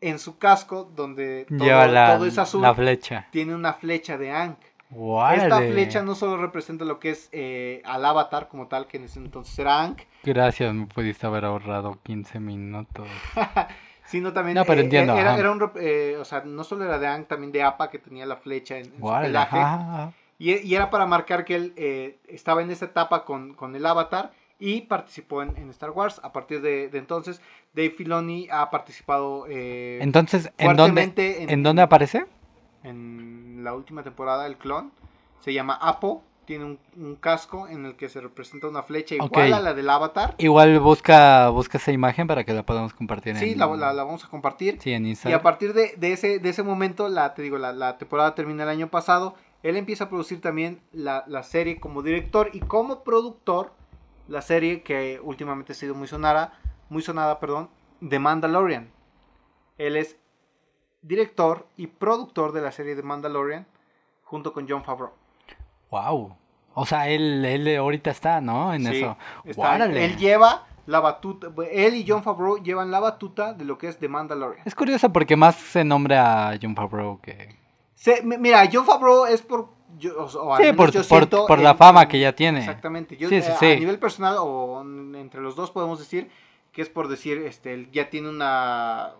en 0.00 0.18
su 0.18 0.38
casco, 0.38 0.90
donde 0.96 1.44
todo, 1.48 1.58
Lleva 1.58 1.86
la, 1.86 2.16
todo 2.16 2.26
es 2.26 2.38
azul, 2.38 2.62
la 2.62 2.74
flecha. 2.74 3.28
tiene 3.30 3.54
una 3.54 3.74
flecha 3.74 4.16
de 4.16 4.30
Ang. 4.32 4.56
Esta 4.90 4.96
Órale. 4.98 5.70
flecha 5.72 6.02
no 6.02 6.16
solo 6.16 6.36
representa 6.36 6.84
lo 6.84 6.98
que 6.98 7.10
es 7.10 7.28
eh, 7.30 7.80
al 7.84 8.04
avatar 8.04 8.48
como 8.48 8.66
tal, 8.66 8.88
que 8.88 8.96
en 8.96 9.04
ese 9.04 9.20
entonces 9.20 9.56
era 9.58 9.82
Ang, 9.82 9.96
Gracias, 10.24 10.74
me 10.74 10.86
pudiste 10.86 11.26
haber 11.26 11.44
ahorrado 11.44 11.98
15 12.02 12.40
minutos. 12.40 13.06
sino 14.10 14.32
también 14.32 14.56
No, 14.56 14.64
pero 14.64 14.80
eh, 14.80 14.84
entiendo, 14.84 15.16
era, 15.16 15.38
era 15.38 15.50
un 15.52 15.70
eh, 15.76 16.16
o 16.20 16.24
sea, 16.24 16.42
no 16.44 16.64
solo 16.64 16.84
era 16.84 16.98
de 16.98 17.06
Ang, 17.06 17.26
también 17.26 17.52
de 17.52 17.62
Appa 17.62 17.90
que 17.90 17.98
tenía 17.98 18.26
la 18.26 18.36
flecha 18.36 18.76
en, 18.78 18.86
en 18.86 19.00
su 19.00 19.06
pelaje. 19.20 19.58
ajá. 19.58 20.12
Y, 20.38 20.56
y 20.56 20.74
era 20.74 20.88
para 20.90 21.06
marcar 21.06 21.44
que 21.44 21.54
él 21.54 21.72
eh, 21.76 22.18
estaba 22.26 22.62
en 22.62 22.70
esa 22.70 22.86
etapa 22.86 23.24
con, 23.24 23.54
con 23.54 23.76
el 23.76 23.84
avatar 23.84 24.32
y 24.58 24.80
participó 24.82 25.42
en, 25.42 25.56
en 25.56 25.68
Star 25.70 25.90
Wars. 25.90 26.20
A 26.24 26.32
partir 26.32 26.60
de, 26.62 26.88
de 26.88 26.98
entonces, 26.98 27.40
Dave 27.74 27.90
Filoni 27.90 28.48
ha 28.50 28.70
participado 28.70 29.46
eh, 29.48 29.98
Entonces, 30.00 30.50
¿en 30.58 30.76
dónde, 30.76 31.02
en, 31.42 31.50
¿en 31.50 31.62
dónde 31.62 31.82
aparece? 31.82 32.26
en 32.82 33.60
la 33.62 33.74
última 33.74 34.02
temporada 34.02 34.46
el 34.46 34.56
clon. 34.56 34.92
Se 35.40 35.52
llama 35.52 35.78
Apo. 35.80 36.24
Tiene 36.50 36.64
un, 36.64 36.80
un 36.96 37.14
casco 37.14 37.68
en 37.68 37.86
el 37.86 37.94
que 37.94 38.08
se 38.08 38.20
representa 38.20 38.66
una 38.66 38.82
flecha 38.82 39.14
igual 39.14 39.52
a 39.52 39.60
la 39.60 39.72
del 39.72 39.88
avatar. 39.88 40.34
Igual 40.38 40.80
busca, 40.80 41.48
busca 41.50 41.78
esa 41.78 41.92
imagen 41.92 42.26
para 42.26 42.42
que 42.42 42.52
la 42.52 42.66
podamos 42.66 42.92
compartir 42.92 43.36
Sí, 43.36 43.52
en, 43.52 43.58
la, 43.60 43.68
la- 43.68 43.92
la 43.92 44.02
vamos 44.02 44.24
a 44.24 44.28
compartir. 44.28 44.76
sí, 44.80 44.92
en 44.92 45.04
Y 45.04 45.06
a 45.06 45.10
Instagram. 45.10 45.42
partir 45.42 45.74
de, 45.74 45.94
de 45.96 46.12
ese, 46.12 46.40
de 46.40 46.48
ese 46.48 46.64
momento, 46.64 47.08
la, 47.08 47.34
te 47.34 47.42
digo, 47.42 47.56
la, 47.56 47.72
la 47.72 47.98
temporada 47.98 48.34
termina 48.34 48.64
el 48.64 48.68
año 48.68 48.88
pasado. 48.88 49.36
Él 49.62 49.76
empieza 49.76 50.04
a 50.04 50.08
producir 50.08 50.40
también 50.40 50.80
la, 50.90 51.22
la 51.28 51.44
serie 51.44 51.78
como 51.78 52.02
director 52.02 52.50
y 52.52 52.58
como 52.58 53.04
productor. 53.04 53.70
La 54.26 54.42
serie 54.42 54.82
que 54.82 55.20
últimamente 55.22 55.70
ha 55.70 55.76
sido 55.76 55.94
muy 55.94 56.08
sonada, 56.08 56.58
muy 56.88 57.02
sonada, 57.02 57.38
perdón, 57.38 57.70
The 58.08 58.18
Mandalorian. 58.18 58.90
Él 59.78 59.96
es 59.96 60.16
director 61.02 61.68
y 61.76 61.86
productor 61.86 62.50
de 62.50 62.60
la 62.60 62.72
serie 62.72 62.96
The 62.96 63.04
Mandalorian 63.04 63.68
junto 64.24 64.52
con 64.52 64.68
John 64.68 64.82
Favreau. 64.82 65.12
Wow. 65.92 66.36
O 66.74 66.86
sea, 66.86 67.08
él, 67.08 67.44
él 67.44 67.76
ahorita 67.76 68.10
está, 68.10 68.40
¿no? 68.40 68.72
En 68.72 68.86
Sí, 68.86 68.98
eso. 68.98 69.16
está- 69.44 69.76
él 69.84 70.16
lleva 70.16 70.66
la 70.86 71.00
batuta, 71.00 71.48
él 71.70 71.94
y 71.94 72.04
John 72.06 72.22
Favreau 72.22 72.62
llevan 72.62 72.90
la 72.90 73.00
batuta 73.00 73.52
de 73.54 73.64
lo 73.64 73.76
que 73.78 73.88
es 73.88 73.98
The 73.98 74.08
Mandalorian. 74.08 74.62
Es 74.66 74.74
curioso 74.74 75.12
porque 75.12 75.36
más 75.36 75.54
se 75.56 75.84
nombra 75.84 76.48
a 76.50 76.58
John 76.60 76.74
Favreau 76.74 77.20
que... 77.20 77.56
Se- 77.94 78.22
mi- 78.22 78.38
mira, 78.38 78.68
John 78.72 78.86
Favreau 78.86 79.26
es 79.26 79.42
por. 79.42 79.68
yo- 79.98 80.16
o- 80.24 80.56
Sí, 80.56 80.72
por, 80.72 80.90
yo 80.90 81.02
por, 81.46 81.58
la 81.60 81.74
fama 81.74 82.08
que 82.08 82.18
ya 82.18 82.32
tiene. 82.34 82.60
Exactamente. 82.60 83.16
Yo, 83.16 83.28
Sí, 83.28 83.42
sí, 83.42 83.50
eh. 83.66 83.76
A 83.76 83.78
nivel 83.78 83.98
personal 83.98 84.36
o 84.38 84.80
en- 84.80 85.14
entre 85.16 85.42
los 85.42 85.54
dos 85.54 85.70
podemos 85.70 85.98
decir 85.98 86.30
que 86.72 86.80
es 86.82 86.88
por 86.88 87.08
decir, 87.08 87.38
este, 87.38 87.74
él 87.74 87.90
ya 87.92 88.08
tiene 88.08 88.30
una. 88.30 89.10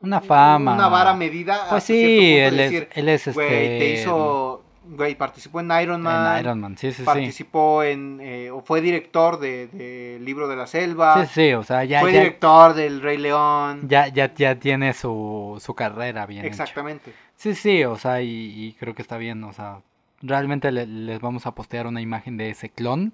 Una 0.00 0.20
fama. 0.20 0.74
Una 0.74 0.88
vara 0.88 1.14
medida. 1.14 1.66
Pues 1.70 1.84
sí, 1.84 2.36
él 2.36 2.58
es, 2.58 2.70
decir, 2.72 2.88
él 2.92 3.08
es 3.08 3.26
este... 3.28 3.46
Te 3.78 3.90
hizo. 3.94 4.63
Güey, 4.86 5.14
participó 5.14 5.60
en 5.60 5.70
Iron 5.82 6.02
Man. 6.02 6.34
En 6.36 6.40
Iron 6.40 6.60
Man, 6.60 6.76
sí, 6.76 6.90
sí, 6.90 6.98
sí. 6.98 7.02
Participó 7.04 7.82
en. 7.82 8.20
eh, 8.20 8.50
o 8.50 8.60
fue 8.60 8.80
director 8.82 9.38
de, 9.40 9.66
de 9.68 10.18
Libro 10.20 10.46
de 10.46 10.56
la 10.56 10.66
Selva. 10.66 11.24
Sí, 11.26 11.30
sí, 11.48 11.52
o 11.54 11.62
sea, 11.62 11.84
ya, 11.84 12.00
fue 12.00 12.12
ya, 12.12 12.20
director 12.20 12.74
del 12.74 13.00
Rey 13.00 13.16
León. 13.16 13.88
ya, 13.88 14.08
ya, 14.08 14.32
ya 14.34 14.56
tiene 14.58 14.92
su, 14.92 15.58
su 15.64 15.74
carrera 15.74 16.26
bien 16.26 16.40
hecha. 16.44 16.48
Exactamente. 16.62 17.12
Sí, 17.36 17.54
sí, 17.54 17.82
o 17.84 17.96
sea, 17.96 18.20
y, 18.22 18.28
y 18.28 18.72
creo 18.74 18.94
que 18.94 19.02
está 19.02 19.16
bien, 19.16 19.42
o 19.44 19.52
sea, 19.52 19.80
realmente 20.22 20.70
le- 20.70 20.86
les 20.86 21.20
vamos 21.20 21.46
a 21.46 21.54
postear 21.54 21.86
una 21.86 22.00
imagen 22.00 22.36
de 22.36 22.50
ese 22.50 22.68
clon 22.68 23.12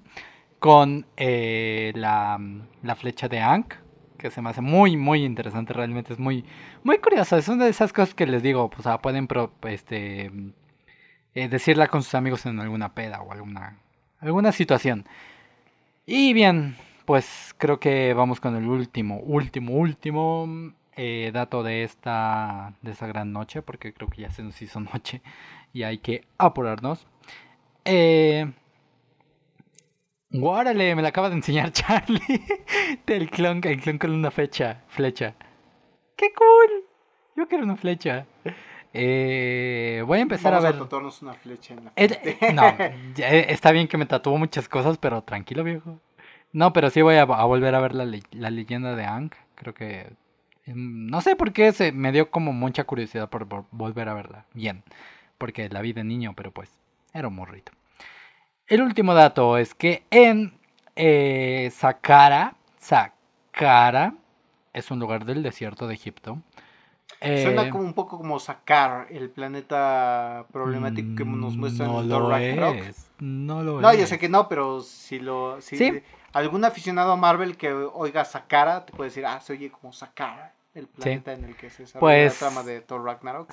con 0.58 1.06
eh, 1.16 1.92
la, 1.94 2.38
la 2.82 2.94
flecha 2.96 3.28
de 3.28 3.40
Ankh, 3.40 3.74
que 4.18 4.30
se 4.30 4.42
me 4.42 4.50
hace 4.50 4.60
muy, 4.60 4.96
muy 4.98 5.24
interesante, 5.24 5.72
realmente 5.72 6.12
es 6.12 6.18
muy, 6.18 6.44
muy 6.82 6.98
curioso, 6.98 7.36
es 7.38 7.48
una 7.48 7.64
de 7.64 7.70
esas 7.70 7.92
cosas 7.94 8.14
que 8.14 8.26
les 8.26 8.42
digo, 8.42 8.68
pues, 8.68 8.80
o 8.80 8.82
sea, 8.82 8.98
pueden 8.98 9.26
pro- 9.26 9.52
este, 9.62 10.30
eh, 11.34 11.48
decirla 11.48 11.88
con 11.88 12.02
sus 12.02 12.14
amigos 12.14 12.46
en 12.46 12.60
alguna 12.60 12.94
peda 12.94 13.22
o 13.22 13.32
alguna, 13.32 13.78
alguna 14.20 14.52
situación. 14.52 15.06
Y 16.06 16.32
bien, 16.32 16.76
pues 17.04 17.54
creo 17.58 17.78
que 17.80 18.14
vamos 18.14 18.40
con 18.40 18.56
el 18.56 18.66
último, 18.66 19.18
último, 19.18 19.74
último 19.74 20.72
eh, 20.96 21.30
dato 21.32 21.62
de 21.62 21.84
esta, 21.84 22.74
de 22.82 22.92
esta 22.92 23.06
gran 23.06 23.32
noche, 23.32 23.62
porque 23.62 23.92
creo 23.92 24.08
que 24.08 24.22
ya 24.22 24.30
se 24.30 24.42
nos 24.42 24.60
hizo 24.60 24.80
noche 24.92 25.22
y 25.72 25.82
hay 25.82 25.98
que 25.98 26.24
apurarnos. 26.38 27.06
Eh, 27.84 28.50
¡Guárale! 30.30 30.94
Me 30.94 31.02
la 31.02 31.08
acaba 31.08 31.28
de 31.28 31.36
enseñar 31.36 31.72
Charlie. 31.72 32.44
Del 33.06 33.30
clon, 33.30 33.60
el 33.64 33.80
clon 33.80 33.98
con 33.98 34.10
una 34.12 34.30
flecha. 34.30 34.82
Flecha. 34.88 35.34
¡Qué 36.16 36.32
cool! 36.34 36.84
Yo 37.36 37.48
quiero 37.48 37.64
una 37.64 37.76
flecha. 37.76 38.26
Eh, 38.92 40.02
voy 40.06 40.18
a 40.18 40.22
empezar 40.22 40.52
Vamos 40.52 40.64
a 40.64 40.68
a, 40.68 40.72
ver. 40.72 40.80
tatuarnos 40.80 41.22
una 41.22 41.34
flecha 41.34 41.74
en 41.74 41.84
la 41.84 41.92
El- 41.96 42.14
frente. 42.14 42.52
no, 42.52 42.62
ya, 43.14 43.28
eh, 43.32 43.46
está 43.52 43.70
bien 43.72 43.86
que 43.88 43.96
me 43.96 44.06
tatuó 44.06 44.36
muchas 44.36 44.68
cosas, 44.68 44.98
pero 44.98 45.22
tranquilo, 45.22 45.62
viejo. 45.64 46.00
No, 46.52 46.72
pero 46.72 46.90
sí 46.90 47.00
voy 47.00 47.14
a, 47.16 47.22
a 47.22 47.44
volver 47.44 47.74
a 47.74 47.80
ver 47.80 47.94
la, 47.94 48.04
le- 48.04 48.22
la 48.32 48.50
leyenda 48.50 48.96
de 48.96 49.04
Aang. 49.04 49.30
Creo 49.54 49.74
que. 49.74 50.12
mm, 50.66 51.06
No 51.08 51.20
sé 51.20 51.36
por 51.36 51.52
qué 51.52 51.72
se 51.72 51.92
me 51.92 52.10
dio 52.12 52.30
como 52.30 52.52
mucha 52.52 52.84
curiosidad 52.84 53.28
por, 53.30 53.46
por 53.48 53.64
volver 53.70 54.08
a 54.08 54.14
verla. 54.14 54.46
Bien. 54.54 54.82
Porque 55.38 55.68
la 55.68 55.80
vi 55.80 55.92
de 55.92 56.02
niño, 56.04 56.34
pero 56.36 56.50
pues 56.50 56.70
era 57.14 57.28
un 57.28 57.34
morrito. 57.36 57.72
El 58.66 58.82
último 58.82 59.14
dato 59.14 59.56
es 59.58 59.74
que 59.74 60.02
en 60.10 60.52
eh, 60.96 61.70
Saqqara, 61.72 62.56
Saqqara 62.78 64.14
es 64.72 64.90
un 64.90 64.98
lugar 65.00 65.24
del 65.24 65.42
desierto 65.42 65.86
de 65.88 65.94
Egipto. 65.94 66.38
Suena 67.20 67.64
Eh, 67.66 67.70
como 67.70 67.84
un 67.84 67.92
poco 67.92 68.16
como 68.16 68.38
sacar 68.40 69.06
el 69.10 69.28
planeta 69.28 70.46
problemático 70.52 71.16
que 71.16 71.24
nos 71.24 71.54
muestra 71.56 71.86
no 71.86 71.98
en 71.98 72.04
el 72.04 72.08
Thor 72.10 72.22
lo 72.22 72.30
Ragnarok. 72.30 72.76
es, 72.76 73.10
no 73.18 73.62
lo 73.62 73.80
No, 73.80 73.90
es. 73.90 73.98
yo 74.00 74.06
sé 74.06 74.18
que 74.18 74.28
no, 74.30 74.48
pero 74.48 74.80
si 74.80 75.18
lo. 75.18 75.60
Si 75.60 75.76
Sí. 75.76 76.02
Algún 76.32 76.64
aficionado 76.64 77.12
a 77.12 77.16
Marvel 77.16 77.56
que 77.56 77.72
oiga 77.72 78.24
Sakara 78.24 78.86
te 78.86 78.92
puede 78.92 79.10
decir, 79.10 79.26
ah, 79.26 79.40
se 79.40 79.52
oye 79.52 79.70
como 79.70 79.92
Sakara, 79.92 80.54
el 80.74 80.86
planeta 80.86 81.32
en 81.32 81.44
el 81.44 81.56
que 81.56 81.68
se 81.70 81.82
desarrolla 81.82 82.00
Pues- 82.00 82.40
la 82.40 82.48
trama 82.48 82.62
de 82.62 82.80
Thor 82.80 83.04
Ragnarok. 83.04 83.50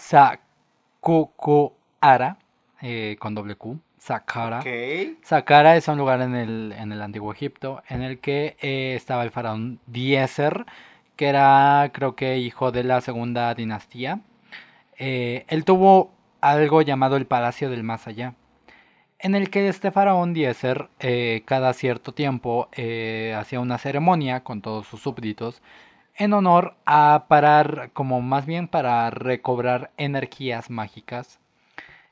Sakukuara, 1.01 2.37
eh, 2.81 3.15
con 3.19 3.33
doble 3.35 3.55
Q, 3.55 3.79
Saqqara. 3.97 4.59
Ok. 4.59 4.67
Saqqara 5.23 5.75
es 5.75 5.87
un 5.87 5.97
lugar 5.97 6.21
en 6.21 6.35
el, 6.35 6.71
en 6.77 6.91
el 6.91 7.01
antiguo 7.01 7.31
Egipto 7.33 7.81
en 7.89 8.01
el 8.03 8.19
que 8.19 8.55
eh, 8.61 8.93
estaba 8.95 9.23
el 9.23 9.31
faraón 9.31 9.79
Diezer, 9.87 10.65
que 11.17 11.27
era 11.27 11.91
creo 11.93 12.15
que 12.15 12.37
hijo 12.39 12.71
de 12.71 12.83
la 12.85 13.01
segunda 13.01 13.53
dinastía. 13.55 14.21
Eh, 14.97 15.45
él 15.49 15.65
tuvo 15.65 16.11
algo 16.41 16.81
llamado 16.81 17.17
el 17.17 17.27
Palacio 17.27 17.69
del 17.69 17.83
Más 17.83 18.07
Allá, 18.07 18.35
en 19.19 19.35
el 19.35 19.49
que 19.49 19.67
este 19.69 19.91
faraón 19.91 20.33
Diezer 20.33 20.89
eh, 20.99 21.43
cada 21.45 21.73
cierto 21.73 22.13
tiempo 22.13 22.69
eh, 22.73 23.35
hacía 23.37 23.59
una 23.59 23.77
ceremonia 23.79 24.43
con 24.43 24.61
todos 24.61 24.87
sus 24.87 25.01
súbditos 25.01 25.61
en 26.15 26.33
honor 26.33 26.75
a 26.85 27.25
parar, 27.27 27.91
como 27.93 28.21
más 28.21 28.45
bien 28.45 28.67
para 28.67 29.09
recobrar 29.11 29.91
energías 29.97 30.69
mágicas. 30.69 31.39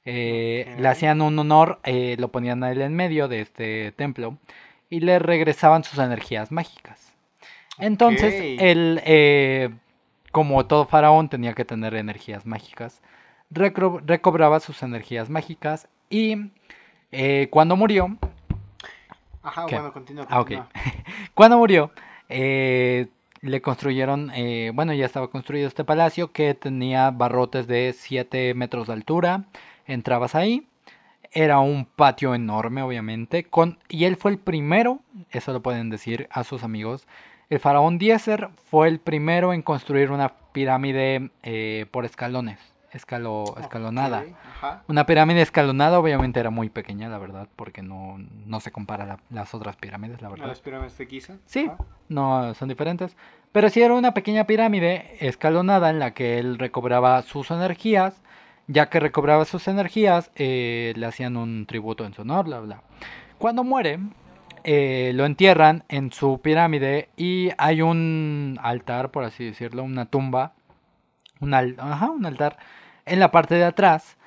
Le 0.05 0.87
hacían 0.87 1.21
un 1.21 1.39
honor, 1.39 1.79
lo 2.17 2.27
ponían 2.31 2.63
a 2.63 2.71
él 2.71 2.81
en 2.81 2.95
medio 2.95 3.27
de 3.27 3.41
este 3.41 3.91
templo 3.93 4.37
y 4.89 4.99
le 4.99 5.19
regresaban 5.19 5.83
sus 5.83 5.99
energías 5.99 6.51
mágicas. 6.51 7.14
Entonces, 7.77 8.33
él, 8.59 9.01
eh, 9.05 9.69
como 10.31 10.65
todo 10.65 10.85
faraón, 10.85 11.29
tenía 11.29 11.53
que 11.53 11.65
tener 11.65 11.95
energías 11.95 12.45
mágicas. 12.45 13.01
recro- 13.51 14.01
recobraba 14.05 14.59
sus 14.59 14.81
energías 14.83 15.29
mágicas 15.29 15.87
y 16.09 16.51
eh, 17.11 17.47
cuando 17.51 17.75
murió, 17.75 18.17
Ajá, 19.43 19.65
bueno, 19.67 19.93
continúa. 19.93 20.25
Ah, 20.29 20.39
cuando 21.35 21.57
murió, 21.57 21.91
eh, 22.29 23.07
le 23.41 23.61
construyeron, 23.61 24.31
bueno, 24.73 24.93
ya 24.93 25.05
estaba 25.05 25.29
construido 25.29 25.67
este 25.67 25.83
palacio 25.83 26.31
que 26.31 26.55
tenía 26.55 27.11
barrotes 27.11 27.67
de 27.67 27.93
7 27.95 28.53
metros 28.55 28.87
de 28.87 28.93
altura. 28.93 29.43
Entrabas 29.85 30.33
ahí, 30.33 30.67
era 31.31 31.59
un 31.59 31.85
patio 31.85 32.33
enorme, 32.33 32.81
obviamente, 32.81 33.43
con, 33.43 33.77
y 33.87 34.05
él 34.05 34.15
fue 34.15 34.31
el 34.31 34.39
primero, 34.39 34.99
eso 35.29 35.53
lo 35.53 35.61
pueden 35.61 35.91
decir 35.91 36.27
a 36.31 36.43
sus 36.43 36.63
amigos. 36.63 37.05
El 37.49 37.59
faraón 37.59 37.97
Diezer 37.97 38.49
fue 38.69 38.87
el 38.87 38.99
primero 38.99 39.53
en 39.53 39.61
construir 39.61 40.11
una 40.11 40.33
pirámide 40.51 41.29
eh, 41.43 41.85
por 41.91 42.05
escalones, 42.05 42.59
escalo, 42.91 43.55
escalonada. 43.59 44.23
Una 44.87 45.05
pirámide 45.05 45.41
escalonada 45.41 45.99
obviamente 45.99 46.39
era 46.39 46.49
muy 46.49 46.69
pequeña, 46.69 47.07
la 47.09 47.19
verdad, 47.19 47.47
porque 47.55 47.83
no, 47.83 48.17
no 48.45 48.59
se 48.61 48.71
compara 48.71 49.05
la- 49.05 49.19
las 49.29 49.53
otras 49.53 49.75
pirámides, 49.75 50.21
la 50.21 50.29
A 50.29 50.31
verdad. 50.31 50.47
las 50.47 50.59
pirámides 50.61 50.97
de 50.97 51.05
Giza. 51.05 51.35
Sí, 51.45 51.69
no 52.09 52.53
son 52.55 52.67
diferentes. 52.69 53.15
Pero 53.51 53.69
sí 53.69 53.81
era 53.81 53.93
una 53.93 54.13
pequeña 54.13 54.45
pirámide 54.47 55.17
escalonada 55.19 55.89
en 55.91 55.99
la 55.99 56.13
que 56.13 56.39
él 56.39 56.57
recobraba 56.57 57.21
sus 57.21 57.51
energías. 57.51 58.21
Ya 58.67 58.89
que 58.89 58.99
recobraba 58.99 59.45
sus 59.45 59.67
energías, 59.67 60.31
eh, 60.35 60.93
le 60.95 61.05
hacían 61.05 61.37
un 61.37 61.67
tributo 61.67 62.03
en 62.03 62.15
su 62.15 62.23
honor, 62.23 62.45
bla, 62.45 62.59
bla. 62.61 62.81
Cuando 63.37 63.63
muere, 63.63 63.99
eh, 64.67 65.11
lo 65.13 65.25
entierran 65.25 65.83
en 65.89 66.11
su 66.11 66.41
pirámide 66.41 67.09
y 67.15 67.49
hay 67.57 67.81
un 67.81 68.57
altar, 68.61 69.11
por 69.11 69.23
así 69.23 69.45
decirlo, 69.45 69.83
una 69.83 70.07
tumba, 70.07 70.53
un, 71.39 71.53
al- 71.53 71.75
ajá, 71.77 72.09
un 72.09 72.25
altar 72.25 72.57
en 73.05 73.19
la 73.19 73.29
parte 73.31 73.55
de 73.55 73.63
atrás, 73.63 74.17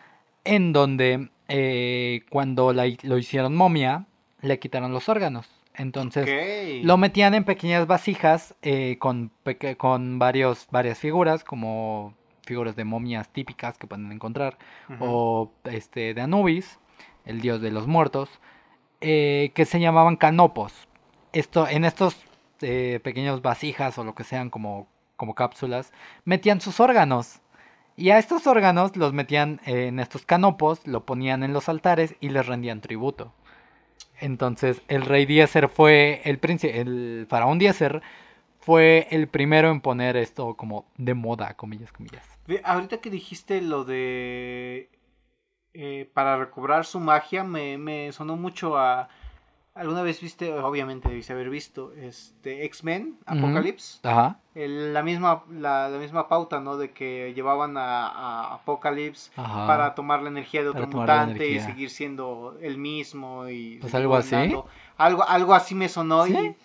en 0.45 0.73
donde 0.73 1.29
eh, 1.49 2.23
cuando 2.31 2.73
la 2.73 2.87
lo 3.03 3.19
hicieron 3.19 3.55
momia, 3.57 4.07
le 4.41 4.59
quitaron 4.59 4.93
los 4.93 5.09
órganos. 5.09 5.49
Entonces, 5.75 6.25
lo 6.85 6.97
metían 6.97 7.35
en 7.35 7.45
pequeñas 7.45 7.87
vasijas 7.87 8.55
eh, 8.63 8.97
con, 8.99 9.31
peque- 9.45 9.77
con 9.77 10.19
varios, 10.19 10.67
varias 10.71 10.99
figuras, 10.99 11.45
como 11.45 12.15
figuras 12.45 12.77
de 12.77 12.85
momias 12.85 13.29
típicas 13.33 13.77
que 13.79 13.87
pueden 13.87 14.11
encontrar, 14.13 14.57
o 15.01 15.53
este, 15.65 16.15
de 16.15 16.21
Anubis, 16.21 16.79
el 17.27 17.41
dios 17.41 17.61
de 17.61 17.71
los 17.71 17.87
muertos, 17.87 18.29
eh, 19.01 19.53
que 19.55 19.65
se 19.65 19.81
llamaban 19.81 20.17
canopos. 20.17 20.73
Esto, 21.33 21.69
en 21.69 21.85
estos 21.85 22.17
eh, 22.61 23.01
pequeños 23.03 23.43
vasijas 23.43 23.99
o 23.99 24.05
lo 24.05 24.15
que 24.15 24.25
sean 24.25 24.51
como, 24.51 24.89
como 25.17 25.35
cápsulas, 25.35 25.93
metían 26.25 26.61
sus 26.61 26.81
órganos. 26.81 27.41
Y 27.97 28.11
a 28.11 28.19
estos 28.19 28.47
órganos 28.47 28.97
los 28.97 29.13
metían 29.13 29.61
en 29.67 29.99
estos 29.99 30.25
canopos, 30.25 30.87
lo 30.87 31.05
ponían 31.05 31.43
en 31.43 31.53
los 31.53 31.69
altares 31.69 32.15
y 32.21 32.29
les 32.29 32.47
rendían 32.47 32.81
tributo. 32.81 33.33
Entonces, 34.21 34.83
el 34.89 35.03
rey 35.03 35.27
Diezer 35.27 35.69
fue 35.69 36.21
el 36.25 36.39
príncipe, 36.39 36.81
el 36.81 37.27
faraón 37.29 37.59
Diezer 37.59 38.03
fue 38.61 39.07
el 39.11 39.29
primero 39.29 39.71
en 39.71 39.81
poner 39.81 40.17
esto 40.17 40.55
como 40.55 40.87
de 40.97 41.15
moda, 41.15 41.55
comillas, 41.55 41.93
comillas. 41.93 42.25
Ahorita 42.65 42.99
que 42.99 43.11
dijiste 43.11 43.61
lo 43.61 43.85
de 43.85 44.91
eh, 45.81 46.11
para 46.13 46.37
recobrar 46.37 46.85
su 46.85 46.99
magia, 46.99 47.45
me, 47.45 47.79
me 47.79 48.11
sonó 48.13 48.37
mucho 48.37 48.77
a 48.77 49.09
alguna 49.75 50.03
vez 50.03 50.21
viste, 50.21 50.53
obviamente 50.53 51.09
debiste 51.09 51.33
haber 51.33 51.51
visto, 51.51 51.93
este 51.93 52.65
X-Men. 52.65 53.17
Apocalypse, 53.27 54.01
Ajá, 54.03 54.41
El- 54.57 54.93
la 54.93 55.05
misma 55.05 55.45
la, 55.53 55.89
la 55.89 55.99
misma 55.99 56.27
pauta, 56.27 56.59
¿no? 56.59 56.77
De 56.77 56.91
que 56.91 57.33
llevaban 57.33 57.77
a, 57.77 58.09
a 58.09 58.55
Apocalypse 58.55 59.31
ajá. 59.37 59.69
para 59.69 59.95
tomar 59.95 60.21
la 60.23 60.31
energía 60.31 60.63
de 60.65 60.71
otro 60.71 60.89
mutante 60.89 61.49
y 61.49 61.61
seguir 61.61 61.91
siendo 61.91 62.59
el 62.61 62.77
mismo 62.77 63.49
y 63.49 63.79
Pues 63.81 63.95
algo 63.95 64.17
así. 64.17 64.35
Algo 64.97 65.23
algo 65.29 65.55
así 65.55 65.77
me 65.77 65.89
sonó 65.89 66.25
Sí. 66.27 66.57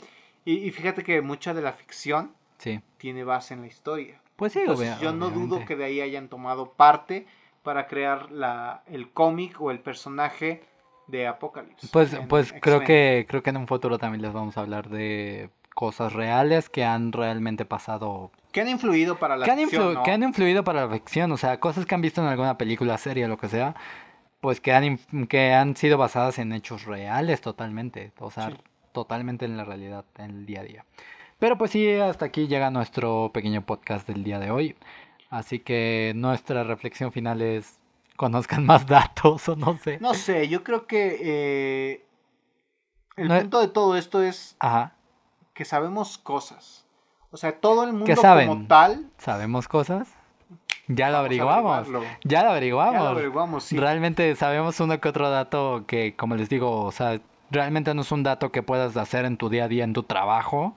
y, 0.45 0.51
y, 0.51 0.67
y 0.67 0.71
fíjate 0.71 1.03
que 1.03 1.21
mucha 1.21 1.53
de 1.53 1.61
la 1.61 1.73
ficción 1.73 2.31
Sí. 2.57 2.81
tiene 2.97 3.23
base 3.23 3.53
en 3.53 3.61
la 3.61 3.67
historia. 3.67 4.19
Pues 4.37 4.53
sí, 4.53 4.59
Entonces, 4.61 4.89
obvia- 4.89 4.99
yo 4.99 5.13
no 5.13 5.29
dudo 5.29 5.63
que 5.65 5.75
de 5.75 5.83
ahí 5.85 6.01
hayan 6.01 6.29
tomado 6.29 6.71
parte 6.71 7.27
para 7.63 7.87
crear 7.87 8.31
la, 8.31 8.83
el 8.87 9.11
cómic 9.11 9.59
o 9.61 9.71
el 9.71 9.79
personaje 9.79 10.63
de 11.07 11.27
Apocalypse. 11.27 11.87
Pues, 11.91 12.17
pues 12.29 12.53
creo 12.61 12.81
que 12.81 13.25
creo 13.27 13.43
que 13.43 13.49
en 13.49 13.57
un 13.57 13.67
futuro 13.67 13.97
también 13.97 14.21
les 14.21 14.33
vamos 14.33 14.57
a 14.57 14.61
hablar 14.61 14.89
de 14.89 15.49
cosas 15.73 16.13
reales 16.13 16.69
que 16.69 16.83
han 16.85 17.11
realmente 17.11 17.65
pasado, 17.65 18.31
Que 18.51 18.61
han 18.61 18.69
influido 18.69 19.17
para 19.17 19.35
la 19.35 19.45
que 19.45 19.51
han, 19.51 19.57
ficción, 19.59 19.95
¿no? 19.95 20.03
que 20.03 20.11
han 20.11 20.23
influido 20.23 20.63
para 20.63 20.85
la 20.85 20.93
ficción, 20.93 21.31
o 21.31 21.37
sea, 21.37 21.59
cosas 21.59 21.85
que 21.85 21.95
han 21.95 22.01
visto 22.01 22.21
en 22.21 22.27
alguna 22.27 22.57
película, 22.57 22.97
serie, 22.97 23.27
lo 23.27 23.37
que 23.37 23.49
sea, 23.49 23.75
pues 24.39 24.61
que 24.61 24.71
han 24.71 24.99
que 25.27 25.53
han 25.53 25.75
sido 25.75 25.97
basadas 25.97 26.37
en 26.37 26.53
hechos 26.53 26.85
reales 26.85 27.41
totalmente, 27.41 28.11
o 28.19 28.29
sea, 28.29 28.49
Sí. 28.51 28.57
totalmente 28.91 29.45
en 29.45 29.57
la 29.57 29.65
realidad, 29.65 30.05
en 30.17 30.29
el 30.31 30.45
día 30.45 30.59
a 30.61 30.63
día. 30.63 30.85
Pero 31.39 31.57
pues 31.57 31.71
sí, 31.71 31.91
hasta 31.91 32.25
aquí 32.25 32.47
llega 32.47 32.69
nuestro 32.69 33.31
pequeño 33.33 33.63
podcast 33.65 34.07
del 34.07 34.23
día 34.23 34.39
de 34.39 34.51
hoy. 34.51 34.75
Así 35.33 35.59
que 35.59 36.13
nuestra 36.15 36.63
reflexión 36.63 37.11
final 37.11 37.41
es 37.41 37.79
conozcan 38.17 38.65
más 38.67 38.85
datos 38.85 39.49
o 39.49 39.55
no 39.55 39.77
sé. 39.79 39.97
No 39.99 40.13
sé, 40.13 40.47
yo 40.47 40.63
creo 40.63 40.85
que 40.85 41.17
eh, 41.21 42.05
el 43.17 43.27
No- 43.27 43.39
punto 43.39 43.59
de 43.61 43.67
todo 43.67 43.97
esto 43.97 44.21
es 44.21 44.55
Ajá. 44.59 44.93
que 45.53 45.65
sabemos 45.65 46.17
cosas. 46.17 46.85
O 47.31 47.37
sea, 47.37 47.59
todo 47.59 47.83
el 47.83 47.93
mundo 47.93 48.15
saben? 48.15 48.47
como 48.47 48.67
tal. 48.67 49.09
¿Sabemos 49.17 49.67
cosas? 49.67 50.07
Ya 50.87 51.09
lo 51.09 51.17
averiguamos. 51.17 51.87
Ya 51.87 51.93
lo 51.93 52.03
Ya 52.23 52.49
averiguamos. 52.51 53.01
lo 53.03 53.07
averiguamos, 53.09 53.63
sí. 53.63 53.77
Realmente 53.77 54.35
sabemos 54.35 54.79
uno 54.79 54.99
que 55.01 55.09
otro 55.09 55.31
dato 55.31 55.85
que, 55.87 56.15
como 56.15 56.35
les 56.35 56.49
digo, 56.49 56.81
o 56.83 56.91
sea, 56.91 57.19
realmente 57.49 57.91
no 57.95 58.01
es 58.03 58.11
un 58.11 58.21
dato 58.21 58.51
que 58.51 58.61
puedas 58.61 58.95
hacer 58.97 59.25
en 59.25 59.37
tu 59.37 59.49
día 59.49 59.63
a 59.63 59.67
día, 59.67 59.83
en 59.83 59.93
tu 59.93 60.03
trabajo. 60.03 60.75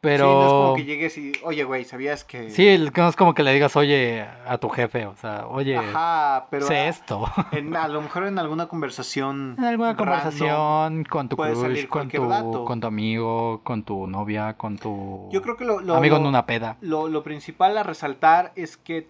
Pero... 0.00 0.24
Sí, 0.24 0.32
no 0.32 0.42
es 0.46 0.52
como 0.52 0.74
que 0.76 0.84
llegues 0.84 1.18
y, 1.18 1.32
oye, 1.42 1.62
güey, 1.64 1.84
¿sabías 1.84 2.24
que...? 2.24 2.50
Sí, 2.50 2.78
no 2.96 3.08
es 3.08 3.16
como 3.16 3.34
que 3.34 3.42
le 3.42 3.52
digas, 3.52 3.76
oye, 3.76 4.26
a 4.46 4.56
tu 4.56 4.70
jefe, 4.70 5.04
o 5.06 5.14
sea, 5.16 5.46
oye, 5.46 5.76
Ajá, 5.76 6.46
pero 6.50 6.66
sé 6.66 6.76
a, 6.78 6.88
esto. 6.88 7.24
en- 7.52 7.76
a 7.76 7.86
lo 7.86 8.00
mejor 8.00 8.26
en 8.26 8.38
alguna 8.38 8.66
conversación... 8.66 9.56
En 9.58 9.64
alguna 9.64 9.96
conversación 9.96 11.04
con 11.04 11.28
tu 11.28 11.36
crush, 11.36 11.54
salir 11.60 11.88
con 11.88 12.08
tu, 12.08 12.26
dato. 12.26 12.64
con 12.64 12.80
tu 12.80 12.86
amigo, 12.86 13.60
con 13.62 13.82
tu 13.82 14.06
novia, 14.06 14.54
con 14.56 14.78
tu 14.78 15.28
Yo 15.30 15.42
creo 15.42 15.58
que 15.58 15.66
lo, 15.66 15.80
lo- 15.80 15.96
amigo 15.96 16.16
lo- 16.16 16.22
en 16.22 16.26
una 16.28 16.46
peda. 16.46 16.78
lo, 16.80 17.08
lo 17.08 17.22
principal 17.22 17.76
a 17.76 17.82
resaltar 17.82 18.52
es 18.56 18.78
que 18.78 19.06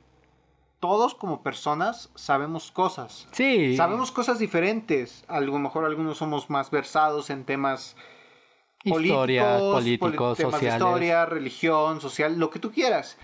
todos 0.81 1.15
como 1.15 1.43
personas 1.43 2.11
sabemos 2.17 2.73
cosas. 2.73 3.29
Sí. 3.33 3.77
Sabemos 3.77 4.11
cosas 4.11 4.39
diferentes. 4.41 5.25
A 5.29 5.39
lo 5.41 5.57
mejor 5.59 5.85
algunos 5.85 6.19
somos 6.19 6.49
más 6.51 6.71
versados 6.73 7.29
en 7.31 7.45
temas 7.45 7.97
historias, 8.85 9.61
políticos, 9.61 10.39
temas 10.39 10.53
de 10.53 10.57
sociales. 10.59 10.75
historia, 10.83 11.27
religión, 11.27 12.01
social, 12.01 12.39
lo 12.39 12.51
que 12.51 12.59
tú 12.59 12.71
quieras. 12.73 13.19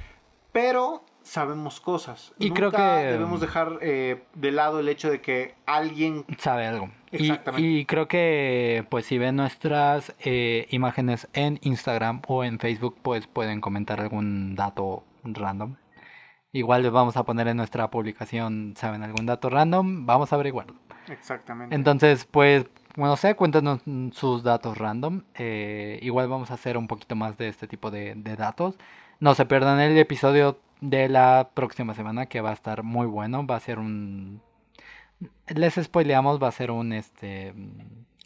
Pero 0.52 1.02
sabemos 1.22 1.80
cosas. 1.80 2.32
Y 2.38 2.48
Nunca 2.48 2.56
creo 2.58 2.70
que- 2.72 3.06
debemos 3.12 3.40
dejar 3.40 3.78
eh, 3.82 4.22
de 4.34 4.52
lado 4.52 4.80
el 4.80 4.88
hecho 4.88 5.10
de 5.10 5.20
que 5.20 5.54
alguien 5.66 6.24
sabe 6.38 6.66
algo. 6.66 6.90
Y, 7.10 7.28
Exactamente. 7.28 7.66
y 7.68 7.84
creo 7.84 8.08
que, 8.08 8.84
pues, 8.90 9.06
si 9.06 9.18
ven 9.18 9.36
nuestras 9.36 10.14
eh, 10.20 10.66
imágenes 10.70 11.28
en 11.32 11.58
Instagram 11.62 12.22
o 12.28 12.44
en 12.44 12.58
Facebook, 12.58 12.96
pues 13.02 13.26
pueden 13.26 13.60
comentar 13.60 14.00
algún 14.00 14.54
dato 14.54 15.02
random. 15.24 15.76
Igual 16.52 16.82
les 16.82 16.92
vamos 16.92 17.16
a 17.16 17.24
poner 17.24 17.48
en 17.48 17.56
nuestra 17.56 17.90
publicación, 17.90 18.74
¿saben? 18.76 19.02
Algún 19.02 19.26
dato 19.26 19.50
random, 19.50 20.06
vamos 20.06 20.32
a 20.32 20.36
averiguarlo. 20.36 20.74
exactamente. 21.08 21.74
Entonces, 21.74 22.24
pues, 22.24 22.66
no 22.96 23.16
sé, 23.16 23.34
cuéntanos 23.36 23.80
mm, 23.84 24.10
sus 24.10 24.42
datos 24.42 24.78
random. 24.78 25.22
Eh, 25.34 25.98
igual 26.02 26.28
vamos 26.28 26.50
a 26.50 26.54
hacer 26.54 26.76
un 26.76 26.86
poquito 26.86 27.14
más 27.14 27.36
de 27.36 27.48
este 27.48 27.68
tipo 27.68 27.90
de, 27.90 28.14
de 28.14 28.36
datos. 28.36 28.76
No 29.20 29.34
se 29.34 29.46
pierdan 29.46 29.80
el 29.80 29.96
episodio 29.98 30.58
de 30.80 31.08
la 31.08 31.50
próxima 31.54 31.94
semana 31.94 32.26
que 32.26 32.40
va 32.40 32.50
a 32.50 32.54
estar 32.54 32.82
muy 32.82 33.06
bueno. 33.06 33.46
Va 33.46 33.56
a 33.56 33.60
ser 33.60 33.78
un... 33.78 34.40
Les 35.48 35.74
spoileamos, 35.74 36.42
va 36.42 36.48
a 36.48 36.52
ser 36.52 36.70
un, 36.70 36.92
este, 36.92 37.54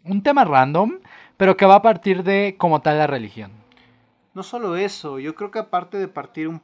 un 0.05 0.23
tema 0.23 0.45
random, 0.45 0.99
pero 1.37 1.57
que 1.57 1.67
va 1.67 1.77
a 1.77 1.83
partir 1.83 2.25
de 2.25 2.57
como 2.59 2.81
tal 2.81 2.99
la 2.99 3.07
religión. 3.07 3.53
No 4.35 4.43
solo 4.43 4.77
eso, 4.77 5.19
yo 5.19 5.35
creo 5.35 5.51
que 5.51 5.59
aparte 5.59 5.99
de 5.99 6.09
partir 6.09 6.49
un 6.49 6.63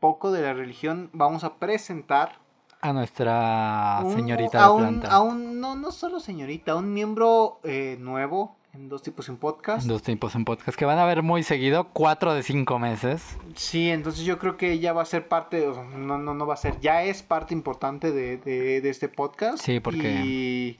poco 0.00 0.32
de 0.32 0.42
la 0.42 0.54
religión, 0.54 1.10
vamos 1.12 1.44
a 1.44 1.54
presentar 1.54 2.38
A 2.82 2.92
nuestra 2.92 4.00
un- 4.04 4.14
señorita 4.14 4.64
a 4.64 4.68
de 4.68 4.72
un, 4.74 4.78
planta. 4.80 5.08
a 5.12 5.20
un- 5.20 5.60
no, 5.60 5.74
no 5.76 5.90
solo 5.92 6.18
señorita, 6.20 6.74
un 6.76 6.92
miembro 6.94 7.60
eh, 7.64 7.96
nuevo 8.00 8.56
en 8.72 8.88
Dos 8.88 9.02
Tipos 9.02 9.28
en 9.28 9.36
Podcast. 9.36 9.86
Dos 9.86 10.02
tiempos 10.02 10.34
en 10.34 10.44
podcast 10.44 10.78
que 10.78 10.84
van 10.84 10.98
a 10.98 11.04
ver 11.04 11.22
muy 11.22 11.42
seguido, 11.42 11.88
cuatro 11.92 12.32
de 12.34 12.42
cinco 12.42 12.78
meses. 12.78 13.36
Sí, 13.56 13.90
entonces 13.90 14.24
yo 14.24 14.38
creo 14.38 14.56
que 14.56 14.72
ella 14.72 14.92
va 14.92 15.02
a 15.02 15.06
ser 15.06 15.28
parte, 15.28 15.66
no, 15.96 16.18
no, 16.18 16.34
no 16.34 16.46
va 16.46 16.54
a 16.54 16.56
ser, 16.56 16.78
ya 16.80 17.02
es 17.02 17.22
parte 17.22 17.52
importante 17.52 18.12
de, 18.12 18.36
de, 18.38 18.80
de 18.80 18.88
este 18.90 19.08
podcast. 19.08 19.58
Sí, 19.62 19.80
porque- 19.80 20.22
Y 20.24 20.78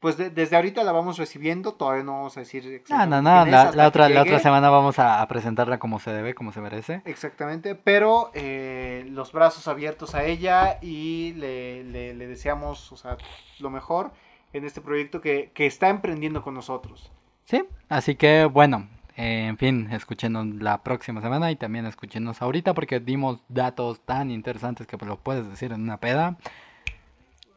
pues 0.00 0.16
de- 0.16 0.30
desde 0.30 0.56
ahorita 0.56 0.84
la 0.84 0.92
vamos 0.92 1.18
recibiendo, 1.18 1.72
todavía 1.74 2.04
no 2.04 2.12
vamos 2.12 2.36
a 2.36 2.40
decir 2.40 2.82
No, 2.88 3.06
no, 3.06 3.20
no, 3.20 3.44
es 3.46 3.74
la, 3.74 3.86
otra, 3.88 4.08
la 4.08 4.22
otra 4.22 4.38
semana 4.38 4.70
vamos 4.70 4.98
a, 4.98 5.20
a 5.20 5.28
presentarla 5.28 5.78
como 5.78 5.98
se 5.98 6.12
debe, 6.12 6.34
como 6.34 6.52
se 6.52 6.60
merece. 6.60 7.02
Exactamente, 7.04 7.74
pero 7.74 8.30
eh, 8.34 9.06
los 9.10 9.32
brazos 9.32 9.66
abiertos 9.68 10.14
a 10.14 10.24
ella 10.24 10.78
y 10.80 11.32
le, 11.34 11.82
le- 11.84 12.14
le 12.14 12.26
deseamos 12.26 12.92
o 12.92 12.96
sea, 12.96 13.16
lo 13.58 13.70
mejor 13.70 14.12
en 14.52 14.64
este 14.64 14.80
proyecto 14.80 15.20
que, 15.20 15.50
que 15.52 15.66
está 15.66 15.88
emprendiendo 15.88 16.42
con 16.42 16.54
nosotros. 16.54 17.10
Sí, 17.44 17.64
así 17.88 18.14
que 18.14 18.44
bueno, 18.44 18.88
eh, 19.16 19.46
en 19.48 19.58
fin, 19.58 19.88
escúchenos 19.90 20.46
la 20.60 20.82
próxima 20.84 21.20
semana 21.20 21.50
y 21.50 21.56
también 21.56 21.86
escúchenos 21.86 22.40
ahorita 22.40 22.72
porque 22.72 23.00
dimos 23.00 23.40
datos 23.48 24.00
tan 24.04 24.30
interesantes 24.30 24.86
que 24.86 24.96
pues, 24.96 25.08
lo 25.08 25.16
puedes 25.18 25.48
decir 25.48 25.72
en 25.72 25.80
una 25.82 25.96
peda. 25.98 26.36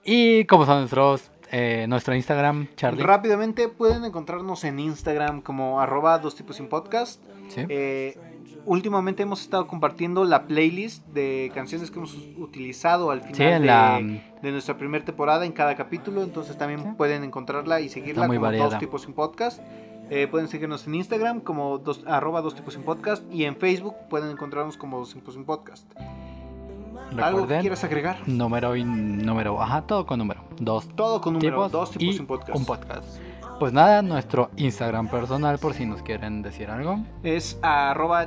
Y 0.03 0.45
como 0.45 0.65
son 0.65 0.79
nuestros, 0.79 1.31
eh, 1.51 1.85
nuestro 1.87 2.15
Instagram, 2.15 2.67
Charlie. 2.75 3.03
Rápidamente 3.03 3.67
pueden 3.67 4.05
encontrarnos 4.05 4.63
en 4.63 4.79
Instagram 4.79 5.41
como 5.41 5.79
arroba 5.81 6.17
dos 6.19 6.35
tipos 6.35 6.55
sin 6.55 6.67
podcast. 6.67 7.21
Sí. 7.49 7.61
Eh, 7.67 8.17
últimamente 8.65 9.23
hemos 9.23 9.41
estado 9.41 9.67
compartiendo 9.67 10.23
la 10.23 10.45
playlist 10.47 11.05
de 11.07 11.51
canciones 11.53 11.91
que 11.91 11.97
hemos 11.97 12.15
utilizado 12.37 13.11
al 13.11 13.21
final 13.21 13.35
Sí, 13.35 13.43
de, 13.43 13.59
la, 13.59 13.99
de 14.41 14.51
nuestra 14.51 14.77
primera 14.77 15.03
temporada 15.03 15.45
en 15.45 15.51
cada 15.51 15.75
capítulo. 15.75 16.23
Entonces 16.23 16.57
también 16.57 16.81
Sí. 16.83 16.89
pueden 16.97 17.23
encontrarla 17.23 17.81
y 17.81 17.89
seguirla 17.89 18.27
como 18.27 18.39
variada. 18.39 18.69
dos 18.69 18.79
tipos 18.79 19.01
sin 19.01 19.13
podcast. 19.13 19.61
Eh, 20.09 20.27
pueden 20.27 20.47
seguirnos 20.49 20.85
en 20.87 20.95
Instagram 20.95 21.39
como 21.39 21.77
dos, 21.77 22.03
arroba 22.05 22.41
dos 22.41 22.53
tipos 22.55 22.73
sin 22.73 22.83
podcast 22.83 23.23
y 23.31 23.45
en 23.45 23.55
Facebook 23.55 23.95
pueden 24.09 24.29
encontrarnos 24.29 24.75
como 24.77 24.99
dos 24.99 25.13
tipos 25.13 25.33
sin 25.35 25.45
podcast. 25.45 25.89
¿Algo 27.19 27.47
que 27.47 27.59
quieras 27.59 27.83
agregar? 27.83 28.17
número 28.27 28.75
y 28.75 28.83
número, 28.83 29.61
ajá, 29.61 29.81
todo 29.81 30.05
con 30.05 30.19
número. 30.19 30.43
Dos 30.59 30.87
Todo 30.95 31.21
con 31.21 31.33
número, 31.33 31.55
tipos, 31.55 31.71
dos 31.71 31.91
tipos 31.91 32.03
y 32.03 32.13
sin 32.17 32.25
podcast. 32.25 32.55
un 32.55 32.65
podcast. 32.65 33.19
Pues 33.59 33.73
nada, 33.73 34.01
nuestro 34.01 34.49
Instagram 34.57 35.07
personal 35.07 35.59
por 35.59 35.73
si 35.73 35.85
nos 35.85 36.01
quieren 36.01 36.41
decir 36.41 36.69
algo. 36.69 36.99
Es 37.23 37.59
arroba 37.61 38.25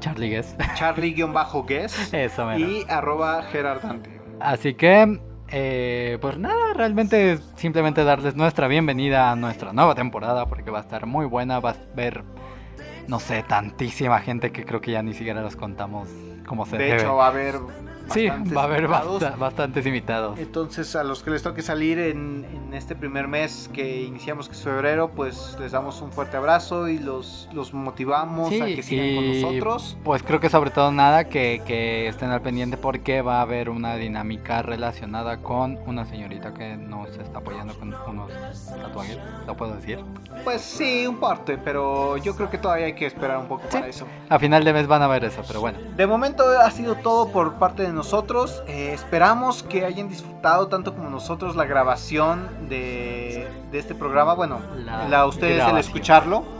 Charlie 0.00 0.28
Guess. 0.28 0.56
charlie-guess 0.74 2.12
Eso, 2.12 2.56
y 2.56 2.84
arroba 2.88 3.42
gerardante. 3.42 4.20
Así 4.38 4.74
que, 4.74 5.20
eh, 5.48 6.18
pues 6.20 6.38
nada, 6.38 6.72
realmente 6.74 7.38
simplemente 7.56 8.04
darles 8.04 8.36
nuestra 8.36 8.68
bienvenida 8.68 9.32
a 9.32 9.36
nuestra 9.36 9.72
nueva 9.72 9.94
temporada 9.94 10.46
porque 10.46 10.70
va 10.70 10.78
a 10.78 10.82
estar 10.82 11.06
muy 11.06 11.26
buena. 11.26 11.58
Va 11.58 11.70
a 11.70 11.76
ver, 11.96 12.22
no 13.08 13.18
sé, 13.18 13.42
tantísima 13.42 14.20
gente 14.20 14.52
que 14.52 14.64
creo 14.64 14.80
que 14.80 14.92
ya 14.92 15.02
ni 15.02 15.14
siquiera 15.14 15.42
los 15.42 15.56
contamos 15.56 16.08
como 16.48 16.66
se 16.66 16.76
De 16.78 16.84
debe. 16.84 16.96
hecho, 17.02 17.14
va 17.16 17.26
a 17.26 17.28
haber. 17.28 17.56
sí, 18.10 18.26
va 18.28 18.62
a 18.62 18.64
haber 18.64 18.84
invitados. 18.84 19.20
basta- 19.20 19.36
bastantes 19.36 19.86
invitados. 19.86 20.38
Entonces, 20.38 20.96
a 20.96 21.04
los 21.04 21.22
que 21.22 21.30
les 21.30 21.42
toque 21.42 21.60
salir 21.62 21.98
en, 21.98 22.46
en 22.50 22.72
este 22.74 22.96
primer 22.96 23.28
mes 23.28 23.68
que 23.72 24.00
iniciamos, 24.02 24.48
que 24.48 24.54
es 24.54 24.62
febrero, 24.62 25.10
pues 25.10 25.56
les 25.60 25.72
damos 25.72 26.00
un 26.00 26.10
fuerte 26.10 26.36
abrazo 26.38 26.88
y 26.88 26.98
los, 26.98 27.48
los 27.52 27.74
motivamos 27.74 28.48
a 28.48 28.66
Sí, 28.66 28.76
que 28.76 28.82
sigan 28.82 29.14
con 29.16 29.24
y 29.24 29.42
nosotros. 29.42 29.96
Pues 30.04 30.22
creo 30.22 30.40
que 30.40 30.48
sobre 30.48 30.70
todo 30.70 30.90
nada 30.90 31.24
que, 31.24 31.60
que 31.66 32.08
estén 32.08 32.30
al 32.30 32.40
pendiente 32.40 32.76
porque 32.78 33.20
va 33.22 33.38
a 33.38 33.42
haber 33.42 33.68
una 33.68 33.96
dinámica 33.96 34.62
relacionada 34.62 35.38
con 35.38 35.78
una 35.86 36.04
señorita 36.06 36.54
que 36.54 36.76
nos 36.76 37.10
está 37.18 37.40
apoyando 37.40 37.74
con 37.78 37.94
unos 38.08 38.32
tatuajes, 38.82 39.18
¿lo 39.46 39.54
puedo 39.56 39.74
decir? 39.74 39.98
Pues 40.44 40.62
sí, 40.62 41.06
un 41.06 41.16
parte, 41.18 41.58
pero 41.58 42.16
yo 42.16 42.34
creo 42.36 42.48
que 42.48 42.56
todavía 42.58 42.86
hay 42.86 42.94
que 42.94 43.06
esperar 43.06 43.38
un 43.38 43.48
poco 43.48 43.64
para 43.70 43.86
eso. 43.86 44.06
A 44.28 44.38
final 44.38 44.64
de 44.64 44.72
mes 44.72 44.86
van 44.86 45.02
a 45.02 45.08
ver 45.08 45.24
eso, 45.24 45.42
pero 45.46 45.60
bueno. 45.60 45.78
De 45.96 46.06
momento 46.06 46.37
ha 46.60 46.70
sido 46.70 46.94
todo 46.96 47.28
por 47.30 47.54
parte 47.54 47.82
de 47.82 47.92
nosotros. 47.92 48.62
Eh, 48.66 48.90
esperamos 48.94 49.62
que 49.62 49.84
hayan 49.84 50.08
disfrutado 50.08 50.68
tanto 50.68 50.94
como 50.94 51.10
nosotros 51.10 51.56
la 51.56 51.64
grabación 51.64 52.48
de, 52.68 53.46
de 53.70 53.78
este 53.78 53.94
programa. 53.94 54.34
Bueno, 54.34 54.58
La 54.84 55.08
la, 55.08 55.26
ustedes 55.26 55.52
el 55.52 55.56
grabación. 55.58 55.78
escucharlo. 55.80 56.58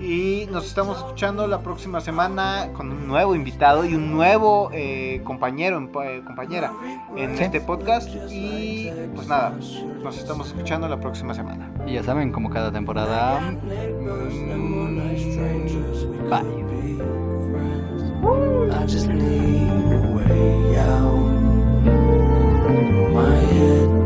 Y 0.00 0.48
nos 0.50 0.66
estamos 0.66 0.98
escuchando 0.98 1.46
la 1.46 1.60
próxima 1.60 2.00
semana 2.00 2.70
con 2.74 2.90
un 2.90 3.06
nuevo 3.06 3.36
invitado 3.36 3.84
y 3.84 3.94
un 3.94 4.12
nuevo 4.12 4.68
eh, 4.72 5.20
compañero, 5.24 5.78
eh, 6.02 6.20
compañera 6.26 6.72
en 7.16 7.36
Sí. 7.36 7.44
este 7.44 7.60
podcast. 7.60 8.08
Y 8.28 8.90
pues 9.14 9.28
nada, 9.28 9.50
nos 10.02 10.18
estamos 10.18 10.48
escuchando 10.48 10.88
la 10.88 10.98
próxima 10.98 11.32
semana. 11.32 11.70
Y 11.86 11.92
ya 11.94 12.02
saben, 12.02 12.32
como 12.32 12.50
cada 12.50 12.72
temporada. 12.72 13.40
mm, 13.40 13.58
Bye. 16.28 17.23
I 18.26 18.86
just 18.86 19.08
need 19.08 19.68
a 19.92 20.00
way 20.14 20.78
out. 20.78 21.14
My 23.12 23.36
head. 23.36 24.03